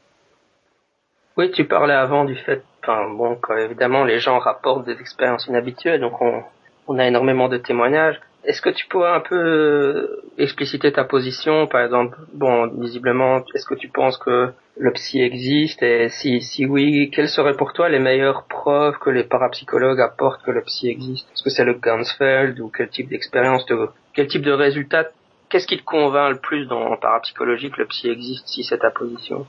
Oui, 1.37 1.51
tu 1.53 1.65
parlais 1.65 1.95
avant 1.95 2.25
du 2.25 2.35
fait, 2.35 2.63
enfin 2.83 3.09
bon, 3.11 3.37
quand 3.37 3.57
évidemment 3.57 4.05
les 4.05 4.19
gens 4.19 4.39
rapportent 4.39 4.87
des 4.87 5.01
expériences 5.01 5.47
inhabituelles, 5.47 6.01
donc 6.01 6.21
on, 6.21 6.43
on 6.89 6.99
a 6.99 7.07
énormément 7.07 7.49
de 7.49 7.59
témoignages. 7.59 8.21
Est-ce 8.49 8.63
que 8.63 8.71
tu 8.71 8.87
pourrais 8.87 9.11
un 9.11 9.21
peu 9.21 9.37
euh, 9.37 10.23
expliciter 10.39 10.91
ta 10.91 11.05
position, 11.05 11.67
par 11.67 11.83
exemple, 11.83 12.17
bon, 12.33 12.67
visiblement, 12.81 13.45
est-ce 13.55 13.67
que 13.67 13.75
tu 13.75 13.89
penses 13.89 14.17
que 14.17 14.49
le 14.79 14.91
psy 14.93 15.21
existe 15.21 15.83
et 15.83 16.09
si, 16.09 16.41
si 16.41 16.65
oui, 16.65 17.11
quelles 17.11 17.29
seraient 17.29 17.59
pour 17.59 17.75
toi 17.75 17.91
les 17.91 17.99
meilleures 17.99 18.47
preuves 18.49 18.99
que 19.01 19.11
les 19.11 19.25
parapsychologues 19.25 20.01
apportent 20.01 20.43
que 20.47 20.51
le 20.51 20.63
psy 20.63 20.89
existe? 20.89 21.29
Est-ce 21.31 21.43
que 21.43 21.51
c'est 21.51 21.67
le 21.67 21.75
Gansfeld 21.75 22.59
ou 22.61 22.71
quel 22.75 22.89
type 22.89 23.11
d'expérience, 23.11 23.67
quel 24.15 24.29
type 24.29 24.47
de 24.47 24.53
résultat 24.53 25.09
Qu'est-ce 25.51 25.67
qui 25.67 25.77
te 25.77 25.85
convainc 25.85 26.33
le 26.33 26.41
plus 26.41 26.65
dans 26.69 26.97
parapsychologie 26.97 27.71
que 27.71 27.83
le 27.83 27.87
psy 27.87 28.09
existe 28.09 28.49
si 28.49 28.65
c'est 28.65 28.79
ta 28.79 28.91
position? 28.91 29.47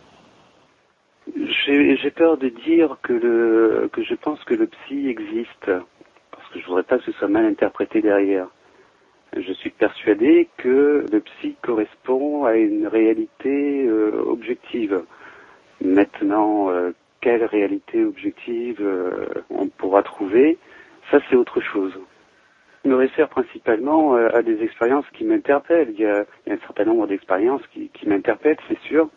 J'ai 1.37 2.11
peur 2.11 2.37
de 2.37 2.49
dire 2.49 2.97
que 3.01 3.17
je 4.03 4.15
pense 4.15 4.43
que 4.43 4.55
le 4.55 4.67
psy 4.67 5.07
existe 5.07 5.71
parce 6.31 6.49
que 6.53 6.59
je 6.59 6.65
voudrais 6.65 6.83
pas 6.83 6.97
que 6.97 7.05
ce 7.05 7.13
soit 7.13 7.29
mal 7.29 7.45
interprété 7.45 8.01
derrière. 8.01 8.47
Je 9.37 9.53
suis 9.53 9.69
persuadé 9.69 10.49
que 10.57 11.05
le 11.11 11.19
psy 11.19 11.55
correspond 11.61 12.45
à 12.45 12.55
une 12.55 12.87
réalité 12.87 13.85
euh, 13.85 14.23
objective. 14.25 15.03
Maintenant, 15.81 16.71
euh, 16.71 16.91
quelle 17.21 17.45
réalité 17.45 18.03
objective 18.03 18.77
euh, 18.81 19.25
on 19.51 19.67
pourra 19.67 20.01
trouver, 20.01 20.57
ça 21.11 21.19
c'est 21.29 21.35
autre 21.35 21.61
chose. 21.61 21.93
Je 22.83 22.89
me 22.89 22.95
réfère 22.95 23.29
principalement 23.29 24.15
à 24.15 24.41
des 24.41 24.63
expériences 24.63 25.05
qui 25.13 25.25
m'interpellent. 25.25 25.93
Il, 25.93 25.99
y 25.99 26.05
a 26.05 26.25
un 26.49 26.57
certain 26.59 26.85
nombre 26.85 27.07
d'expériences 27.07 27.61
qui, 27.73 27.89
qui 27.89 28.07
m'interpellent, 28.07 28.57
c'est 28.69 28.79
sûr, 28.79 29.09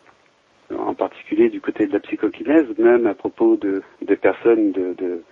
en 0.77 0.93
particulier 0.93 1.49
du 1.49 1.61
côté 1.61 1.87
de 1.87 1.93
la 1.93 2.01
psychokinèse, 2.01 2.67
même 2.77 3.07
à 3.07 3.13
propos 3.13 3.55
de, 3.55 3.81
de 4.01 4.15
personnes, 4.15 4.73
de, 4.73 4.93
de, 4.93 5.23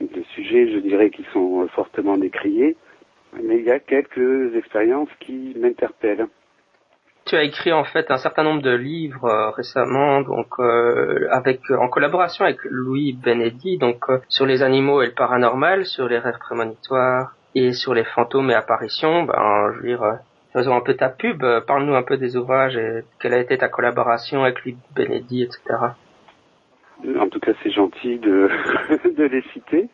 de 0.00 0.22
sujets, 0.34 0.72
je 0.72 0.78
dirais, 0.78 1.10
qui 1.10 1.24
sont 1.32 1.66
fortement 1.74 2.16
décriés 2.16 2.76
mais 3.40 3.58
il 3.58 3.64
y 3.64 3.70
a 3.70 3.78
quelques 3.78 4.54
expériences 4.56 5.08
qui 5.20 5.54
m'interpellent. 5.58 6.26
Tu 7.24 7.36
as 7.36 7.44
écrit 7.44 7.72
en 7.72 7.84
fait 7.84 8.10
un 8.10 8.16
certain 8.16 8.42
nombre 8.42 8.62
de 8.62 8.74
livres 8.74 9.24
euh, 9.24 9.50
récemment, 9.50 10.22
donc 10.22 10.48
euh, 10.58 11.28
avec 11.30 11.60
en 11.70 11.88
collaboration 11.88 12.44
avec 12.44 12.58
Louis 12.64 13.12
Benedi, 13.12 13.78
donc 13.78 14.04
euh, 14.08 14.18
sur 14.28 14.44
les 14.44 14.62
animaux 14.62 15.02
et 15.02 15.06
le 15.06 15.12
paranormal, 15.12 15.86
sur 15.86 16.08
les 16.08 16.18
rêves 16.18 16.38
prémonitoires 16.38 17.36
et 17.54 17.72
sur 17.72 17.94
les 17.94 18.04
fantômes 18.04 18.50
et 18.50 18.54
apparitions. 18.54 19.22
Ben, 19.22 19.72
je 19.72 19.80
veux 19.80 19.86
dire, 19.86 20.18
faisons 20.52 20.74
un 20.74 20.80
peu 20.80 20.94
ta 20.94 21.10
pub. 21.10 21.44
Parle-nous 21.66 21.94
un 21.94 22.02
peu 22.02 22.16
des 22.16 22.36
ouvrages 22.36 22.76
et 22.76 23.04
quelle 23.20 23.34
a 23.34 23.38
été 23.38 23.56
ta 23.56 23.68
collaboration 23.68 24.42
avec 24.42 24.64
Louis 24.64 24.76
Benedi, 24.96 25.42
etc. 25.42 25.60
En 27.20 27.28
tout 27.28 27.40
cas, 27.40 27.52
c'est 27.62 27.70
gentil 27.70 28.18
de, 28.18 28.48
de 29.16 29.24
les 29.24 29.42
citer. 29.52 29.88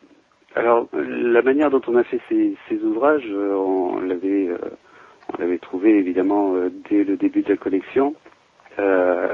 Alors, 0.59 0.87
la 0.91 1.41
manière 1.41 1.69
dont 1.69 1.81
on 1.87 1.95
a 1.95 2.03
fait 2.03 2.19
ces, 2.27 2.83
ouvrages, 2.83 3.29
euh, 3.29 3.53
on 3.53 4.01
l'avait, 4.01 4.49
euh, 4.49 4.57
on 5.33 5.41
l'avait 5.41 5.57
trouvé 5.57 5.97
évidemment 5.97 6.53
euh, 6.53 6.69
dès 6.89 7.05
le 7.05 7.15
début 7.15 7.43
de 7.43 7.49
la 7.49 7.55
collection. 7.55 8.13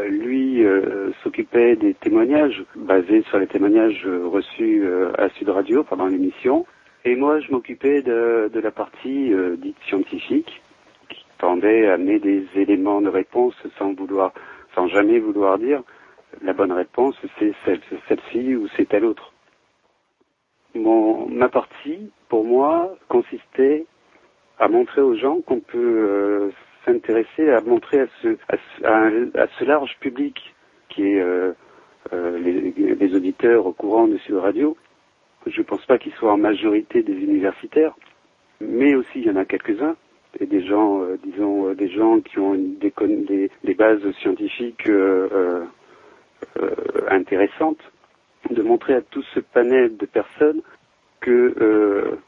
Lui 0.07 0.65
s'occupait 1.21 1.75
des 1.75 1.93
témoignages 1.93 2.63
basés 2.75 3.21
sur 3.29 3.38
les 3.38 3.45
témoignages 3.45 4.03
reçus 4.07 4.83
à 5.19 5.29
Sud 5.29 5.49
Radio 5.49 5.83
pendant 5.83 6.07
l'émission. 6.07 6.65
Et 7.03 7.15
moi, 7.15 7.39
je 7.39 7.51
m'occupais 7.51 8.01
de, 8.01 8.49
la 8.51 8.71
partie 8.71 9.31
dite 9.59 9.77
scientifique, 9.88 10.63
tendait 11.38 11.88
à 11.88 11.93
amener 11.93 12.17
des 12.17 12.47
éléments 12.55 13.01
de 13.01 13.09
réponse 13.09 13.53
sans 13.77 13.93
vouloir, 13.93 14.33
sans 14.73 14.88
jamais 14.88 15.19
vouloir 15.19 15.59
dire 15.59 15.83
la 16.41 16.53
bonne 16.53 16.71
réponse, 16.71 17.15
c'est 17.38 17.53
celle, 17.65 17.81
celle-ci 18.07 18.55
ou 18.55 18.67
c'est 18.75 18.89
telle 18.89 19.05
autre. 19.05 19.35
Mon, 20.75 21.27
ma 21.29 21.47
partie, 21.47 22.11
pour 22.27 22.43
moi, 22.43 22.95
consistait 23.07 23.85
à 24.59 24.67
montrer 24.67 25.01
aux 25.01 25.15
gens 25.15 25.39
qu'on 25.41 25.61
peut 25.61 25.77
euh, 25.77 26.49
s'intéresser, 26.85 27.49
à 27.49 27.61
montrer 27.61 28.01
à 28.01 28.07
ce, 28.21 28.38
à, 28.83 29.47
ce 29.59 29.63
large 29.63 29.97
public 30.01 30.53
qui 30.89 31.03
est 31.03 31.21
euh, 31.21 31.53
euh, 32.13 32.38
les, 32.39 32.71
les, 32.71 33.15
auditeurs 33.15 33.65
au 33.65 33.71
courant 33.71 34.07
de 34.07 34.17
Sud 34.17 34.35
Radio. 34.35 34.75
Je 35.47 35.59
ne 35.59 35.65
pense 35.65 35.85
pas 35.85 35.97
qu'ils 35.97 36.13
soient 36.13 36.33
en 36.33 36.38
majorité 36.38 37.03
des 37.03 37.13
universitaires, 37.13 37.95
mais 38.59 38.95
aussi 38.95 39.19
il 39.19 39.27
y 39.27 39.29
en 39.29 39.35
a 39.38 39.45
quelques-uns 39.45 39.95
et 40.39 40.45
des 40.45 40.65
gens, 40.65 41.01
disons, 41.23 41.73
des 41.73 41.88
gens 41.88 42.19
qui 42.19 42.39
ont 42.39 42.55
des 42.55 43.73
bases 43.73 44.11
scientifiques 44.19 44.89
intéressantes, 47.09 47.79
de 48.49 48.62
montrer 48.62 48.95
à 48.95 49.01
tout 49.01 49.23
ce 49.34 49.39
panel 49.39 49.97
de 49.97 50.05
personnes 50.05 50.62
que 51.19 52.19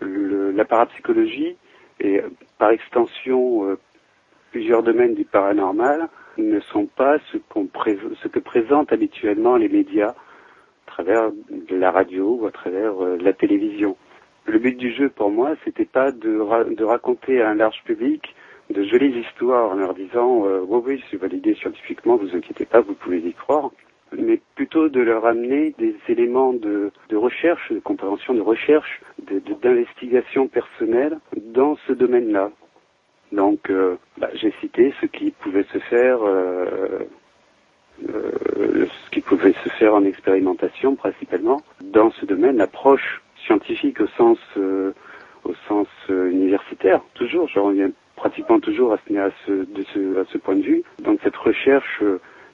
la 0.00 0.64
parapsychologie 0.64 1.56
et 2.00 2.20
par 2.58 2.70
extension 2.70 3.66
euh, 3.66 3.78
plusieurs 4.50 4.82
domaines 4.82 5.14
du 5.14 5.24
paranormal 5.24 6.08
ne 6.38 6.60
sont 6.60 6.86
pas 6.86 7.18
ce, 7.32 7.38
que 7.38 8.38
présentent 8.38 8.92
habituellement 8.92 9.56
les 9.56 9.68
médias 9.68 10.10
à 10.10 10.14
travers 10.86 11.30
la 11.70 11.90
radio 11.90 12.38
ou 12.40 12.46
à 12.46 12.50
travers 12.50 13.02
euh, 13.02 13.16
la 13.20 13.32
télévision. 13.32 13.96
Le 14.46 14.58
but 14.58 14.76
du 14.76 14.92
jeu 14.92 15.08
pour 15.10 15.30
moi, 15.30 15.54
c'était 15.64 15.84
pas 15.84 16.10
de, 16.10 16.74
de, 16.74 16.84
raconter 16.84 17.42
à 17.42 17.50
un 17.50 17.54
large 17.54 17.82
public 17.84 18.34
de 18.70 18.82
jolies 18.84 19.20
histoires 19.20 19.70
en 19.70 19.74
leur 19.74 19.94
disant 19.94 20.46
euh, 20.46 20.60
oui 20.66 20.82
oui 20.84 21.04
c'est 21.10 21.16
validé 21.16 21.54
scientifiquement, 21.54 22.16
vous 22.16 22.34
inquiétez 22.34 22.64
pas, 22.64 22.80
vous 22.80 22.94
pouvez 22.94 23.18
y 23.18 23.32
croire 23.32 23.70
mais 24.16 24.40
plutôt 24.54 24.88
de 24.88 25.00
leur 25.00 25.26
amener 25.26 25.74
des 25.78 25.94
éléments 26.08 26.52
de, 26.52 26.90
recherche, 27.12 27.72
de 27.72 27.78
compréhension 27.78 28.34
de 28.34 28.40
recherche, 28.40 29.00
d'investigation 29.62 30.48
personnelle 30.48 31.18
dans 31.36 31.76
ce 31.86 31.92
domaine-là. 31.92 32.50
Donc, 33.32 33.70
euh, 33.70 33.96
bah, 34.18 34.28
j'ai 34.34 34.52
cité 34.60 34.92
ce 35.00 35.06
qui 35.06 35.30
pouvait 35.30 35.66
se 35.72 35.78
faire, 35.78 36.18
euh, 36.22 36.98
euh, 38.08 38.86
ce 39.04 39.10
qui 39.10 39.20
pouvait 39.20 39.54
se 39.64 39.68
faire 39.70 39.94
en 39.94 40.04
expérimentation 40.04 40.96
principalement 40.96 41.62
dans 41.80 42.10
ce 42.10 42.26
domaine, 42.26 42.56
l'approche 42.56 43.22
scientifique 43.46 44.00
au 44.00 44.08
sens, 44.08 44.38
universitaire. 46.08 47.00
Toujours, 47.14 47.48
je 47.48 47.58
reviens 47.60 47.90
pratiquement 48.16 48.58
toujours 48.60 48.92
à 48.92 48.98
ce 49.06 50.38
point 50.38 50.56
de 50.56 50.62
vue. 50.62 50.82
Donc, 51.00 51.20
cette 51.22 51.36
recherche 51.36 52.02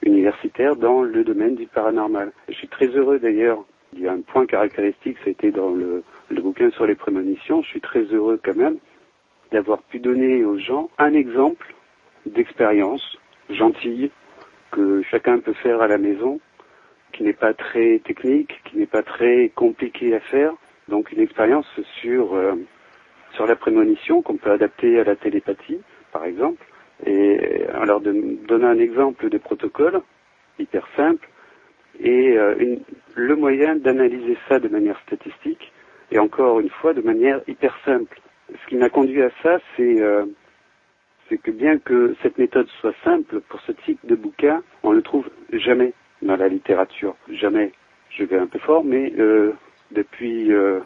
universitaire 0.02 0.76
dans 0.76 1.02
le 1.02 1.24
domaine 1.24 1.54
du 1.54 1.66
paranormal. 1.66 2.32
Je 2.48 2.54
suis 2.54 2.68
très 2.68 2.86
heureux 2.86 3.18
d'ailleurs. 3.18 3.64
Il 3.94 4.00
y 4.00 4.08
a 4.08 4.12
un 4.12 4.20
point 4.20 4.46
caractéristique, 4.46 5.16
été 5.26 5.50
dans 5.50 5.70
le, 5.70 6.02
le 6.28 6.42
bouquin 6.42 6.70
sur 6.70 6.86
les 6.86 6.94
prémonitions. 6.94 7.62
Je 7.62 7.68
suis 7.68 7.80
très 7.80 8.02
heureux 8.02 8.38
quand 8.44 8.56
même 8.56 8.78
d'avoir 9.52 9.82
pu 9.82 9.98
donner 10.00 10.44
aux 10.44 10.58
gens 10.58 10.90
un 10.98 11.14
exemple 11.14 11.74
d'expérience 12.26 13.16
gentille 13.50 14.10
que 14.72 15.02
chacun 15.10 15.38
peut 15.38 15.52
faire 15.54 15.80
à 15.80 15.86
la 15.86 15.98
maison, 15.98 16.40
qui 17.12 17.22
n'est 17.22 17.32
pas 17.32 17.54
très 17.54 18.00
technique, 18.00 18.60
qui 18.64 18.76
n'est 18.78 18.86
pas 18.86 19.02
très 19.02 19.50
compliqué 19.54 20.14
à 20.14 20.20
faire. 20.20 20.52
Donc 20.88 21.12
une 21.12 21.20
expérience 21.20 21.66
sur 22.00 22.34
euh, 22.34 22.54
sur 23.34 23.46
la 23.46 23.56
prémonition 23.56 24.22
qu'on 24.22 24.36
peut 24.36 24.50
adapter 24.50 24.98
à 24.98 25.04
la 25.04 25.14
télépathie, 25.14 25.80
par 26.12 26.24
exemple, 26.24 26.64
et 27.04 27.66
alors 27.74 28.00
de 28.00 28.12
donner 28.46 28.64
un 28.64 28.78
exemple 28.78 29.28
de 29.28 29.38
protocole 29.38 30.00
hyper 30.58 30.86
simple 30.96 31.28
et 32.00 32.36
euh, 32.36 32.54
une, 32.58 32.80
le 33.14 33.36
moyen 33.36 33.76
d'analyser 33.76 34.36
ça 34.48 34.58
de 34.58 34.68
manière 34.68 34.98
statistique 35.00 35.72
et 36.10 36.18
encore 36.18 36.60
une 36.60 36.70
fois 36.70 36.94
de 36.94 37.02
manière 37.02 37.40
hyper 37.46 37.76
simple. 37.84 38.20
Ce 38.50 38.68
qui 38.68 38.76
m'a 38.76 38.88
conduit 38.88 39.22
à 39.22 39.30
ça, 39.42 39.58
c'est 39.76 40.00
euh, 40.00 40.24
que 41.42 41.50
bien 41.50 41.78
que 41.78 42.14
cette 42.22 42.38
méthode 42.38 42.68
soit 42.80 42.94
simple 43.02 43.40
pour 43.40 43.60
ce 43.62 43.72
type 43.72 43.98
de 44.06 44.14
bouquin, 44.14 44.62
on 44.82 44.90
ne 44.90 44.96
le 44.96 45.02
trouve 45.02 45.28
jamais 45.52 45.92
dans 46.22 46.36
la 46.36 46.48
littérature, 46.48 47.16
jamais. 47.28 47.72
Je 48.10 48.24
vais 48.24 48.38
un 48.38 48.46
peu 48.46 48.58
fort, 48.60 48.84
mais 48.84 49.12
euh, 49.18 49.52
depuis 49.90 50.52
euh, 50.52 50.80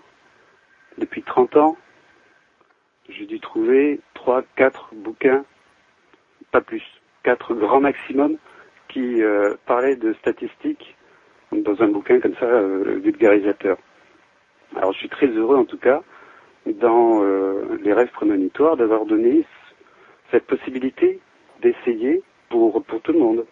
depuis 0.98 1.22
30 1.22 1.56
ans, 1.56 1.76
j'ai 3.08 3.26
dû 3.26 3.40
trouver 3.40 4.00
trois, 4.14 4.42
quatre 4.56 4.94
bouquins 4.94 5.44
pas 6.50 6.60
plus, 6.60 6.82
quatre 7.22 7.54
grands 7.54 7.80
maximum, 7.80 8.36
qui 8.88 9.22
euh, 9.22 9.54
parlaient 9.66 9.96
de 9.96 10.12
statistiques 10.14 10.96
dans 11.52 11.80
un 11.82 11.88
bouquin 11.88 12.20
comme 12.20 12.34
ça, 12.34 12.46
euh, 12.46 13.00
vulgarisateur. 13.02 13.76
Alors 14.76 14.92
je 14.92 14.98
suis 14.98 15.08
très 15.08 15.26
heureux 15.26 15.56
en 15.56 15.64
tout 15.64 15.78
cas, 15.78 16.02
dans 16.66 17.22
euh, 17.22 17.78
les 17.82 17.92
rêves 17.92 18.10
prémonitoires, 18.12 18.76
d'avoir 18.76 19.04
donné 19.04 19.44
cette 20.30 20.46
possibilité 20.46 21.20
d'essayer 21.62 22.22
pour, 22.48 22.82
pour 22.84 23.00
tout 23.02 23.12
le 23.12 23.18
monde, 23.18 23.46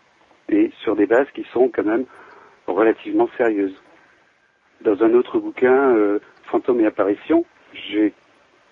et 0.48 0.70
sur 0.82 0.96
des 0.96 1.06
bases 1.06 1.30
qui 1.34 1.44
sont 1.52 1.68
quand 1.68 1.84
même 1.84 2.04
relativement 2.66 3.28
sérieuses. 3.36 3.80
Dans 4.80 5.02
un 5.02 5.12
autre 5.14 5.38
bouquin, 5.38 6.18
Fantômes 6.44 6.80
et 6.80 6.86
apparitions, 6.86 7.44
j'ai 7.74 8.14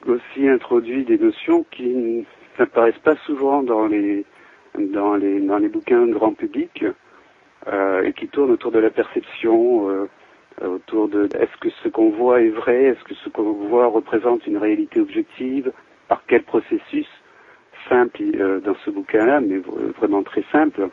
aussi 0.06 0.48
introduit 0.48 1.04
des 1.04 1.18
notions 1.18 1.64
qui 1.70 2.24
n'apparaissent 2.58 2.98
pas 2.98 3.16
souvent 3.26 3.62
dans 3.62 3.86
les 3.86 4.24
dans 4.78 5.14
les 5.14 5.40
dans 5.40 5.58
les 5.58 5.68
bouquins 5.68 6.06
grand 6.06 6.32
public 6.32 6.84
euh, 7.68 8.02
et 8.04 8.12
qui 8.12 8.28
tournent 8.28 8.52
autour 8.52 8.70
de 8.70 8.78
la 8.78 8.90
perception, 8.90 9.88
euh, 9.90 10.06
autour 10.64 11.08
de 11.08 11.28
est-ce 11.36 11.56
que 11.60 11.68
ce 11.82 11.88
qu'on 11.88 12.10
voit 12.10 12.40
est 12.40 12.50
vrai, 12.50 12.84
est-ce 12.84 13.02
que 13.04 13.14
ce 13.14 13.28
qu'on 13.28 13.52
voit 13.68 13.86
représente 13.86 14.46
une 14.46 14.56
réalité 14.56 15.00
objective, 15.00 15.72
par 16.06 16.22
quel 16.28 16.44
processus 16.44 17.08
simple 17.88 18.22
euh, 18.36 18.60
dans 18.60 18.76
ce 18.84 18.90
bouquin-là, 18.90 19.40
mais 19.40 19.60
vraiment 19.98 20.22
très 20.22 20.44
simple, 20.52 20.88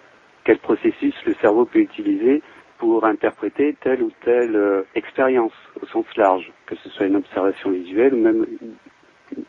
quel 0.45 0.57
processus 0.57 1.13
le 1.25 1.35
cerveau 1.35 1.65
peut 1.65 1.79
utiliser 1.79 2.41
pour 2.79 3.05
interpréter 3.05 3.75
telle 3.81 4.01
ou 4.01 4.11
telle 4.25 4.83
expérience 4.95 5.53
au 5.81 5.85
sens 5.85 6.05
large, 6.17 6.51
que 6.65 6.75
ce 6.75 6.89
soit 6.89 7.05
une 7.05 7.15
observation 7.15 7.69
visuelle 7.69 8.15
ou 8.15 8.17
même 8.17 8.45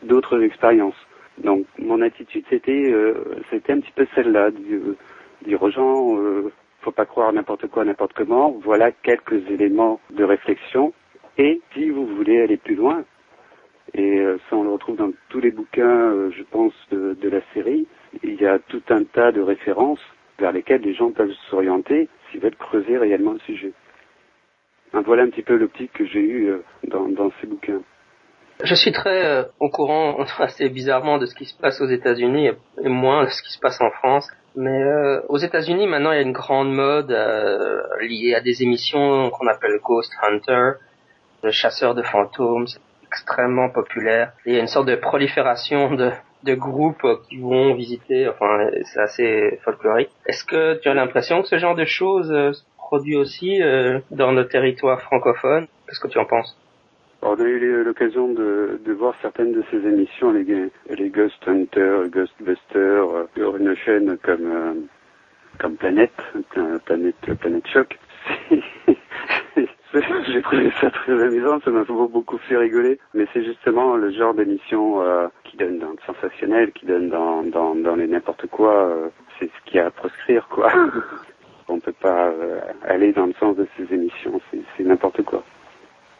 d'autres 0.03 0.41
expériences. 0.41 0.95
Donc 1.43 1.65
mon 1.79 2.01
attitude 2.01 2.45
c'était 2.49 2.91
euh, 2.91 3.41
c'était 3.49 3.73
un 3.73 3.79
petit 3.79 3.91
peu 3.91 4.07
celle-là, 4.15 4.51
dire 4.51 5.61
aux 5.61 5.71
gens 5.71 6.17
euh, 6.17 6.51
faut 6.81 6.91
pas 6.91 7.05
croire 7.05 7.33
n'importe 7.33 7.67
quoi 7.67 7.83
n'importe 7.83 8.13
comment. 8.13 8.51
Voilà 8.63 8.91
quelques 8.91 9.49
éléments 9.49 9.99
de 10.11 10.23
réflexion. 10.23 10.93
Et 11.37 11.61
si 11.73 11.89
vous 11.89 12.05
voulez 12.05 12.41
aller 12.41 12.57
plus 12.57 12.75
loin, 12.75 13.03
et 13.93 14.19
euh, 14.19 14.37
ça 14.49 14.55
on 14.55 14.63
le 14.63 14.69
retrouve 14.69 14.95
dans 14.95 15.11
tous 15.29 15.41
les 15.41 15.51
bouquins, 15.51 16.11
euh, 16.11 16.31
je 16.31 16.43
pense, 16.43 16.73
de, 16.91 17.29
la 17.29 17.41
série, 17.53 17.87
il 18.23 18.39
y 18.41 18.45
a 18.45 18.59
tout 18.59 18.83
un 18.89 19.03
tas 19.03 19.31
de 19.31 19.41
références 19.41 19.99
vers 20.39 20.53
lesquelles 20.53 20.81
les 20.81 20.93
gens 20.93 21.11
peuvent 21.11 21.33
s'orienter 21.49 22.07
s'ils 22.29 22.39
veulent 22.39 22.55
creuser 22.55 22.97
réellement 22.97 23.33
le 23.33 23.39
sujet. 23.39 23.73
voilà 24.93 25.23
un 25.23 25.29
petit 25.29 25.43
peu 25.43 25.55
l'optique 25.55 25.91
que 25.93 26.05
j'ai 26.05 26.21
eue 26.21 26.53
dans, 26.87 27.07
dans 27.09 27.31
ces 27.41 27.47
bouquins. 27.47 27.81
Je 28.63 28.73
suis 28.73 28.93
très 28.93 29.25
euh, 29.25 29.43
au 29.59 29.69
courant, 29.69 30.17
assez 30.39 30.69
bizarrement, 30.69 31.17
de 31.17 31.25
ce 31.25 31.35
qui 31.35 31.45
se 31.45 31.57
passe 31.57 31.81
aux 31.81 31.87
États-Unis 31.87 32.51
et 32.81 32.89
moins 32.89 33.25
de 33.25 33.29
ce 33.29 33.41
qui 33.41 33.51
se 33.51 33.59
passe 33.59 33.81
en 33.81 33.91
France. 33.91 34.29
Mais 34.55 34.81
euh, 34.81 35.21
aux 35.27 35.37
États-Unis, 35.37 35.87
maintenant, 35.87 36.13
il 36.13 36.15
y 36.15 36.19
a 36.19 36.23
une 36.23 36.31
grande 36.31 36.73
mode 36.73 37.11
euh, 37.11 37.81
liée 38.01 38.33
à 38.33 38.39
des 38.39 38.63
émissions 38.63 39.29
qu'on 39.31 39.47
appelle 39.47 39.77
Ghost 39.83 40.11
Hunter, 40.23 40.77
le 41.43 41.51
chasseur 41.51 41.95
de 41.95 42.01
fantômes, 42.01 42.67
extrêmement 43.05 43.69
populaire. 43.69 44.31
Il 44.45 44.53
y 44.53 44.57
a 44.57 44.61
une 44.61 44.67
sorte 44.67 44.87
de 44.87 44.95
prolifération 44.95 45.93
de, 45.93 46.11
de 46.43 46.55
groupes 46.55 47.05
qui 47.27 47.37
vont 47.37 47.73
visiter, 47.73 48.29
enfin, 48.29 48.69
c'est 48.83 49.01
assez 49.01 49.59
folklorique. 49.65 50.11
Est-ce 50.25 50.45
que 50.45 50.79
tu 50.79 50.87
as 50.87 50.93
l'impression 50.93 51.41
que 51.41 51.49
ce 51.49 51.57
genre 51.57 51.75
de 51.75 51.85
choses 51.85 52.29
se 52.29 52.63
produit 52.77 53.17
aussi 53.17 53.59
dans 54.11 54.31
nos 54.31 54.45
territoires 54.45 55.01
francophones? 55.01 55.67
Qu'est-ce 55.87 55.99
que 55.99 56.07
tu 56.07 56.17
en 56.17 56.25
penses? 56.25 56.57
On 57.25 57.39
a 57.39 57.43
eu 57.43 57.83
l'occasion 57.83 58.27
de, 58.33 58.79
voir 58.97 59.15
certaines 59.21 59.53
de 59.53 59.63
ces 59.71 59.77
émissions, 59.77 60.31
les, 60.31 61.09
Ghost 61.09 61.47
Hunter, 61.47 62.03
Ghostbusters, 62.09 63.09
euh, 63.09 63.27
sur 63.35 63.57
une 63.57 63.75
chaîne 63.75 64.17
comme 64.23 64.51
euh, 64.51 64.73
comme 65.57 65.75
Planète, 65.75 66.11
Planète, 66.85 67.15
Planète 67.39 67.67
Choc. 67.67 67.97
J'ai 70.27 70.41
trouvé 70.41 70.69
ça 70.81 70.91
très 70.91 71.13
amusant, 71.13 71.61
ça 71.61 71.71
m'a 71.71 71.83
beaucoup 71.83 72.37
fait 72.37 72.57
rigoler, 72.57 72.99
mais 73.13 73.25
c'est 73.33 73.45
justement 73.45 73.95
le 73.95 74.11
genre 74.11 74.33
d'émission 74.33 75.01
euh, 75.01 75.27
qui 75.45 75.55
donne 75.55 75.79
dans 75.79 75.91
le 75.91 75.97
sensationnel, 76.05 76.73
qui 76.73 76.85
donne 76.85 77.09
dans, 77.09 77.43
dans, 77.43 77.95
les 77.95 78.07
n'importe 78.07 78.47
quoi, 78.47 78.93
c'est 79.39 79.45
ce 79.45 79.65
qu'il 79.65 79.77
y 79.77 79.79
a 79.79 79.85
à 79.85 79.91
proscrire, 79.91 80.47
quoi. 80.49 80.69
On 81.69 81.79
peut 81.79 81.93
pas 81.93 82.31
aller 82.83 83.13
dans 83.13 83.25
le 83.25 83.33
sens 83.39 83.55
de 83.55 83.65
ces 83.77 83.91
émissions, 83.93 84.39
c'est 84.51 84.83
n'importe 84.83 85.23
quoi. 85.23 85.43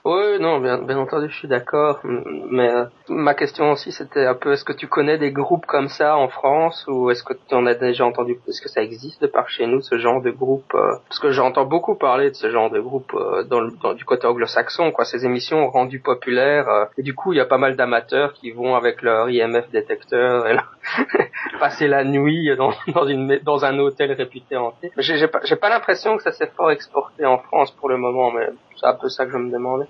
Oui, 0.05 0.39
non, 0.39 0.59
bien, 0.59 0.97
entendu, 0.99 1.29
je 1.31 1.35
suis 1.35 1.47
d'accord. 1.47 1.99
Mais 2.03 2.69
euh, 2.69 2.85
ma 3.09 3.33
question 3.33 3.71
aussi, 3.71 3.91
c'était 3.91 4.27
un 4.27 4.35
peu, 4.35 4.51
est-ce 4.53 4.63
que 4.63 4.71
tu 4.71 4.85
connais 4.85 5.17
des 5.17 5.31
groupes 5.31 5.65
comme 5.65 5.87
ça 5.87 6.15
en 6.15 6.27
France 6.27 6.85
ou 6.87 7.09
est-ce 7.09 7.23
que 7.23 7.33
tu 7.33 7.55
en 7.55 7.65
as 7.65 7.73
déjà 7.73 8.05
entendu 8.05 8.37
Est-ce 8.47 8.61
que 8.61 8.69
ça 8.69 8.83
existe 8.83 9.23
de 9.23 9.27
par 9.27 9.49
chez 9.49 9.65
nous, 9.65 9.81
ce 9.81 9.97
genre 9.97 10.21
de 10.21 10.29
groupe 10.29 10.71
euh? 10.75 10.97
Parce 11.09 11.19
que 11.19 11.31
j'entends 11.31 11.65
beaucoup 11.65 11.95
parler 11.95 12.29
de 12.29 12.35
ce 12.35 12.51
genre 12.51 12.69
de 12.69 12.79
groupe 12.79 13.15
euh, 13.15 13.93
du 13.95 14.05
côté 14.05 14.27
anglo-saxon, 14.27 14.91
quoi. 14.91 15.05
Ces 15.05 15.25
émissions 15.25 15.71
rendues 15.71 16.01
populaires 16.01 16.89
et 16.99 17.01
du 17.01 17.15
coup, 17.15 17.33
il 17.33 17.37
y 17.37 17.41
a 17.41 17.45
pas 17.45 17.57
mal 17.57 17.75
d'amateurs 17.75 18.33
qui 18.33 18.51
vont 18.51 18.75
avec 18.75 19.01
leur 19.01 19.27
IMF 19.31 19.71
détecteur 19.71 20.45
passer 21.59 21.87
la 21.87 22.03
nuit 22.03 22.49
dans, 22.55 22.71
dans, 23.43 23.65
un 23.65 23.79
hôtel 23.79 24.11
réputé 24.11 24.55
hanté. 24.57 24.91
J'ai 24.97 25.27
pas, 25.27 25.39
pas 25.39 25.69
l'impression 25.69 26.17
que 26.17 26.23
ça 26.23 26.31
s'est 26.31 26.51
fort 26.55 26.71
exporté 26.71 27.25
en 27.25 27.39
France 27.39 27.71
pour 27.71 27.89
le 27.89 27.97
moment, 27.97 28.31
mais 28.31 28.49
c'est 28.75 28.87
un 28.87 28.95
peu 28.95 29.09
ça 29.09 29.25
que 29.25 29.31
je 29.31 29.37
me 29.37 29.51
demandais. 29.51 29.87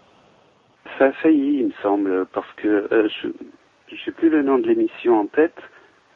Ça 0.97 1.06
a 1.06 1.12
failli, 1.13 1.60
il 1.60 1.65
me 1.67 1.71
semble, 1.82 2.25
parce 2.28 2.51
que 2.58 2.67
euh, 2.67 3.10
je 3.10 3.28
ne 3.28 3.99
sais 4.06 4.12
plus 4.12 4.30
le 4.30 4.43
nom 4.43 4.58
de 4.60 4.67
l'émission 4.67 5.19
en 5.19 5.25
tête, 5.25 5.58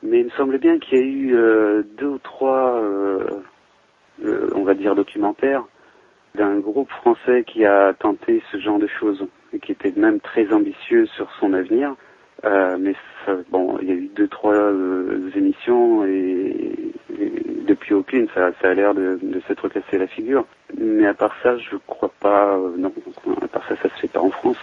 mais 0.04 0.20
il 0.20 0.26
me 0.26 0.32
semble 0.32 0.58
bien 0.60 0.80
qu'il 0.80 0.98
y 0.98 1.02
a 1.02 1.06
eu 1.06 1.36
euh, 1.36 1.84
deux 1.98 2.08
ou 2.08 2.20
trois, 2.20 2.80
euh, 2.82 3.42
on 4.56 4.64
va 4.64 4.74
dire, 4.76 4.96
documentaires 4.96 5.64
d'un 6.36 6.60
groupe 6.60 6.90
français 6.92 7.44
qui 7.46 7.66
a 7.66 7.94
tenté 7.94 8.42
ce 8.52 8.60
genre 8.60 8.80
de 8.80 8.88
choses 8.88 9.28
et 9.52 9.60
qui 9.60 9.72
était 9.72 9.92
même 9.98 10.20
très 10.22 10.54
ambitieux 10.54 11.08
sur 11.08 11.30
son 11.40 11.54
avenir. 11.54 11.96
mais 12.44 12.94
bon, 13.50 13.78
il 13.82 13.88
y 13.88 13.92
a 13.92 13.96
eu 13.96 14.10
deux, 14.16 14.28
trois 14.28 14.56
émissions 15.36 16.06
et, 16.06 16.94
depuis 17.70 17.94
aucune, 17.94 18.28
ça, 18.34 18.52
ça 18.62 18.70
a 18.70 18.74
l'air 18.74 18.94
de, 18.94 19.20
de 19.22 19.40
s'être 19.48 19.68
cassé 19.70 19.98
la 19.98 20.08
figure. 20.08 20.46
Mais 20.78 21.08
à 21.08 21.14
part 21.14 21.34
ça, 21.44 21.58
je 21.58 21.78
crois 21.88 22.12
pas. 22.20 22.56
Euh, 22.56 22.76
non, 22.78 22.92
à 23.42 23.48
part 23.48 23.64
ça, 23.68 23.76
ça 23.78 23.90
se 23.90 24.02
fait 24.02 24.08
pas 24.08 24.20
en 24.20 24.32
France. 24.32 24.58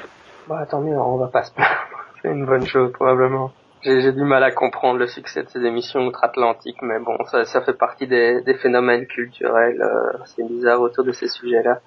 Bah 0.49 0.67
tant 0.69 0.81
mieux, 0.81 0.99
on 0.99 1.17
va 1.17 1.29
pas 1.29 1.43
se 1.43 1.53
C'est 2.23 2.31
une 2.31 2.47
bonne 2.47 2.67
chose 2.67 2.93
probablement. 2.93 3.53
J'ai 3.83 4.13
du 4.13 4.25
mal 4.25 4.43
à 4.43 4.51
comprendre 4.51 4.99
le 4.99 5.07
succès 5.07 5.45
de 5.45 5.49
ces 5.49 5.65
émissions 5.65 6.01
outre-Atlantique, 6.07 6.79
mais 6.83 6.99
bon, 6.99 7.17
ça, 7.27 7.45
ça 7.45 7.61
fait 7.61 7.77
partie 7.77 8.09
des, 8.09 8.41
des 8.43 8.55
phénomènes 8.55 9.07
culturels. 9.07 9.81
Euh, 9.81 10.19
c'est 10.25 10.45
bizarre 10.45 10.81
autour 10.81 11.05
de 11.05 11.13
ces 11.13 11.29
sujets-là. 11.29 11.81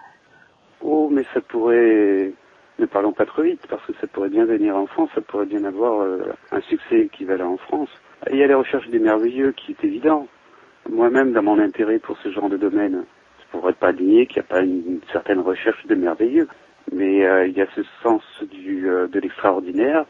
Oh, 0.82 1.10
mais 1.12 1.24
ça 1.34 1.42
pourrait. 1.42 2.32
Ne 2.80 2.86
parlons 2.86 3.12
pas 3.12 3.26
trop 3.26 3.42
vite, 3.42 3.68
parce 3.68 3.86
que 3.86 3.92
ça 4.00 4.08
pourrait 4.08 4.30
bien 4.30 4.46
venir 4.46 4.78
en 4.78 4.88
France, 4.88 5.10
ça 5.14 5.20
pourrait 5.20 5.46
bien 5.46 5.66
avoir 5.66 6.00
euh, 6.00 6.20
un 6.52 6.62
succès 6.62 7.02
équivalent 7.02 7.52
en 7.52 7.58
France. 7.58 7.90
Il 8.32 8.38
y 8.38 8.44
a 8.44 8.48
les 8.48 8.54
recherches 8.54 8.88
des 8.88 9.00
merveilleux 9.00 9.52
qui 9.52 9.74
est 9.74 9.84
évident. 9.84 10.28
Moi-même, 10.90 11.34
dans 11.34 11.44
mon 11.44 11.60
intérêt 11.60 12.00
pour 12.00 12.18
ce 12.20 12.32
genre 12.32 12.50
de 12.50 12.56
domaine, 12.56 13.04
pourrais 13.52 13.74
pas 13.74 13.92
nier 13.92 14.28
qu'il 14.28 14.42
n'y 14.42 14.46
a 14.48 14.50
pas 14.50 14.62
une, 14.62 15.02
certaine 15.12 15.40
recherche 15.40 15.86
de 15.88 15.96
merveilleux, 15.96 16.48
mais 16.94 17.26
euh, 17.26 17.48
il 17.48 17.58
y 17.58 17.62
a 17.62 17.68
ce 17.76 17.82
sens 18.02 18.22
euh, 18.42 19.08
de 19.08 19.20
l'extraordinaire 19.20 20.06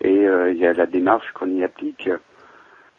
et 0.00 0.24
il 0.24 0.56
y 0.56 0.66
a 0.66 0.72
la 0.72 0.86
démarche 0.86 1.32
qu'on 1.32 1.48
y 1.48 1.64
applique 1.64 2.10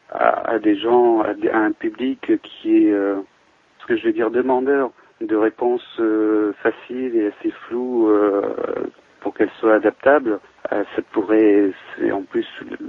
à, 0.10 0.51
à, 0.51 0.60
des 0.60 0.75
gens, 0.75 1.21
à, 1.21 1.34
un 1.53 1.71
public 1.71 2.32
qui 2.41 2.88
est, 2.88 2.91
ce 2.91 3.86
que 3.88 3.95
je 3.95 4.08
veux 4.08 4.13
dire, 4.13 4.32
demandeur 4.32 4.91
de 5.21 5.36
réponses 5.36 6.01
faciles 6.63 7.15
et 7.15 7.27
assez 7.27 7.51
floues 7.51 8.12
pour 9.21 9.34
qu'elles 9.34 9.51
soient 9.60 9.75
adaptables. 9.75 10.39
ça 10.69 11.01
pourrait, 11.12 11.71
c'est 11.95 12.12
en 12.12 12.23
plus 12.23 12.47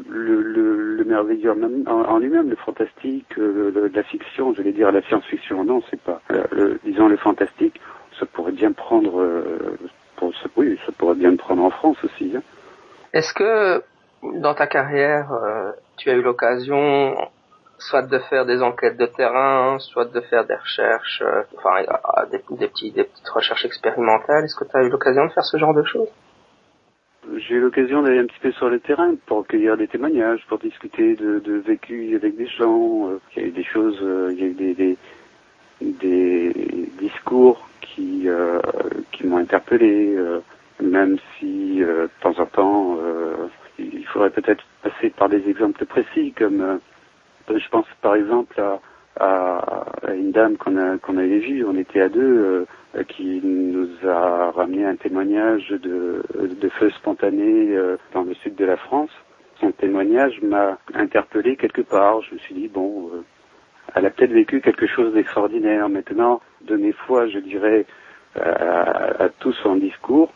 le, 0.09 0.43
le, 0.43 0.97
le 0.97 1.05
merveilleux 1.05 1.53
en, 1.87 2.19
lui-même, 2.19 2.51
le 2.51 2.57
fantastique, 2.57 3.37
le, 3.37 3.91
la 3.93 4.03
fiction, 4.03 4.55
je 4.55 4.63
vais 4.63 4.73
dire 4.73 4.93
la 4.93 5.03
science-fiction. 5.03 5.65
Non, 5.65 5.83
c'est 5.91 6.01
pas. 6.01 6.21
Le, 6.51 6.79
disons 6.85 7.09
le 7.09 7.17
fantastique, 7.17 7.81
ça 8.19 8.27
pourrait 8.27 8.53
bien 8.53 8.73
prendre. 8.73 9.45
Pour, 10.17 10.35
ça, 10.35 10.49
oui, 10.57 10.79
ça 10.85 10.93
pourrait 10.93 11.15
bien 11.15 11.35
prendre 11.37 11.63
en 11.63 11.71
France 11.71 11.97
aussi. 12.05 12.33
Hein. 12.37 12.43
Est-ce 13.13 13.33
que 13.33 13.83
dans 14.41 14.55
ta 14.55 14.67
carrière, 14.67 15.31
tu 15.97 16.11
as 16.11 16.15
eu 16.15 16.23
l'occasion 16.23 17.17
soit 17.79 18.03
de 18.03 18.19
faire 18.19 18.45
des 18.45 18.63
enquêtes 18.63 18.97
de 18.97 19.07
terrain, 19.07 19.79
soit 19.79 20.07
de 20.07 20.21
faire 20.23 20.45
des 20.45 20.55
recherches, 20.55 21.23
euh, 21.25 21.43
enfin 21.57 21.85
des, 22.31 22.39
petites 22.39 23.29
recherches 23.29 23.65
expérimentales. 23.65 24.45
Est-ce 24.45 24.57
que 24.57 24.65
tu 24.65 24.77
as 24.77 24.83
eu 24.83 24.91
l'occasion 24.91 25.27
de 25.27 25.33
faire 25.33 25.45
ce 25.45 25.57
genre 25.57 25.75
de 25.75 25.85
choses? 25.85 26.09
J'ai 27.37 27.55
eu 27.57 27.61
l'occasion 27.61 28.03
d'aller 28.03 28.19
un 28.19 28.27
petit 28.27 28.41
peu 28.41 28.53
sur 28.53 28.69
le 28.69 28.81
terrain 28.81 29.15
pour 29.27 29.39
recueillir 29.39 29.77
des 29.77 29.87
témoignages, 29.87 30.45
pour 30.49 30.59
discuter 30.59 31.15
de, 31.15 31.41
de 31.41 31.55
vécu 31.59 32.17
avec 32.17 32.37
des 32.37 32.47
gens. 32.47 33.11
Euh, 33.11 33.21
il 33.37 33.43
y 33.43 33.45
a 33.45 33.49
eu 33.49 33.53
des 33.53 33.65
choses, 33.65 33.99
euh, 34.03 34.33
il 34.33 34.41
y 34.41 34.43
a 34.43 34.47
eu 34.47 34.55
des 35.81 36.53
discours 36.99 37.69
qui, 37.81 38.29
qui 39.13 39.27
m'ont 39.27 39.37
interpellé, 39.37 40.17
même 40.81 41.17
si 41.39 41.79
de 41.79 42.11
temps 42.21 42.37
en 42.39 42.47
temps 42.47 42.99
il 43.79 44.05
faudrait 44.07 44.31
peut-être 44.31 44.65
passer 44.83 45.11
par 45.11 45.29
des 45.29 45.49
exemples 45.49 45.87
précis 45.87 46.33
comme 46.37 46.81
je 47.57 47.69
pense 47.71 47.87
par 48.03 48.15
exemple 48.15 48.61
à, 49.21 49.85
une 50.15 50.33
dame 50.33 50.57
qu'on 50.57 50.77
avait 50.77 51.39
vue, 51.39 51.65
on 51.65 51.77
était 51.77 52.01
à 52.01 52.09
deux, 52.09 52.67
euh, 52.95 53.03
qui 53.05 53.41
nous 53.43 53.89
a 54.09 54.51
ramené 54.53 54.85
un 54.85 54.97
témoignage 54.97 55.69
de, 55.71 56.23
de 56.39 56.69
feu 56.69 56.91
spontané 56.91 57.77
euh, 57.77 57.97
dans 58.15 58.23
le 58.23 58.35
sud 58.35 58.55
de 58.55 58.65
la 58.65 58.77
France. 58.77 59.11
Son 59.61 59.73
témoignage 59.73 60.41
m'a 60.43 60.79
interpellé 60.95 61.57
quelque 61.57 61.83
part. 61.83 62.23
Je 62.23 62.35
me 62.35 62.39
suis 62.39 62.55
dit, 62.55 62.69
bon, 62.69 63.11
euh, 63.13 63.23
elle 63.95 64.07
a 64.07 64.11
peut-être 64.11 64.33
vécu 64.33 64.61
quelque 64.61 64.87
chose 64.87 65.13
d'extraordinaire. 65.15 65.89
Maintenant, 65.89 66.41
de 66.63 66.77
mes 66.77 66.93
fois, 66.93 67.27
je 67.27 67.39
dirais, 67.39 67.87
à, 68.37 69.25
à 69.25 69.29
tout 69.41 69.53
son 69.53 69.77
discours, 69.77 70.33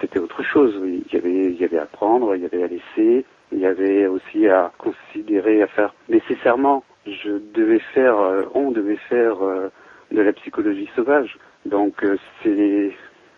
c'était 0.00 0.18
autre 0.18 0.42
chose. 0.42 0.74
Il 0.84 1.04
y 1.12 1.16
avait, 1.16 1.52
il 1.52 1.60
y 1.60 1.64
avait 1.64 1.78
à 1.78 1.86
prendre, 1.86 2.34
il 2.34 2.42
y 2.42 2.44
avait 2.44 2.62
à 2.62 2.66
laisser, 2.66 3.24
il 3.52 3.58
y 3.58 3.66
avait 3.66 4.06
aussi 4.06 4.48
à 4.48 4.72
considérer, 4.78 5.62
à 5.62 5.66
faire 5.66 5.94
nécessairement. 6.08 6.84
Je 7.06 7.38
devais 7.54 7.78
faire, 7.94 8.18
euh, 8.18 8.42
on 8.54 8.70
devait 8.70 8.98
faire 9.08 9.42
euh, 9.42 9.68
de 10.12 10.20
la 10.20 10.32
psychologie 10.32 10.88
sauvage. 10.94 11.38
Donc 11.64 12.04
euh, 12.04 12.16
c'est, 12.42 12.92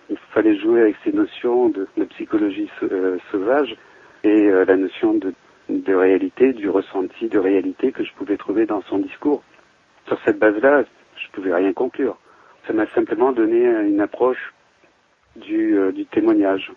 il 0.08 0.16
fallait 0.32 0.56
jouer 0.56 0.82
avec 0.82 0.96
ces 1.04 1.12
notions 1.12 1.68
de, 1.68 1.86
de 1.96 2.04
psychologie 2.04 2.68
sauvage 3.30 3.76
et 4.24 4.50
la 4.50 4.76
notion 4.76 5.14
de, 5.14 5.32
de 5.68 5.94
réalité, 5.94 6.52
du 6.52 6.68
ressenti 6.68 7.28
de 7.28 7.38
réalité 7.38 7.92
que 7.92 8.04
je 8.04 8.12
pouvais 8.14 8.36
trouver 8.36 8.66
dans 8.66 8.82
son 8.82 8.98
discours. 8.98 9.42
Sur 10.06 10.18
cette 10.24 10.38
base-là, 10.38 10.84
je 11.16 11.30
pouvais 11.32 11.54
rien 11.54 11.72
conclure. 11.72 12.18
Ça 12.66 12.72
m'a 12.72 12.86
simplement 12.88 13.32
donné 13.32 13.64
une 13.64 14.00
approche 14.00 14.52
du, 15.36 15.78
du 15.92 16.06
témoignage. 16.06 16.72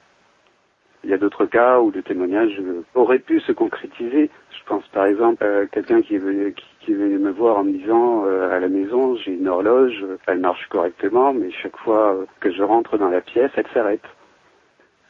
Il 1.04 1.10
y 1.10 1.14
a 1.14 1.18
d'autres 1.18 1.46
cas 1.46 1.80
où 1.80 1.92
le 1.92 2.02
témoignage 2.02 2.62
aurait 2.96 3.20
pu 3.20 3.42
se 3.42 3.52
concrétiser. 3.52 4.30
Je 4.52 4.64
pense 4.66 4.88
par 4.88 5.06
exemple 5.06 5.44
à 5.44 5.66
quelqu'un 5.66 6.02
qui, 6.02 6.16
est 6.16 6.56
qui, 6.80 6.94
venait 6.94 7.18
me 7.18 7.32
voir 7.32 7.58
en 7.58 7.66
me 7.66 7.74
disant 7.74 8.26
euh, 8.26 8.56
à 8.56 8.60
la 8.60 8.70
maison 8.70 9.18
j'ai 9.18 9.34
une 9.34 9.50
horloge, 9.50 10.06
elle 10.28 10.40
marche 10.40 10.66
correctement, 10.70 11.34
mais 11.34 11.52
chaque 11.52 11.76
fois 11.78 12.26
que 12.40 12.52
je 12.52 12.64
rentre 12.64 12.98
dans 12.98 13.10
la 13.10 13.20
pièce, 13.20 13.52
elle 13.58 13.68
s'arrête. 13.74 14.06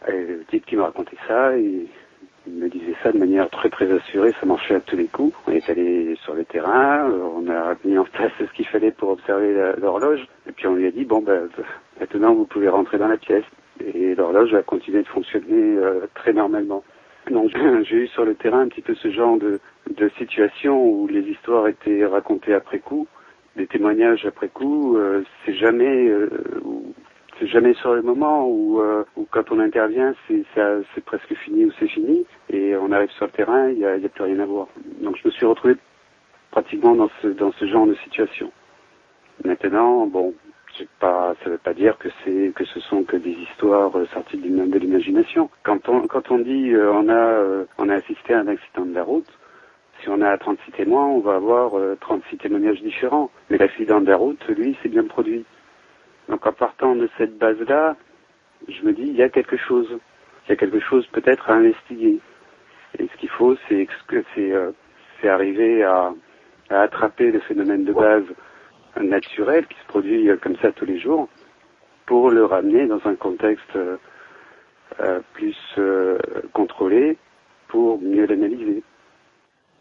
Et 0.08 0.26
le 0.26 0.44
type 0.46 0.66
qui 0.66 0.76
me 0.76 0.82
racontait 0.82 1.18
ça, 1.28 1.52
il 2.48 2.54
me 2.54 2.70
disait 2.70 2.96
ça 3.02 3.12
de 3.12 3.18
manière 3.18 3.50
très 3.50 3.70
très 3.70 3.92
assurée, 3.92 4.34
ça 4.40 4.46
marchait 4.46 4.76
à 4.76 4.80
tous 4.80 4.98
les 4.98 5.08
coups. 5.08 5.36
On 5.48 5.52
est 5.52 5.70
allé 5.70 6.16
sur 6.24 6.34
le 6.34 6.44
terrain, 6.46 7.10
on 7.10 7.50
a 7.50 7.76
mis 7.86 7.98
en 7.98 8.06
place 8.06 8.32
ce 8.40 8.52
qu'il 8.54 8.68
fallait 8.68 8.92
pour 8.92 9.10
observer 9.10 9.74
l'horloge, 9.78 10.28
et 10.48 10.52
puis 10.52 10.68
on 10.68 10.76
lui 10.76 10.88
a 10.88 10.92
dit 10.92 11.06
bon 11.06 11.22
ben 11.22 11.50
maintenant 12.00 12.34
vous 12.34 12.46
pouvez 12.46 12.70
rentrer 12.70 12.98
dans 12.98 13.08
la 13.08 13.18
pièce 13.18 13.46
et 13.82 14.16
l'horloge 14.16 14.54
a 14.54 14.62
continué 14.62 15.04
de 15.04 15.08
fonctionner 15.08 15.78
euh, 15.78 16.08
très 16.14 16.34
normalement. 16.34 16.84
Donc 17.30 17.52
j'ai 17.84 17.96
eu 17.96 18.08
sur 18.08 18.26
le 18.26 18.36
terrain 18.36 18.62
un 18.62 18.68
petit 18.68 18.82
peu 18.82 18.96
ce 18.96 19.10
genre 19.10 19.38
de, 19.38 19.60
de 19.90 20.10
situation 20.18 20.84
où 20.86 21.08
les 21.08 21.22
histoires 21.22 21.68
étaient 21.68 22.06
racontées 22.06 22.54
après 22.54 22.80
coup, 22.80 23.08
des 23.56 23.68
témoignages 23.68 24.26
après 24.26 24.50
coup. 24.50 24.98
Euh, 24.98 25.24
c'est 25.46 25.54
jamais, 25.54 26.08
euh, 26.08 26.30
c'est 27.40 27.48
jamais 27.48 27.74
sur 27.76 27.94
le 27.94 28.02
moment 28.02 28.48
où, 28.48 28.80
euh, 28.80 29.04
quand 29.32 29.52
on 29.52 29.60
intervient, 29.60 30.14
c'est, 30.28 30.46
presque 31.06 31.34
fini 31.36 31.66
ou 31.66 31.72
c'est 31.80 31.88
fini, 31.88 32.26
et 32.50 32.76
on 32.76 32.92
arrive 32.92 33.10
sur 33.12 33.26
le 33.26 33.32
terrain, 33.32 33.70
il 33.70 33.78
n'y 33.80 33.86
a, 33.86 33.98
plus 34.10 34.24
rien 34.24 34.40
à 34.40 34.46
voir. 34.46 34.68
Donc 35.02 35.18
je 35.18 35.28
me 35.28 35.32
suis 35.32 35.46
retrouvé 35.46 35.76
pratiquement 36.52 36.96
dans 36.96 37.10
ce, 37.22 37.28
dans 37.28 37.52
ce 37.54 37.66
genre 37.66 37.88
de 37.88 37.96
situation. 37.96 38.52
Maintenant, 39.44 40.06
bon, 40.06 40.34
pas, 41.00 41.36
ça 41.44 41.50
ne 41.50 41.52
veut 41.52 41.60
pas 41.60 41.74
dire 41.74 41.98
que 41.98 42.10
que 42.52 42.66
ce 42.66 42.80
sont 42.80 43.04
que 43.04 43.18
des 43.18 43.32
histoires 43.32 43.96
euh, 43.98 44.06
sorties 44.08 44.38
de 44.38 44.78
l'imagination. 44.78 45.50
Quand 45.64 45.88
on 45.90 46.08
quand 46.08 46.32
on 46.32 46.40
dit 46.40 46.72
euh, 46.74 46.92
on 46.92 47.10
a 47.10 47.66
on 47.78 47.90
a 47.90 47.96
assisté 47.96 48.34
à 48.34 48.40
un 48.40 48.48
accident 48.48 48.86
de 48.86 48.94
la 48.94 49.04
route, 49.04 49.28
si 50.02 50.10
on 50.10 50.22
a 50.22 50.38
36 50.38 50.72
témoins, 50.72 51.06
on 51.06 51.20
va 51.20 51.36
avoir 51.36 51.74
36 52.00 52.38
témoignages 52.38 52.82
différents. 52.82 53.30
Mais 53.50 53.58
l'accident 53.58 54.02
de 54.02 54.08
la 54.08 54.18
route, 54.18 54.44
lui, 54.48 54.78
c'est 54.82 54.90
bien 54.90 55.04
produit. 55.04 55.46
Donc 56.30 56.46
en 56.46 56.54
partant 56.54 56.96
de 56.96 57.10
cette 57.18 57.38
base-là, 57.38 57.96
je 58.68 58.82
me 58.84 58.94
dis 58.94 59.04
il 59.04 59.16
y 59.16 59.24
a 59.24 59.30
quelque 59.30 59.58
chose, 59.58 59.88
il 60.46 60.50
y 60.50 60.54
a 60.54 60.56
quelque 60.56 60.80
chose 60.80 61.06
peut-être 61.08 61.50
à 61.50 61.56
investiguer. 61.56 62.20
Et 63.00 63.08
ce 63.08 63.18
qu'il 63.18 63.30
faut, 63.30 63.56
c'est 63.68 63.88
c'est 64.34 65.30
arriver 65.30 65.84
à, 65.84 66.14
à 66.70 66.82
attraper 66.82 67.32
le 67.32 67.40
phénomène 67.40 67.86
de 67.86 67.94
base 67.94 68.26
naturel 69.02 69.66
qui 69.68 69.76
se 69.80 69.86
produit 69.88 70.30
euh, 70.30 70.38
comme 70.38 70.56
ça 70.58 70.72
tous 70.72 70.86
les 70.86 71.00
jours 71.00 71.28
pour 72.06 72.30
le 72.30 72.46
ramener 72.46 72.86
dans 72.88 73.00
un 73.06 73.16
contexte 73.16 73.76
euh, 73.76 73.98
plus 75.34 75.58
contrôlée 76.52 77.18
pour 77.70 78.00
mieux 78.00 78.26
l'analyser 78.28 78.84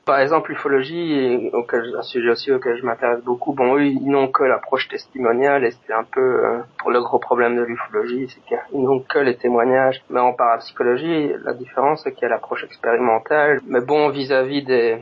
par 0.05 0.19
exemple, 0.19 0.51
l'ufologie, 0.51 1.51
un 1.53 2.03
sujet 2.03 2.31
aussi 2.31 2.51
auquel 2.51 2.77
je 2.77 2.85
m'intéresse 2.85 3.23
beaucoup, 3.23 3.53
bon, 3.53 3.77
eux, 3.77 3.85
ils 3.85 4.05
n'ont 4.05 4.29
que 4.29 4.43
l'approche 4.43 4.89
testimoniale 4.89 5.65
et 5.65 5.71
c'est 5.71 5.93
un 5.93 6.03
peu 6.03 6.21
euh, 6.21 6.59
le 6.89 7.01
gros 7.01 7.21
problème 7.21 7.57
de 7.57 7.63
l'ufologie, 7.63 8.29
c'est 8.29 8.41
qu'ils 8.45 8.83
n'ont 8.83 9.01
que 9.01 9.21
les 9.21 9.37
témoignages. 9.37 10.03
Mais 10.11 10.19
en 10.19 10.33
parapsychologie, 10.33 11.33
la 11.45 11.53
différence, 11.53 12.03
c'est 12.03 12.13
qu'il 12.13 12.23
y 12.23 12.27
a 12.27 12.31
l'approche 12.31 12.65
expérimentale. 12.65 13.61
Mais 13.69 13.81
bon, 13.81 14.09
vis-à-vis 14.09 14.65
des, 14.65 14.99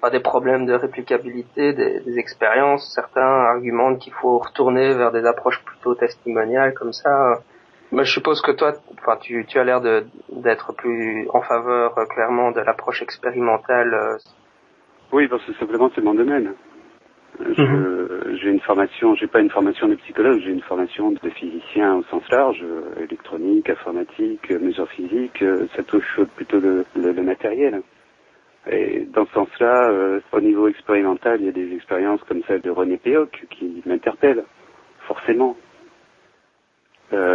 pas 0.00 0.10
des 0.10 0.20
problèmes 0.20 0.66
de 0.66 0.74
réplicabilité 0.74 1.72
des, 1.72 2.18
expériences, 2.18 2.92
certains 2.92 3.22
argumentent 3.22 4.00
qu'il 4.00 4.14
faut 4.14 4.38
retourner 4.38 4.94
vers 4.94 5.12
des 5.12 5.26
approches 5.26 5.62
plutôt 5.64 5.94
testimoniales 5.94 6.74
comme 6.74 6.92
ça. 6.92 7.40
Mais 7.92 8.04
je 8.04 8.12
suppose 8.12 8.40
que 8.40 8.52
toi, 8.52 8.72
enfin, 8.98 9.16
tu, 9.20 9.44
tu 9.46 9.58
as 9.58 9.64
l'air 9.64 9.80
d'être 9.80 10.72
plus 10.72 11.28
en 11.32 11.42
faveur 11.42 11.98
euh, 11.98 12.04
clairement 12.06 12.50
de 12.50 12.60
l'approche 12.60 13.02
expérimentale. 13.02 13.94
Euh, 13.94 14.16
oui, 15.12 15.28
parce 15.28 15.44
que 15.44 15.52
simplement 15.54 15.90
c'est 15.94 16.02
mon 16.02 16.14
domaine. 16.14 16.54
Mhm. 17.38 18.36
J'ai 18.40 18.50
une 18.50 18.60
formation, 18.60 19.14
j'ai 19.14 19.26
pas 19.26 19.40
une 19.40 19.50
formation 19.50 19.88
de 19.88 19.94
psychologue, 19.96 20.40
j'ai 20.44 20.50
une 20.50 20.62
formation 20.62 21.12
de 21.12 21.30
physicien 21.30 21.96
au 21.96 22.02
sens 22.04 22.22
large, 22.30 22.62
euh, 22.62 23.02
électronique, 23.02 23.70
informatique, 23.70 24.50
mesures 24.50 24.88
physiques, 24.88 25.42
euh, 25.42 25.66
ça 25.74 25.82
touche 25.82 26.20
plutôt 26.36 26.60
le, 26.60 26.84
le, 26.96 27.22
matériel. 27.22 27.82
Et 28.70 29.06
dans 29.12 29.24
ce 29.26 29.32
sens-là, 29.32 29.90
euh, 29.90 30.20
au 30.32 30.40
niveau 30.40 30.68
expérimental, 30.68 31.40
il 31.40 31.46
y 31.46 31.48
a 31.48 31.52
des 31.52 31.74
expériences 31.74 32.22
comme 32.24 32.42
celle 32.46 32.60
de 32.60 32.70
René 32.70 32.98
Péoc 32.98 33.46
qui 33.50 33.82
m'interpellent, 33.86 34.44
forcément, 35.06 35.56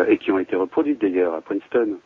et 0.08 0.18
qui 0.20 0.32
ont 0.32 0.40
été 0.40 0.56
reproduites 0.56 1.02
d'ailleurs 1.02 1.34
à 1.34 1.42
Princeton. 1.42 1.98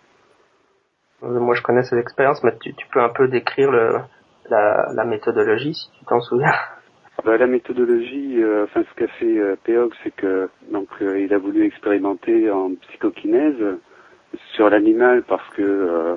Moi, 1.22 1.54
je 1.54 1.62
connais 1.62 1.84
ces 1.84 1.98
expériences, 1.98 2.44
mais 2.44 2.58
tu, 2.60 2.74
tu 2.74 2.88
peux 2.88 3.00
un 3.00 3.10
peu 3.10 3.28
décrire 3.28 3.70
le, 3.70 4.00
la, 4.50 5.06
méthodologie, 5.06 5.74
si 5.74 5.90
tu 5.98 6.06
t'en 6.06 6.22
souviens 6.22 6.52
bah, 7.24 7.38
La 7.38 7.48
méthodologie, 7.48 8.42
euh, 8.42 8.66
enfin 8.66 8.84
ce 8.84 8.96
qu'a 8.96 9.08
fait 9.08 9.38
euh, 9.38 9.90
c'est 10.04 10.16
que 10.16 10.50
donc 10.72 10.88
euh, 11.02 11.20
il 11.20 11.34
a 11.34 11.38
voulu 11.38 11.66
expérimenter 11.66 12.50
en 12.52 12.76
psychokinèse 12.76 13.78
sur 14.54 14.70
l'animal 14.70 15.24
parce 15.24 15.48
que 15.50 15.62
euh, 15.62 16.16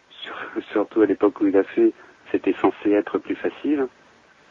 surtout 0.72 1.02
à 1.02 1.06
l'époque 1.06 1.40
où 1.40 1.46
il 1.46 1.56
a 1.56 1.64
fait, 1.64 1.92
c'était 2.30 2.54
censé 2.54 2.92
être 2.92 3.18
plus 3.18 3.36
facile, 3.36 3.86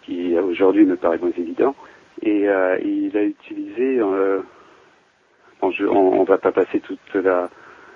qui 0.03 0.37
aujourd'hui 0.37 0.85
me 0.85 0.95
paraît 0.95 1.17
moins 1.17 1.31
évident. 1.37 1.75
Et 2.23 2.41
il 2.41 3.17
a 3.17 3.23
utilisé, 3.23 3.99
on, 4.03 4.43
on 5.63 6.23
va 6.23 6.37
pas 6.37 6.51
passer 6.51 6.79
toute 6.79 6.99
la 7.15 7.49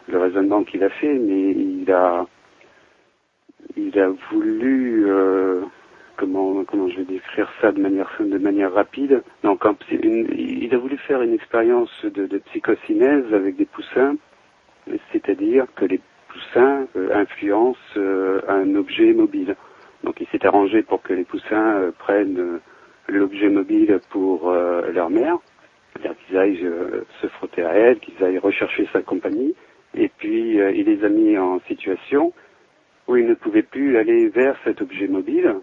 le 0.07 0.19
raisonnement 0.19 0.63
qu'il 0.63 0.83
a 0.83 0.89
fait, 0.89 1.13
mais 1.13 1.51
il 1.51 1.91
a 1.91 2.25
il 3.75 3.99
a 3.99 4.09
voulu 4.31 5.05
euh, 5.07 5.61
comment 6.17 6.63
comment 6.65 6.87
je 6.89 6.97
vais 6.97 7.05
décrire 7.05 7.49
ça 7.61 7.71
de 7.71 7.81
manière 7.81 8.11
de 8.19 8.37
manière 8.37 8.73
rapide. 8.73 9.23
Donc 9.43 9.63
il 9.91 10.73
a 10.73 10.77
voulu 10.77 10.97
faire 10.97 11.21
une 11.21 11.33
expérience 11.33 11.91
de, 12.03 12.25
de 12.25 12.41
avec 13.35 13.55
des 13.55 13.65
poussins, 13.65 14.15
c'est-à-dire 15.11 15.65
que 15.75 15.85
les 15.85 15.99
poussins 16.29 16.87
euh, 16.95 17.13
influencent 17.13 17.79
euh, 17.97 18.41
un 18.47 18.75
objet 18.75 19.13
mobile. 19.13 19.55
Donc 20.03 20.21
il 20.21 20.27
s'est 20.27 20.45
arrangé 20.45 20.83
pour 20.83 21.01
que 21.01 21.13
les 21.13 21.23
poussins 21.23 21.91
prennent 21.97 22.59
l'objet 23.07 23.49
mobile 23.49 23.99
pour 24.11 24.51
leur 24.51 25.09
mère, 25.09 25.37
c'est-à-dire 25.93 26.15
qu'ils 26.27 26.37
aillent 26.37 26.71
se 27.21 27.27
frotter 27.27 27.63
à 27.63 27.73
elle, 27.73 27.99
qu'ils 27.99 28.23
aillent 28.23 28.37
rechercher 28.37 28.87
sa 28.93 29.01
compagnie, 29.01 29.55
et 29.95 30.09
puis 30.09 30.57
il 30.57 30.85
les 30.85 31.03
a 31.03 31.09
mis 31.09 31.39
en 31.39 31.59
situation 31.61 32.33
où 33.07 33.15
ils 33.17 33.27
ne 33.27 33.33
pouvaient 33.33 33.63
plus 33.63 33.97
aller 33.97 34.29
vers 34.29 34.57
cet 34.63 34.81
objet 34.81 35.07
mobile. 35.07 35.55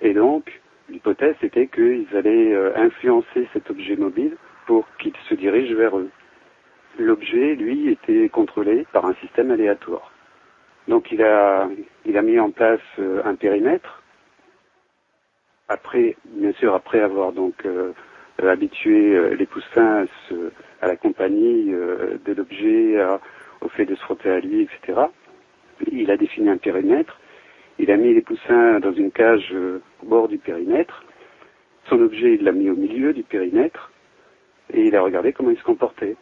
Et 0.00 0.12
donc, 0.12 0.60
l'hypothèse 0.88 1.36
était 1.42 1.68
qu'ils 1.68 2.06
allaient 2.14 2.52
euh, 2.52 2.76
influencer 2.76 3.48
cet 3.52 3.70
objet 3.70 3.96
mobile 3.96 4.36
pour 4.66 4.86
qu'il 4.98 5.12
se 5.28 5.34
dirige 5.34 5.72
vers 5.72 5.96
eux. 5.98 6.10
L'objet, 6.98 7.54
lui, 7.54 7.90
était 7.90 8.28
contrôlé 8.28 8.86
par 8.92 9.06
un 9.06 9.14
système 9.14 9.50
aléatoire. 9.50 10.12
Donc 10.88 11.10
il 11.10 11.22
a, 11.22 11.68
il 12.04 12.16
a 12.16 12.22
mis 12.22 12.38
en 12.38 12.50
place 12.50 12.80
euh, 12.98 13.22
un 13.24 13.34
périmètre. 13.34 14.02
Après, 15.68 16.16
bien 16.24 16.52
sûr, 16.52 16.74
après 16.74 17.00
avoir 17.00 17.32
donc 17.32 17.54
euh, 17.64 17.92
habitué 18.40 19.34
les 19.34 19.46
poussins 19.46 20.04
à, 20.04 20.84
à 20.84 20.88
la 20.88 20.96
compagnie 20.96 21.72
de 21.72 22.32
l'objet, 22.32 22.96
au 23.60 23.68
fait 23.70 23.84
de 23.84 23.96
se 23.96 24.00
frotter 24.02 24.30
à 24.30 24.38
lui, 24.38 24.62
etc 24.62 25.06
il 25.90 26.10
a 26.10 26.16
défini 26.16 26.48
un 26.48 26.56
périmètre, 26.56 27.18
il 27.78 27.90
a 27.90 27.96
mis 27.96 28.14
les 28.14 28.22
poussins 28.22 28.80
dans 28.80 28.92
une 28.92 29.10
cage 29.10 29.50
euh, 29.52 29.80
au 30.02 30.06
bord 30.06 30.28
du 30.28 30.38
périmètre, 30.38 31.04
son 31.88 32.00
objet 32.00 32.34
il 32.34 32.44
l'a 32.44 32.52
mis 32.52 32.70
au 32.70 32.76
milieu 32.76 33.12
du 33.12 33.22
périmètre, 33.22 33.92
et 34.72 34.86
il 34.86 34.96
a 34.96 35.02
regardé 35.02 35.32
comment 35.32 35.50
il 35.50 35.58
se 35.58 35.64
comportait. 35.64 36.16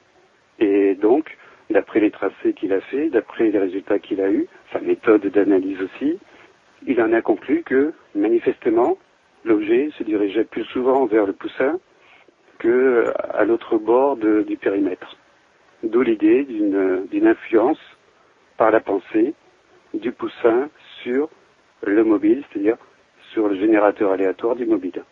Et 0.58 0.94
donc, 0.94 1.36
d'après 1.70 2.00
les 2.00 2.10
tracés 2.10 2.52
qu'il 2.54 2.72
a 2.72 2.80
fait, 2.80 3.08
d'après 3.08 3.50
les 3.50 3.58
résultats 3.58 3.98
qu'il 3.98 4.20
a 4.20 4.30
eus, 4.30 4.46
sa 4.72 4.80
méthode 4.80 5.26
d'analyse 5.26 5.80
aussi, 5.80 6.18
il 6.86 7.00
en 7.00 7.12
a 7.12 7.22
conclu 7.22 7.62
que, 7.62 7.92
manifestement, 8.14 8.98
l'objet 9.44 9.90
se 9.96 10.02
dirigeait 10.02 10.44
plus 10.44 10.64
souvent 10.64 11.06
vers 11.06 11.26
le 11.26 11.32
poussin 11.32 11.78
que 12.58 13.12
à 13.32 13.44
l'autre 13.44 13.78
bord 13.78 14.16
du 14.16 14.56
périmètre. 14.56 15.16
D'où 15.82 16.02
l'idée 16.02 16.44
d'une 16.44 17.26
influence 17.26 17.80
par 18.56 18.70
la 18.70 18.80
pensée 18.80 19.34
du 19.94 20.12
poussin 20.12 20.68
sur 21.02 21.28
le 21.83 22.04
mobile, 22.04 22.44
c'est-à-dire 22.50 22.76
sur 23.33 23.48
le 23.48 23.57
générateur 23.57 24.12
aléatoire 24.12 24.57
du 24.57 24.66
mobile. 24.66 25.02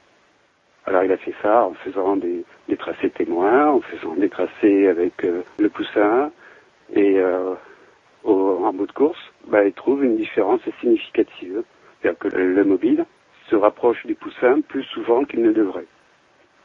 Alors 0.87 1.05
il 1.05 1.12
a 1.12 1.16
fait 1.16 1.35
ça 1.42 1.64
en 1.64 1.75
faisant 1.75 2.16
des, 2.16 2.45
tracés 2.79 3.11
témoins, 3.11 3.68
en 3.68 3.81
faisant 3.81 4.14
des 4.14 4.29
tracés 4.29 4.88
avec 4.88 5.25
euh, 5.25 5.42
le 5.59 5.68
poussin, 5.68 6.33
et 6.92 7.18
euh, 7.18 7.55
en 8.25 8.73
bout 8.73 8.87
de 8.87 8.92
course, 8.92 9.21
bah, 9.47 9.64
il 9.64 9.73
trouve 9.73 10.05
une 10.05 10.16
différence 10.16 10.61
significative. 10.81 11.62
C'est-à-dire 12.01 12.18
que 12.18 12.29
le, 12.29 12.64
mobile 12.64 13.05
se 13.49 13.57
rapproche 13.57 14.05
du 14.07 14.14
poussin 14.14 14.61
plus 14.61 14.85
souvent 14.85 15.25
qu'il 15.25 15.42
ne 15.42 15.53
devrait. 15.53 15.87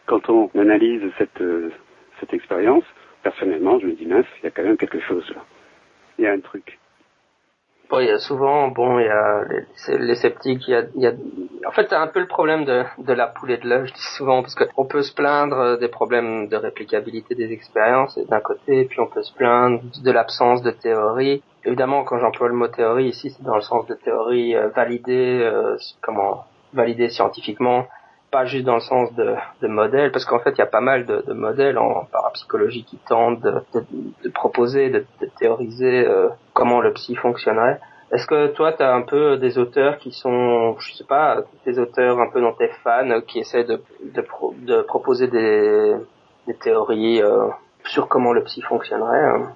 Quand 0.06 0.30
on 0.30 0.50
analyse 0.56 1.04
cette, 1.18 1.42
euh, 1.42 1.72
cette 2.20 2.34
expérience, 2.34 2.86
personnellement, 3.22 3.80
je 3.80 3.88
me 3.88 3.94
dis, 3.94 4.06
mince, 4.06 4.26
il 4.42 4.46
y 4.46 4.48
a 4.48 4.52
quand 4.52 4.64
même 4.64 4.78
quelque 4.78 5.00
chose 5.00 5.30
là. 5.36 5.44
Il 6.18 6.24
y 6.24 6.28
a 6.28 6.32
un 6.32 6.40
truc. 6.40 6.80
Bon, 7.90 8.00
il 8.00 8.08
y 8.08 8.12
a 8.12 8.20
souvent, 8.20 8.68
bon, 8.68 9.00
il 9.00 9.06
y 9.06 9.10
a 9.10 9.44
les, 9.98 10.16
sceptiques, 10.16 10.68
il 10.68 10.72
y 10.72 10.76
a, 10.76 10.84
il 10.96 11.02
y 11.02 11.08
a, 11.08 11.14
en 11.66 11.72
fait, 11.72 11.88
c'est 11.88 11.96
un 11.96 12.08
peu 12.08 12.20
le 12.20 12.28
problème 12.28 12.66
de, 12.66 13.14
la 13.14 13.28
poule 13.28 13.52
et 13.52 13.58
de 13.58 13.68
l'œuf, 13.68 13.86
je 13.88 13.94
dis 13.94 14.16
souvent, 14.18 14.42
parce 14.42 14.56
qu'on 14.56 14.86
peut 14.86 15.04
se 15.04 15.14
plaindre 15.14 15.78
des 15.78 15.88
problèmes 15.88 16.50
de 16.50 16.58
réplicabilité 16.58 17.34
des 17.34 17.54
expériences 17.54 18.18
d'un 18.28 18.42
côté, 18.42 18.86
puis 18.86 19.00
on 19.00 19.08
peut 19.08 19.24
se 19.24 19.34
plaindre 19.34 19.82
de 20.04 20.12
l'absence 20.12 20.62
de 20.64 20.72
théorie. 20.72 21.42
Évidemment, 21.64 22.04
quand 22.04 22.20
j'emploie 22.20 22.50
le 22.50 22.56
mot 22.56 22.68
théorie 22.68 23.08
ici, 23.08 23.30
c'est 23.30 23.44
dans 23.44 23.56
le 23.56 23.62
sens 23.62 23.86
de 23.88 23.94
théorie 23.94 24.56
euh, 24.56 24.68
validée, 24.70 25.40
euh, 25.42 25.78
comment 26.02 26.46
validée 26.74 27.10
scientifiquement, 27.10 27.88
pas 28.32 28.46
juste 28.46 28.66
dans 28.66 28.76
le 28.76 28.82
sens 28.82 29.14
de, 29.16 29.36
de 29.62 29.68
modèles, 29.68 30.12
parce 30.12 30.26
qu'en 30.26 30.40
fait, 30.40 30.52
il 30.52 30.58
y 30.58 30.62
a 30.62 30.68
pas 30.68 30.82
mal 30.82 31.06
de, 31.06 31.34
modèles 31.34 31.78
en 31.78 32.06
parapsychologie 32.12 32.84
qui 32.84 32.98
tentent 33.08 33.42
de, 33.42 34.30
proposer, 34.30 34.90
de, 34.90 35.06
théoriser 35.40 36.06
euh, 36.06 36.30
comment 36.54 36.82
le 36.82 36.94
psy 36.94 37.16
fonctionnerait. 37.16 37.80
Est-ce 38.12 38.26
que 38.28 38.48
toi, 38.48 38.74
tu 38.74 38.84
as 38.84 38.94
un 38.94 39.02
peu 39.02 39.38
des 39.38 39.58
auteurs 39.58 39.98
qui 39.98 40.12
sont, 40.12 40.78
je 40.80 40.94
sais 40.94 41.04
pas, 41.04 41.44
des 41.66 41.78
auteurs 41.80 42.20
un 42.20 42.30
peu 42.30 42.42
dont 42.42 42.54
t'es 42.54 42.72
fan, 42.84 43.22
qui 43.24 43.40
essaient 43.40 43.66
de, 43.66 43.82
de, 44.02 44.82
proposer 44.82 45.28
des, 45.28 45.96
théories 46.62 47.22
euh, 47.22 47.48
sur 47.84 48.08
comment 48.08 48.34
le 48.34 48.44
psy 48.44 48.62
fonctionnerait 48.62 49.26
hein? 49.26 49.54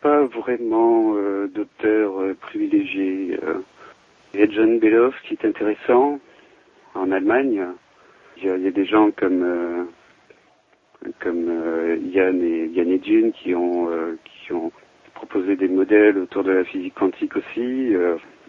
Pas 0.00 0.24
vraiment 0.24 1.14
euh, 1.16 1.50
d'auteurs 1.54 2.12
privilégiés. 2.42 3.38
Il 4.34 4.40
y 4.40 4.42
a 4.42 4.50
John 4.50 4.78
Beloff 4.78 5.14
qui 5.22 5.34
est 5.34 5.46
intéressant, 5.46 6.18
en 6.94 7.10
Allemagne, 7.10 7.66
il 8.36 8.44
y, 8.44 8.66
a, 8.66 8.70
des 8.70 8.84
gens 8.84 9.10
comme 9.10 9.42
euh, 9.42 9.84
comme 11.20 11.48
euh, 11.48 11.96
Yann 11.96 12.42
et 12.42 12.66
Yann 12.66 12.88
et 12.88 13.00
June 13.02 13.32
qui 13.32 13.54
ont 13.54 13.90
euh, 13.90 14.16
qui 14.24 14.52
ont 14.52 14.72
proposé 15.14 15.56
des 15.56 15.68
modèles 15.68 16.18
autour 16.18 16.42
de 16.42 16.52
la 16.52 16.64
physique 16.64 16.94
quantique 16.94 17.36
aussi. 17.36 17.94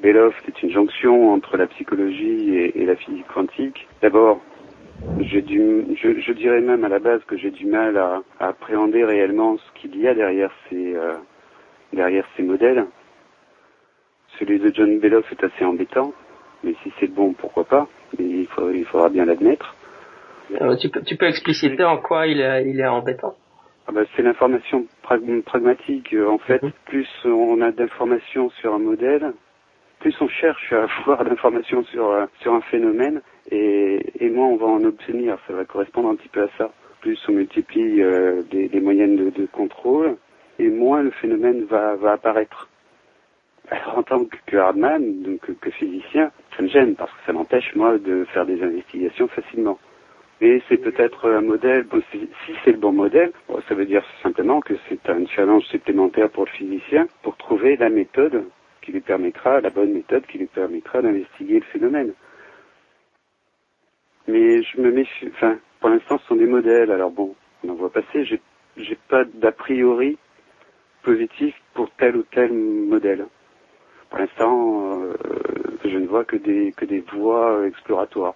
Beloff 0.02 0.36
c'est 0.46 0.64
une 0.64 0.72
jonction 0.72 1.32
entre 1.32 1.58
la 1.58 1.68
psychologie 1.68 2.56
et, 2.76 2.86
la 2.86 2.96
physique 2.96 3.28
quantique. 3.28 3.88
D'abord, 4.02 4.42
j'ai 5.20 5.42
du, 5.42 5.86
je, 5.96 6.20
je, 6.20 6.34
dirais 6.34 6.62
même 6.62 6.84
à 6.84 6.90
la 6.90 7.00
base 7.00 7.24
que 7.26 7.38
j'ai 7.38 7.52
du 7.52 7.66
mal 7.68 7.96
à, 7.98 8.24
à, 8.40 8.48
appréhender 8.48 9.06
réellement 9.06 9.58
ce 9.58 9.80
qu'il 9.80 9.96
y 9.98 10.08
a 10.08 10.16
derrière 10.16 10.52
ces 10.70 10.96
derrière 11.94 12.26
ces 12.36 12.44
modèles. 12.44 12.86
Celui 14.40 14.60
de 14.60 14.74
John 14.74 15.00
Beloff 15.00 15.32
est 15.32 15.44
assez 15.44 15.64
embêtant, 15.64 16.14
mais 16.64 16.74
si 16.84 16.92
c'est 17.00 17.08
bon, 17.08 17.34
pourquoi 17.34 17.64
pas 17.64 17.88
il, 18.20 18.48
il 18.74 18.86
faudra 18.86 19.10
bien 19.10 19.26
l'admettre. 19.26 19.76
Euh, 20.62 20.76
tu, 20.78 20.90
peux, 20.90 21.02
tu 21.02 21.16
peux 21.16 21.26
expliciter 21.26 21.84
en 21.84 21.98
quoi 21.98 22.28
il 22.28 22.40
est, 22.40 22.70
il 22.70 22.80
est 22.80 22.88
embêtant? 22.88 23.36
Ah 23.88 23.92
bah, 23.92 24.02
c'est 24.16 24.24
l'information 24.24 24.86
pragmatique. 25.04 26.16
En 26.28 26.38
fait, 26.40 26.62
mhm. 26.62 26.72
plus 26.86 27.08
on 27.26 27.62
a 27.62 27.72
d'informations 27.72 28.50
sur 28.62 28.74
un 28.74 28.80
modèle, 28.80 29.34
plus 30.00 30.16
on 30.22 30.28
cherche 30.28 30.74
à 30.74 30.86
avoir 31.02 31.24
d'informations 31.24 31.84
sur, 31.86 32.28
sur 32.42 32.54
un 32.54 32.62
phénomène, 32.62 33.22
et, 33.52 34.00
et 34.20 34.30
moins 34.30 34.48
on 34.48 34.58
va 34.58 34.68
en 34.68 34.84
obtenir. 34.84 35.38
Ça 35.48 35.54
va 35.54 35.66
correspondre 35.66 36.10
un 36.10 36.16
petit 36.16 36.30
peu 36.30 36.44
à 36.44 36.50
ça. 36.58 36.72
Plus 37.02 37.20
on 37.28 37.34
multiplie 37.34 38.02
euh, 38.02 38.42
les, 38.52 38.80
moyennes 38.80 39.16
de, 39.16 39.30
de, 39.30 39.46
contrôle, 39.46 40.18
et 40.58 40.70
moins 40.70 41.04
le 41.04 41.12
phénomène 41.12 41.66
va, 41.66 41.96
va 41.96 42.14
apparaître. 42.14 42.68
Alors 43.72 43.98
en 43.98 44.04
tant 44.04 44.26
que 44.46 44.58
hardman, 44.58 45.24
donc 45.24 45.42
que 45.60 45.70
physicien, 45.72 46.32
ça 46.56 46.62
me 46.62 46.68
gêne 46.68 46.96
parce 46.96 47.12
que 47.12 47.18
ça 47.26 47.34
m'empêche 47.34 47.74
moi 47.76 47.98
de 47.98 48.26
faire 48.26 48.46
des 48.46 48.62
investigations 48.62 49.28
facilement. 49.28 49.80
Et 50.42 50.62
c'est 50.68 50.78
peut-être 50.78 51.30
un 51.30 51.42
modèle, 51.42 51.86
si, 52.12 52.28
c'est 52.64 52.74
le 52.74 52.78
bon 52.78 52.92
modèle, 52.92 53.32
ça 53.68 53.74
veut 53.74 53.86
dire 53.86 54.04
simplement 54.22 54.60
que 54.60 54.74
c'est 54.88 55.10
un 55.10 55.26
challenge 55.28 55.64
supplémentaire 55.66 56.30
pour 56.30 56.46
le 56.46 56.52
physicien 56.52 57.08
pour 57.24 57.38
trouver 57.38 57.78
la 57.78 57.90
méthode 57.90 58.44
qui 58.82 58.92
lui 58.92 59.00
permettra, 59.00 59.62
la 59.62 59.70
bonne 59.70 59.94
méthode 59.94 60.26
qui 60.28 60.38
lui 60.38 60.48
permettra 60.48 61.02
d'investiguer 61.02 61.60
le 61.60 61.66
phénomène. 61.66 62.14
Mais 64.28 64.62
je 64.62 64.82
me 64.82 64.92
méfie, 64.92 65.30
enfin, 65.34 65.58
pour 65.80 65.90
l'instant 65.90 66.18
ce 66.18 66.28
sont 66.28 66.36
des 66.36 66.48
modèles, 66.48 66.92
alors 66.92 67.12
bon, 67.12 67.34
on 67.64 67.70
en 67.70 67.76
voit 67.76 67.92
passer, 67.92 68.26
j'ai 68.26 68.98
pas 69.08 69.24
d'a 69.24 69.54
priori 69.54 70.18
positif 71.02 71.56
pour 71.74 71.90
tel 71.92 72.18
ou 72.18 72.24
tel 72.24 72.52
modèle. 72.52 73.26
Pour 74.16 74.22
l'instant, 74.22 75.02
euh, 75.02 75.14
je 75.84 75.98
ne 75.98 76.08
vois 76.08 76.24
que 76.24 76.38
des, 76.38 76.74
voies 77.14 77.68
exploratoires 77.68 78.36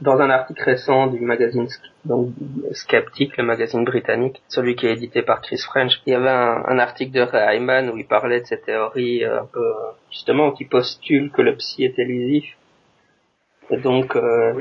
dans 0.00 0.20
un 0.20 0.30
article 0.30 0.62
récent 0.62 1.08
du 1.08 1.18
magazine 1.18 1.66
donc 2.04 2.28
Skeptic, 2.70 3.36
le 3.36 3.42
magazine 3.42 3.84
britannique, 3.84 4.40
celui 4.46 4.76
qui 4.76 4.86
est 4.86 4.92
édité 4.92 5.22
par 5.22 5.40
Chris 5.42 5.58
French, 5.58 6.00
il 6.06 6.12
y 6.12 6.14
avait 6.14 6.28
un, 6.28 6.78
article 6.78 7.10
de 7.10 7.22
Ray 7.22 7.56
Hyman 7.56 7.90
où 7.90 7.96
il 7.96 8.06
parlait 8.06 8.40
de 8.40 8.46
cette 8.46 8.64
théorie 8.64 9.24
euh, 9.24 9.40
un 9.40 9.46
peu 9.46 9.72
justement 10.12 10.52
qui 10.52 10.64
postule 10.64 11.32
que 11.32 11.42
le 11.42 11.56
psy 11.56 11.84
est 11.84 11.98
élusif. 11.98 12.44
Donc 13.78 14.16
euh, 14.16 14.52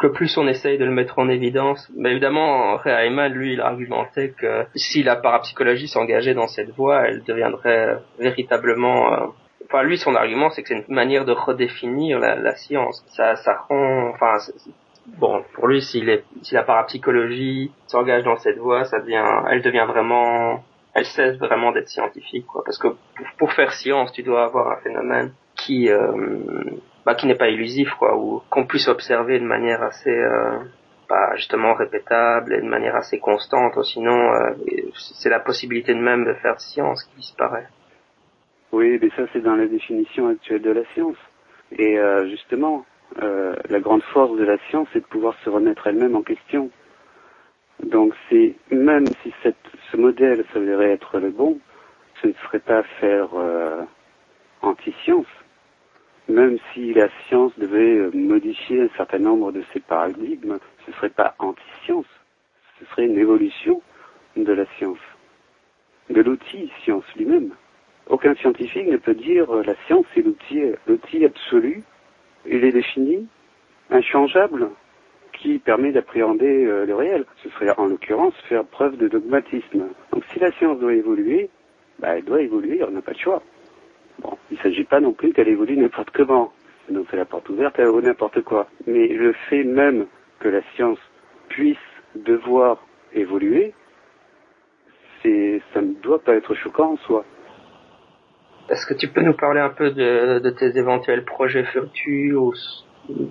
que 0.00 0.06
plus 0.08 0.36
on 0.36 0.48
essaye 0.48 0.78
de 0.78 0.84
le 0.84 0.90
mettre 0.90 1.18
en 1.18 1.28
évidence, 1.28 1.90
mais 1.96 2.10
évidemment 2.10 2.76
Ray 2.76 3.08
Hyman 3.08 3.32
lui 3.32 3.52
il 3.52 3.60
argumentait 3.60 4.30
que 4.30 4.64
si 4.74 5.02
la 5.02 5.16
parapsychologie 5.16 5.86
s'engageait 5.86 6.34
dans 6.34 6.48
cette 6.48 6.70
voie, 6.70 7.06
elle 7.06 7.22
deviendrait 7.22 7.98
véritablement 8.18 9.12
euh, 9.12 9.26
enfin 9.66 9.82
lui 9.84 9.96
son 9.96 10.14
argument 10.14 10.50
c'est 10.50 10.62
que 10.62 10.68
c'est 10.68 10.84
une 10.88 10.94
manière 10.94 11.24
de 11.24 11.32
redéfinir 11.32 12.18
la, 12.18 12.34
la 12.34 12.56
science. 12.56 13.04
Ça, 13.08 13.36
ça 13.36 13.64
rend, 13.68 14.10
enfin 14.10 14.38
bon 15.06 15.44
pour 15.54 15.68
lui 15.68 15.80
si, 15.80 16.04
si 16.42 16.54
la 16.54 16.62
parapsychologie 16.64 17.70
s'engage 17.86 18.24
dans 18.24 18.36
cette 18.36 18.58
voie, 18.58 18.84
ça 18.84 18.98
devient, 19.00 19.24
elle 19.50 19.62
devient 19.62 19.86
vraiment, 19.86 20.64
elle 20.94 21.06
cesse 21.06 21.36
vraiment 21.38 21.70
d'être 21.70 21.88
scientifique 21.88 22.46
quoi. 22.46 22.62
Parce 22.64 22.78
que 22.78 22.88
pour, 23.38 23.52
faire 23.52 23.72
science, 23.72 24.12
tu 24.12 24.22
dois 24.22 24.44
avoir 24.44 24.72
un 24.72 24.80
phénomène 24.82 25.32
qui 25.54 25.90
euh, 25.90 26.10
bah, 27.04 27.14
qui 27.14 27.26
n'est 27.26 27.36
pas 27.36 27.48
illusif 27.48 27.90
quoi, 27.98 28.16
ou 28.16 28.42
qu'on 28.50 28.66
puisse 28.66 28.88
observer 28.88 29.38
de 29.38 29.44
manière 29.44 29.82
assez 29.82 30.10
euh, 30.10 30.58
bah, 31.08 31.34
justement 31.36 31.74
répétable 31.74 32.54
et 32.54 32.60
de 32.62 32.66
manière 32.66 32.96
assez 32.96 33.18
constante. 33.18 33.82
Sinon, 33.84 34.32
euh, 34.32 34.54
c'est 34.94 35.28
la 35.28 35.40
possibilité 35.40 35.92
de 35.94 36.00
même 36.00 36.24
de 36.24 36.32
faire 36.34 36.60
science 36.60 37.04
qui 37.04 37.16
disparaît. 37.16 37.68
Oui, 38.72 38.98
mais 39.02 39.10
ça 39.10 39.24
c'est 39.32 39.42
dans 39.42 39.56
la 39.56 39.66
définition 39.66 40.28
actuelle 40.28 40.62
de 40.62 40.70
la 40.70 40.84
science. 40.94 41.16
Et 41.72 41.98
euh, 41.98 42.26
justement, 42.28 42.86
euh, 43.20 43.54
la 43.68 43.80
grande 43.80 44.02
force 44.04 44.38
de 44.38 44.44
la 44.44 44.56
science, 44.70 44.88
c'est 44.92 45.00
de 45.00 45.06
pouvoir 45.06 45.34
se 45.44 45.50
remettre 45.50 45.86
elle-même 45.86 46.16
en 46.16 46.22
question. 46.22 46.70
Donc 47.82 48.14
c'est 48.30 48.54
même 48.70 49.06
si 49.22 49.34
cette, 49.42 49.56
ce 49.90 49.96
modèle 49.96 50.44
s'avérait 50.54 50.92
être 50.92 51.18
le 51.18 51.30
bon, 51.30 51.58
ce 52.22 52.28
ne 52.28 52.32
serait 52.44 52.60
pas 52.60 52.84
faire 53.00 53.28
anti-science. 54.62 55.26
Même 56.28 56.58
si 56.72 56.94
la 56.94 57.08
science 57.26 57.52
devait 57.58 57.96
euh, 57.96 58.10
modifier 58.14 58.82
un 58.82 58.88
certain 58.96 59.18
nombre 59.18 59.52
de 59.52 59.62
ses 59.72 59.80
paradigmes, 59.80 60.58
ce 60.84 60.90
ne 60.90 60.96
serait 60.96 61.10
pas 61.10 61.34
anti-science. 61.38 62.06
Ce 62.78 62.86
serait 62.86 63.06
une 63.06 63.18
évolution 63.18 63.82
de 64.36 64.52
la 64.52 64.64
science, 64.76 64.98
de 66.10 66.22
l'outil 66.22 66.70
science 66.82 67.04
lui-même. 67.16 67.50
Aucun 68.08 68.34
scientifique 68.34 68.88
ne 68.88 68.96
peut 68.96 69.14
dire 69.14 69.50
euh, 69.50 69.62
la 69.64 69.74
science 69.86 70.06
est 70.16 70.22
l'outil, 70.22 70.62
l'outil 70.86 71.24
absolu, 71.24 71.82
il 72.46 72.64
est 72.64 72.72
défini, 72.72 73.26
inchangeable, 73.90 74.70
qui 75.32 75.58
permet 75.58 75.92
d'appréhender 75.92 76.64
euh, 76.64 76.86
le 76.86 76.94
réel. 76.94 77.24
Ce 77.42 77.48
serait 77.50 77.70
en 77.76 77.86
l'occurrence 77.86 78.34
faire 78.48 78.64
preuve 78.64 78.96
de 78.96 79.08
dogmatisme. 79.08 79.88
Donc 80.12 80.24
si 80.32 80.38
la 80.38 80.52
science 80.52 80.78
doit 80.78 80.94
évoluer, 80.94 81.50
bah, 81.98 82.16
elle 82.16 82.24
doit 82.24 82.42
évoluer, 82.42 82.82
on 82.84 82.90
n'a 82.90 83.02
pas 83.02 83.12
de 83.12 83.18
choix. 83.18 83.42
Bon, 84.20 84.36
il 84.50 84.56
ne 84.56 84.62
s'agit 84.62 84.84
pas 84.84 85.00
non 85.00 85.12
plus 85.12 85.32
qu'elle 85.32 85.48
évolue 85.48 85.76
n'importe 85.76 86.10
comment. 86.10 86.52
Donc 86.88 87.06
c'est 87.10 87.16
la 87.16 87.24
porte 87.24 87.48
ouverte 87.48 87.78
à 87.78 87.84
n'importe 87.84 88.42
quoi. 88.42 88.68
Mais 88.86 89.08
le 89.08 89.32
fait 89.48 89.64
même 89.64 90.06
que 90.40 90.48
la 90.48 90.62
science 90.74 90.98
puisse 91.48 91.76
devoir 92.14 92.78
évoluer, 93.14 93.74
c'est, 95.22 95.62
ça 95.72 95.80
ne 95.80 95.94
doit 95.94 96.22
pas 96.22 96.34
être 96.34 96.54
choquant 96.54 96.92
en 96.92 96.96
soi. 96.98 97.24
Est-ce 98.68 98.86
que 98.86 98.94
tu 98.94 99.08
peux 99.08 99.22
nous 99.22 99.34
parler 99.34 99.60
un 99.60 99.70
peu 99.70 99.90
de, 99.90 100.38
de 100.38 100.50
tes 100.50 100.76
éventuels 100.78 101.24
projets 101.24 101.64
futurs 101.64 102.42
ou 102.42 102.54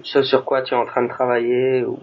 ce 0.04 0.24
sur 0.24 0.46
quoi 0.46 0.62
tu 0.62 0.74
es 0.74 0.78
en 0.78 0.86
train 0.86 1.04
de 1.04 1.10
travailler 1.10 1.84
ou 1.84 1.98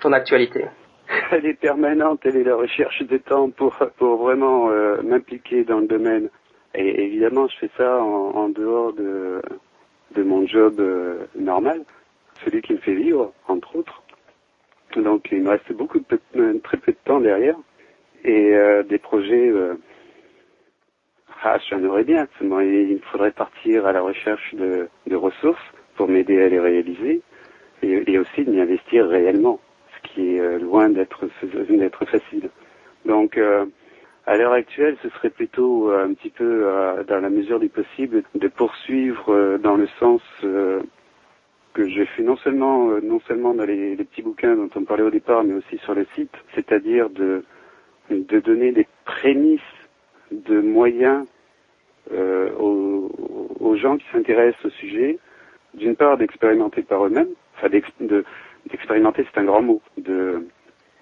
ton 0.00 0.12
actualité? 0.12 0.66
Elle 1.30 1.46
est 1.46 1.58
permanente, 1.58 2.20
elle 2.24 2.36
est 2.36 2.44
la 2.44 2.56
recherche 2.56 3.02
de 3.02 3.16
temps 3.18 3.50
pour, 3.50 3.76
pour 3.96 4.16
vraiment 4.16 4.70
euh, 4.70 5.00
m'impliquer 5.02 5.64
dans 5.64 5.78
le 5.78 5.86
domaine. 5.86 6.30
Et 6.74 7.04
évidemment, 7.04 7.48
je 7.48 7.56
fais 7.58 7.70
ça 7.76 8.02
en, 8.02 8.32
en 8.34 8.48
dehors 8.48 8.92
de, 8.92 9.40
de 10.14 10.22
mon 10.22 10.46
job 10.46 10.80
euh, 10.80 11.26
normal, 11.34 11.82
celui 12.44 12.62
qui 12.62 12.74
me 12.74 12.78
fait 12.78 12.94
vivre, 12.94 13.32
entre 13.48 13.76
autres. 13.76 14.02
Donc 14.96 15.28
il 15.32 15.42
me 15.42 15.50
reste 15.50 15.72
beaucoup 15.72 15.98
de, 15.98 16.58
très 16.60 16.76
peu 16.76 16.92
de 16.92 16.98
temps 17.04 17.20
derrière 17.20 17.56
et 18.24 18.54
euh, 18.54 18.82
des 18.82 18.98
projets 18.98 19.52
ah, 21.48 21.58
j'en 21.70 21.84
aurais 21.84 22.02
bien. 22.02 22.26
Seulement, 22.38 22.58
il 22.58 22.98
faudrait 23.12 23.30
partir 23.30 23.86
à 23.86 23.92
la 23.92 24.00
recherche 24.00 24.52
de, 24.54 24.88
ressources 25.14 25.62
pour 25.94 26.08
m'aider 26.08 26.42
à 26.42 26.48
les 26.48 26.58
réaliser 26.58 27.22
et, 27.82 28.18
aussi 28.18 28.44
de 28.44 28.50
m'y 28.50 28.60
investir 28.60 29.06
réellement, 29.06 29.60
ce 29.94 30.08
qui 30.08 30.34
est 30.34 30.40
euh, 30.40 30.58
loin 30.58 30.88
d'être 30.88 31.28
d'être 31.68 32.04
facile. 32.06 32.50
Donc, 33.04 33.38
euh, 33.38 33.66
à 34.26 34.36
l'heure 34.36 34.52
actuelle, 34.52 34.96
ce 35.02 35.08
serait 35.10 35.30
plutôt 35.30 35.90
euh, 35.90 36.04
un 36.04 36.14
petit 36.14 36.30
peu, 36.30 36.66
dans 37.06 37.20
la 37.20 37.30
mesure 37.30 37.60
du 37.60 37.68
possible, 37.68 38.22
de 38.34 38.48
poursuivre 38.48 39.58
dans 39.58 39.76
le 39.76 39.86
sens 40.00 40.22
que 40.42 41.88
j'ai 41.88 42.06
fait 42.06 42.22
non 42.22 42.36
seulement 42.36 43.54
dans 43.54 43.64
les, 43.64 43.96
petits 43.96 44.22
bouquins 44.22 44.56
dont 44.56 44.70
on 44.74 44.84
parlait 44.84 45.02
au 45.02 45.10
départ, 45.10 45.44
mais 45.44 45.54
aussi 45.54 45.78
sur 45.78 45.94
le 45.94 46.06
site, 46.14 46.34
c'est-à-dire 46.54 47.10
de 47.10 47.44
donner 48.10 48.72
des 48.72 48.86
prémices 49.04 49.60
de 50.30 50.60
moyens 50.60 51.26
euh, 52.12 52.50
aux, 52.58 53.10
aux, 53.60 53.76
gens 53.76 53.96
qui 53.96 54.06
s'intéressent 54.12 54.66
au 54.66 54.70
sujet, 54.70 55.18
d'une 55.74 55.96
part 55.96 56.16
d'expérimenter 56.16 56.82
par 56.82 57.04
eux-mêmes, 57.04 57.30
enfin 57.56 57.68
d'expérimenter 57.68 59.26
c'est 59.32 59.40
un 59.40 59.44
grand 59.44 59.62
mot, 59.62 59.82
de, 59.98 60.46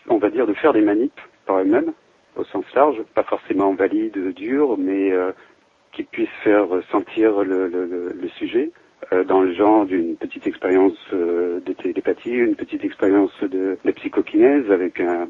on 0.08 0.18
va 0.18 0.30
dire 0.30 0.46
de 0.46 0.54
faire 0.54 0.72
des 0.72 0.80
manips 0.80 1.20
par 1.46 1.58
eux-mêmes, 1.58 1.92
au 2.36 2.44
sens 2.44 2.64
large, 2.74 3.02
pas 3.14 3.22
forcément 3.24 3.74
valides, 3.74 4.34
durs, 4.34 4.76
mais 4.78 5.12
euh, 5.12 5.32
qui 5.92 6.02
puissent 6.02 6.28
faire 6.42 6.66
sentir 6.90 7.42
le, 7.42 7.68
le, 7.68 8.12
le 8.12 8.28
sujet, 8.38 8.70
euh, 9.12 9.24
dans 9.24 9.40
le 9.40 9.52
genre 9.52 9.86
d'une 9.86 10.16
petite 10.16 10.46
expérience 10.46 10.96
euh, 11.12 11.60
de 11.60 11.72
télépathie, 11.72 12.30
une 12.30 12.56
petite 12.56 12.84
expérience 12.84 13.32
de, 13.42 13.78
de 13.84 13.90
psychokinèse 13.92 14.70
avec 14.70 15.00
un, 15.00 15.28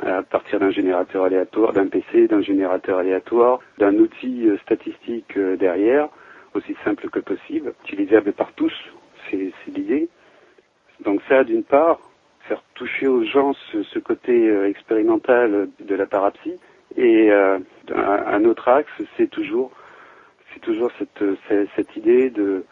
à 0.00 0.22
partir 0.22 0.60
d'un 0.60 0.70
générateur 0.70 1.24
aléatoire, 1.24 1.72
d'un 1.72 1.86
PC, 1.86 2.28
d'un 2.28 2.42
générateur 2.42 2.98
aléatoire, 2.98 3.60
d'un 3.78 3.94
outil 3.96 4.48
euh, 4.48 4.58
statistique 4.58 5.36
euh, 5.36 5.56
derrière, 5.56 6.08
aussi 6.54 6.76
simple 6.84 7.08
que 7.08 7.20
possible, 7.20 7.74
utilisable 7.84 8.32
par 8.32 8.52
tous, 8.52 8.72
c'est 9.30 9.52
l'idée. 9.68 10.08
Donc 11.04 11.20
ça, 11.28 11.44
d'une 11.44 11.64
part, 11.64 11.98
faire 12.48 12.62
toucher 12.74 13.06
aux 13.06 13.24
gens 13.24 13.52
ce, 13.72 13.98
côté 13.98 14.48
euh, 14.48 14.68
expérimental 14.68 15.68
de 15.80 15.94
la 15.94 16.06
parapsie, 16.06 16.58
et 16.96 17.30
un, 17.32 18.44
autre 18.44 18.68
axe, 18.68 18.92
c'est 19.16 19.30
toujours, 19.30 19.70
c'est 20.52 20.60
toujours 20.60 20.90
cette, 20.98 21.24
cette, 21.74 21.96
idée 21.96 22.28
de 22.28 22.64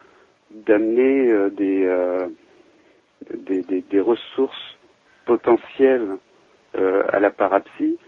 d'amener 0.51 1.33
des, 1.53 1.89
des, 3.35 3.62
des, 3.62 3.81
des 3.81 4.01
ressources 4.01 4.77
potentielles 5.25 6.18
euh, 6.77 7.03
à 7.12 7.18
la 7.18 7.31
parapsie 7.31 7.99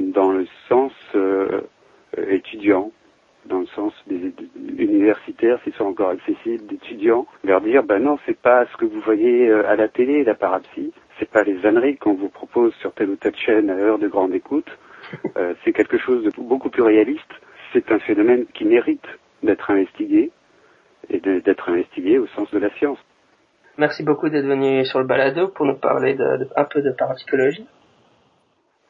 dans 0.00 0.32
le 0.32 0.46
sens 0.68 0.92
euh, 1.14 1.60
étudiant, 2.28 2.90
dans 3.46 3.60
le 3.60 3.66
sens 3.66 3.92
des, 4.06 4.32
universitaires, 4.78 5.58
s'ils 5.62 5.74
sont 5.74 5.86
encore 5.86 6.10
accessibles, 6.10 6.66
d'étudiants, 6.66 7.26
leur 7.44 7.60
dire, 7.60 7.82
ben 7.82 7.98
non, 7.98 8.18
c'est 8.26 8.38
pas 8.38 8.66
ce 8.66 8.76
que 8.76 8.84
vous 8.84 9.00
voyez 9.00 9.48
euh, 9.48 9.68
à 9.68 9.76
la 9.76 9.88
télé, 9.88 10.24
la 10.24 10.34
parapsie, 10.34 10.92
c'est 11.18 11.30
pas 11.30 11.42
les 11.42 11.64
âneries 11.66 11.96
qu'on 11.96 12.14
vous 12.14 12.28
propose 12.28 12.74
sur 12.76 12.92
telle 12.92 13.10
ou 13.10 13.16
telle 13.16 13.36
chaîne 13.36 13.70
à 13.70 13.74
heure 13.74 13.98
de 13.98 14.08
grande 14.08 14.34
écoute. 14.34 14.70
Euh, 15.36 15.52
c'est 15.62 15.72
quelque 15.72 15.98
chose 15.98 16.24
de 16.24 16.30
beaucoup 16.40 16.70
plus 16.70 16.82
réaliste. 16.82 17.32
C'est 17.74 17.92
un 17.92 17.98
phénomène 17.98 18.46
qui 18.54 18.64
mérite 18.64 19.04
d'être 19.42 19.70
investigué 19.70 20.30
et 21.10 21.20
d'être 21.20 21.68
investigué 21.68 22.18
au 22.18 22.26
sens 22.28 22.50
de 22.50 22.58
la 22.58 22.70
science. 22.76 22.98
Merci 23.76 24.02
beaucoup 24.04 24.28
d'être 24.30 24.46
venu 24.46 24.86
sur 24.86 25.00
le 25.00 25.06
balado 25.06 25.48
pour 25.48 25.66
nous 25.66 25.76
parler 25.76 26.14
de, 26.14 26.48
un 26.56 26.64
peu 26.64 26.80
de 26.80 26.92
parapsychologie. 26.92 27.66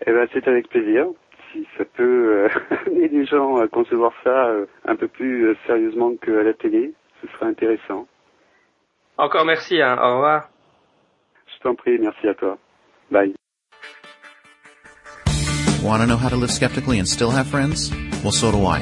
Eh 0.06 0.12
ben, 0.12 0.28
c'est 0.32 0.46
avec 0.46 0.68
plaisir. 0.68 1.06
Si 1.52 1.66
ça 1.76 1.84
peut 1.84 2.02
euh, 2.02 2.48
amener 2.86 3.08
les 3.08 3.26
gens 3.26 3.56
à 3.56 3.68
concevoir 3.68 4.12
ça 4.24 4.46
euh, 4.46 4.66
un 4.86 4.96
peu 4.96 5.08
plus 5.08 5.48
euh, 5.48 5.56
sérieusement 5.66 6.14
qu'à 6.16 6.42
la 6.42 6.54
télé, 6.54 6.94
ce 7.20 7.28
serait 7.28 7.46
intéressant. 7.46 8.06
Encore 9.18 9.44
merci, 9.44 9.80
hein. 9.80 9.98
au 10.00 10.14
revoir. 10.14 10.48
Je 11.46 11.62
t'en 11.62 11.74
prie, 11.74 11.98
merci 11.98 12.26
à 12.26 12.34
toi. 12.34 12.58
Bye. 13.10 13.34
Want 15.84 15.98
to 15.98 16.06
know 16.06 16.16
how 16.16 16.28
to 16.28 16.36
live 16.36 16.50
skeptically 16.50 16.98
and 16.98 17.06
still 17.06 17.30
have 17.30 17.46
friends? 17.46 17.92
Well, 18.22 18.32
so 18.32 18.50
do 18.50 18.66
I. 18.66 18.80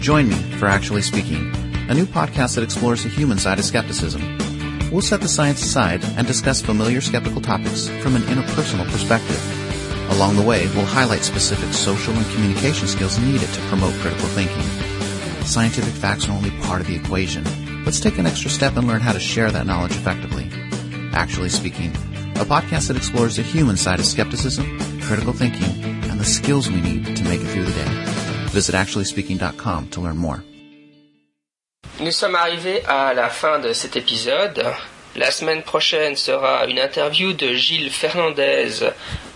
Join 0.00 0.28
me 0.28 0.36
for 0.58 0.66
Actually 0.66 1.02
Speaking, 1.02 1.52
a 1.90 1.94
new 1.94 2.06
podcast 2.06 2.54
that 2.54 2.62
explores 2.62 3.02
the 3.02 3.08
human 3.08 3.38
side 3.38 3.58
of 3.58 3.64
skepticism. 3.64 4.22
We'll 4.90 5.02
set 5.02 5.20
the 5.20 5.28
science 5.28 5.62
aside 5.62 6.02
and 6.16 6.26
discuss 6.26 6.62
familiar 6.62 7.00
skeptical 7.00 7.42
topics 7.42 7.88
from 8.02 8.16
an 8.16 8.22
interpersonal 8.22 8.86
perspective. 8.90 9.57
Along 10.10 10.36
the 10.36 10.42
way, 10.42 10.66
we'll 10.74 10.84
highlight 10.84 11.22
specific 11.22 11.72
social 11.72 12.14
and 12.14 12.26
communication 12.32 12.88
skills 12.88 13.18
needed 13.18 13.48
to 13.48 13.60
promote 13.68 13.94
critical 14.00 14.28
thinking. 14.28 14.62
Scientific 15.44 15.94
facts 15.94 16.28
are 16.28 16.32
only 16.32 16.50
part 16.62 16.80
of 16.80 16.86
the 16.86 16.96
equation. 16.96 17.44
Let's 17.84 18.00
take 18.00 18.18
an 18.18 18.26
extra 18.26 18.50
step 18.50 18.76
and 18.76 18.86
learn 18.86 19.00
how 19.00 19.12
to 19.12 19.20
share 19.20 19.50
that 19.50 19.66
knowledge 19.66 19.92
effectively. 19.92 20.50
Actually 21.12 21.48
Speaking, 21.48 21.90
a 22.36 22.44
podcast 22.44 22.88
that 22.88 22.96
explores 22.96 23.36
the 23.36 23.42
human 23.42 23.76
side 23.76 23.98
of 23.98 24.06
skepticism, 24.06 24.78
critical 25.00 25.32
thinking, 25.32 25.82
and 26.10 26.20
the 26.20 26.24
skills 26.24 26.70
we 26.70 26.80
need 26.80 27.16
to 27.16 27.24
make 27.24 27.40
it 27.40 27.46
through 27.46 27.64
the 27.64 27.72
day. 27.72 28.04
Visit 28.50 28.74
actuallyspeaking.com 28.74 29.88
to 29.90 30.00
learn 30.00 30.16
more. 30.16 30.44
Nous 32.00 32.12
sommes 32.12 32.36
arrivés 32.36 32.84
à 32.86 33.12
la 33.14 33.28
fin 33.28 33.58
de 33.58 33.72
cet 33.72 33.96
épisode. 33.96 34.62
La 35.16 35.30
semaine 35.30 35.62
prochaine 35.62 36.16
sera 36.16 36.66
une 36.66 36.78
interview 36.78 37.32
de 37.32 37.52
Gilles 37.54 37.90
Fernandez, 37.90 38.90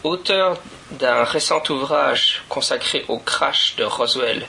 auteur 0.04 0.58
d'un 0.92 1.24
récent 1.24 1.62
ouvrage 1.70 2.42
consacré 2.48 3.04
au 3.08 3.18
crash 3.18 3.74
de 3.76 3.84
Roswell, 3.84 4.46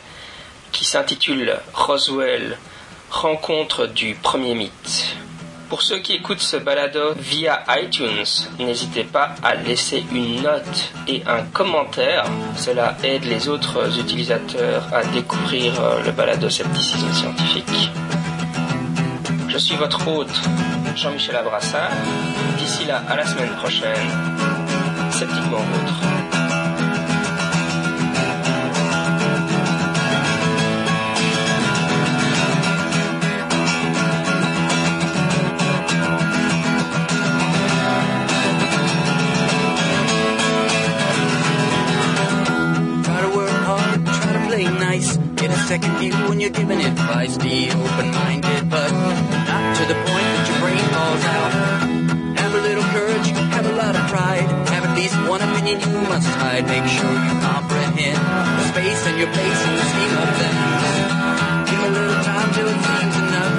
qui 0.72 0.86
s'intitule 0.86 1.58
Roswell, 1.74 2.58
rencontre 3.10 3.88
du 3.88 4.16
premier 4.16 4.54
mythe. 4.54 5.16
Pour 5.70 5.82
ceux 5.82 6.00
qui 6.00 6.14
écoutent 6.14 6.40
ce 6.40 6.58
balado 6.58 7.14
via 7.16 7.64
iTunes, 7.82 8.26
n'hésitez 8.60 9.06
pas 9.06 9.34
à 9.42 9.56
laisser 9.56 10.04
une 10.12 10.44
note 10.44 10.92
et 11.08 11.24
un 11.26 11.42
commentaire. 11.46 12.26
Cela 12.56 12.96
aide 13.04 13.24
les 13.24 13.48
autres 13.48 14.00
utilisateurs 14.00 14.84
à 14.94 15.04
découvrir 15.04 15.74
le 16.06 16.12
balado 16.12 16.50
scepticisme 16.50 17.12
scientifique. 17.12 17.90
Je 19.54 19.60
suis 19.60 19.76
votre 19.76 20.08
hôte, 20.08 20.42
Jean-Michel 20.96 21.36
Abrassard. 21.36 21.92
D'ici 22.58 22.86
là, 22.86 23.04
à 23.08 23.16
la 23.16 23.24
semaine 23.24 23.52
prochaine, 23.52 24.10
sceptiquement 25.12 25.60
vôtre. 25.60 26.14
second 45.74 45.98
view 45.98 46.14
when 46.30 46.40
you're 46.40 46.52
giving 46.52 46.80
advice. 46.82 47.36
Be 47.38 47.72
open-minded, 47.72 48.70
but 48.70 48.92
not 48.92 49.43
to 49.84 49.94
the 49.94 50.00
point 50.08 50.30
that 50.32 50.46
your 50.48 50.60
brain 50.64 50.86
falls 50.96 51.24
out. 51.28 51.52
Have 52.40 52.54
a 52.56 52.62
little 52.64 52.88
courage, 52.96 53.28
have 53.52 53.68
a 53.68 53.76
lot 53.76 53.94
of 53.96 54.04
pride. 54.08 54.48
Have 54.72 54.84
at 54.88 54.96
least 54.96 55.16
one 55.28 55.42
opinion 55.44 55.82
you 55.84 56.00
must 56.08 56.28
hide. 56.40 56.64
Make 56.72 56.88
sure 56.88 57.12
you 57.12 57.34
comprehend 57.44 58.16
the 58.16 58.66
space 58.72 59.02
and 59.12 59.16
your 59.20 59.32
place 59.36 59.60
in 59.68 59.74
the 59.76 59.86
scheme 59.92 60.16
of 60.24 60.30
things. 60.40 60.84
Give 61.68 61.84
a 61.84 61.92
little 62.00 62.20
time 62.24 62.50
till 62.56 62.68
it 62.72 62.80
seems 62.80 63.16
enough. 63.28 63.56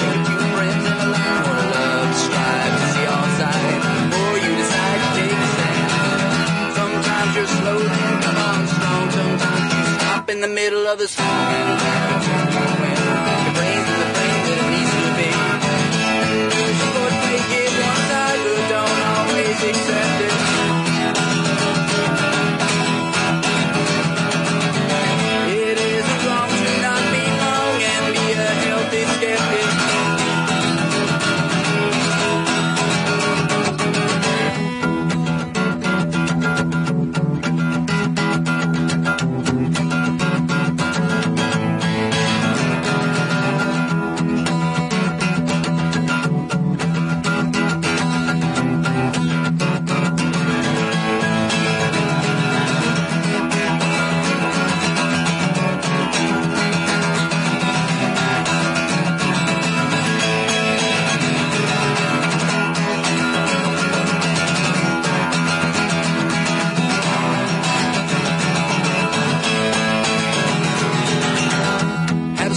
Take 0.00 0.16
a 0.16 0.24
few 0.24 0.40
friends 0.56 0.82
and 0.88 0.98
a 1.04 1.08
lot 1.12 1.34
more 1.44 1.64
love. 1.76 2.08
Strive 2.24 2.74
to 2.80 2.86
see 2.96 3.06
all 3.12 3.28
sides 3.36 3.84
before 3.84 4.36
you 4.44 4.52
decide 4.56 5.00
to 5.04 5.10
take 5.20 5.40
a 5.44 5.48
stand. 5.56 5.88
Sometimes 6.80 7.30
you're 7.36 7.52
slow, 7.52 7.78
then 7.84 8.14
come 8.24 8.38
on 8.48 8.60
strong. 8.64 9.04
Sometimes 9.12 9.68
you 9.76 9.84
stop 10.00 10.24
in 10.32 10.38
the 10.40 10.52
middle 10.60 10.84
of 10.88 10.96
the 10.96 11.08
song 11.08 11.48
and 11.52 12.15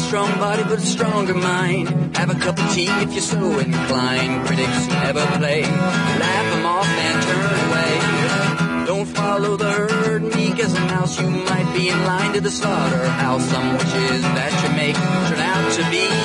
strong 0.10 0.40
body 0.40 0.64
but 0.64 0.80
a 0.80 0.82
stronger 0.82 1.36
mind. 1.36 2.18
Have 2.18 2.32
a 2.32 2.40
cup 2.46 2.58
of 2.58 2.74
tea 2.74 2.90
if 3.06 3.14
you're 3.14 3.22
so 3.22 3.60
inclined. 3.60 4.44
Critics 4.48 4.88
never 4.88 5.24
play. 5.38 5.62
Laugh 5.62 6.48
them 6.52 6.66
off 6.66 6.90
and 7.08 7.18
turn 7.28 7.52
away. 7.66 8.86
Don't 8.88 9.06
follow 9.06 9.56
the 9.56 9.70
herd, 9.70 10.24
meek 10.24 10.58
as 10.66 10.74
a 10.74 10.80
mouse. 10.80 11.20
You 11.22 11.30
might 11.30 11.72
be 11.76 11.90
in 11.90 12.00
line 12.06 12.34
to 12.34 12.42
the 12.42 12.50
slaughterhouse. 12.50 13.46
Some 13.52 13.74
wishes 13.74 14.22
that 14.38 14.52
you 14.64 14.70
make 14.82 14.96
turn 15.30 15.42
out 15.54 15.72
to 15.78 15.84
be 15.92 16.20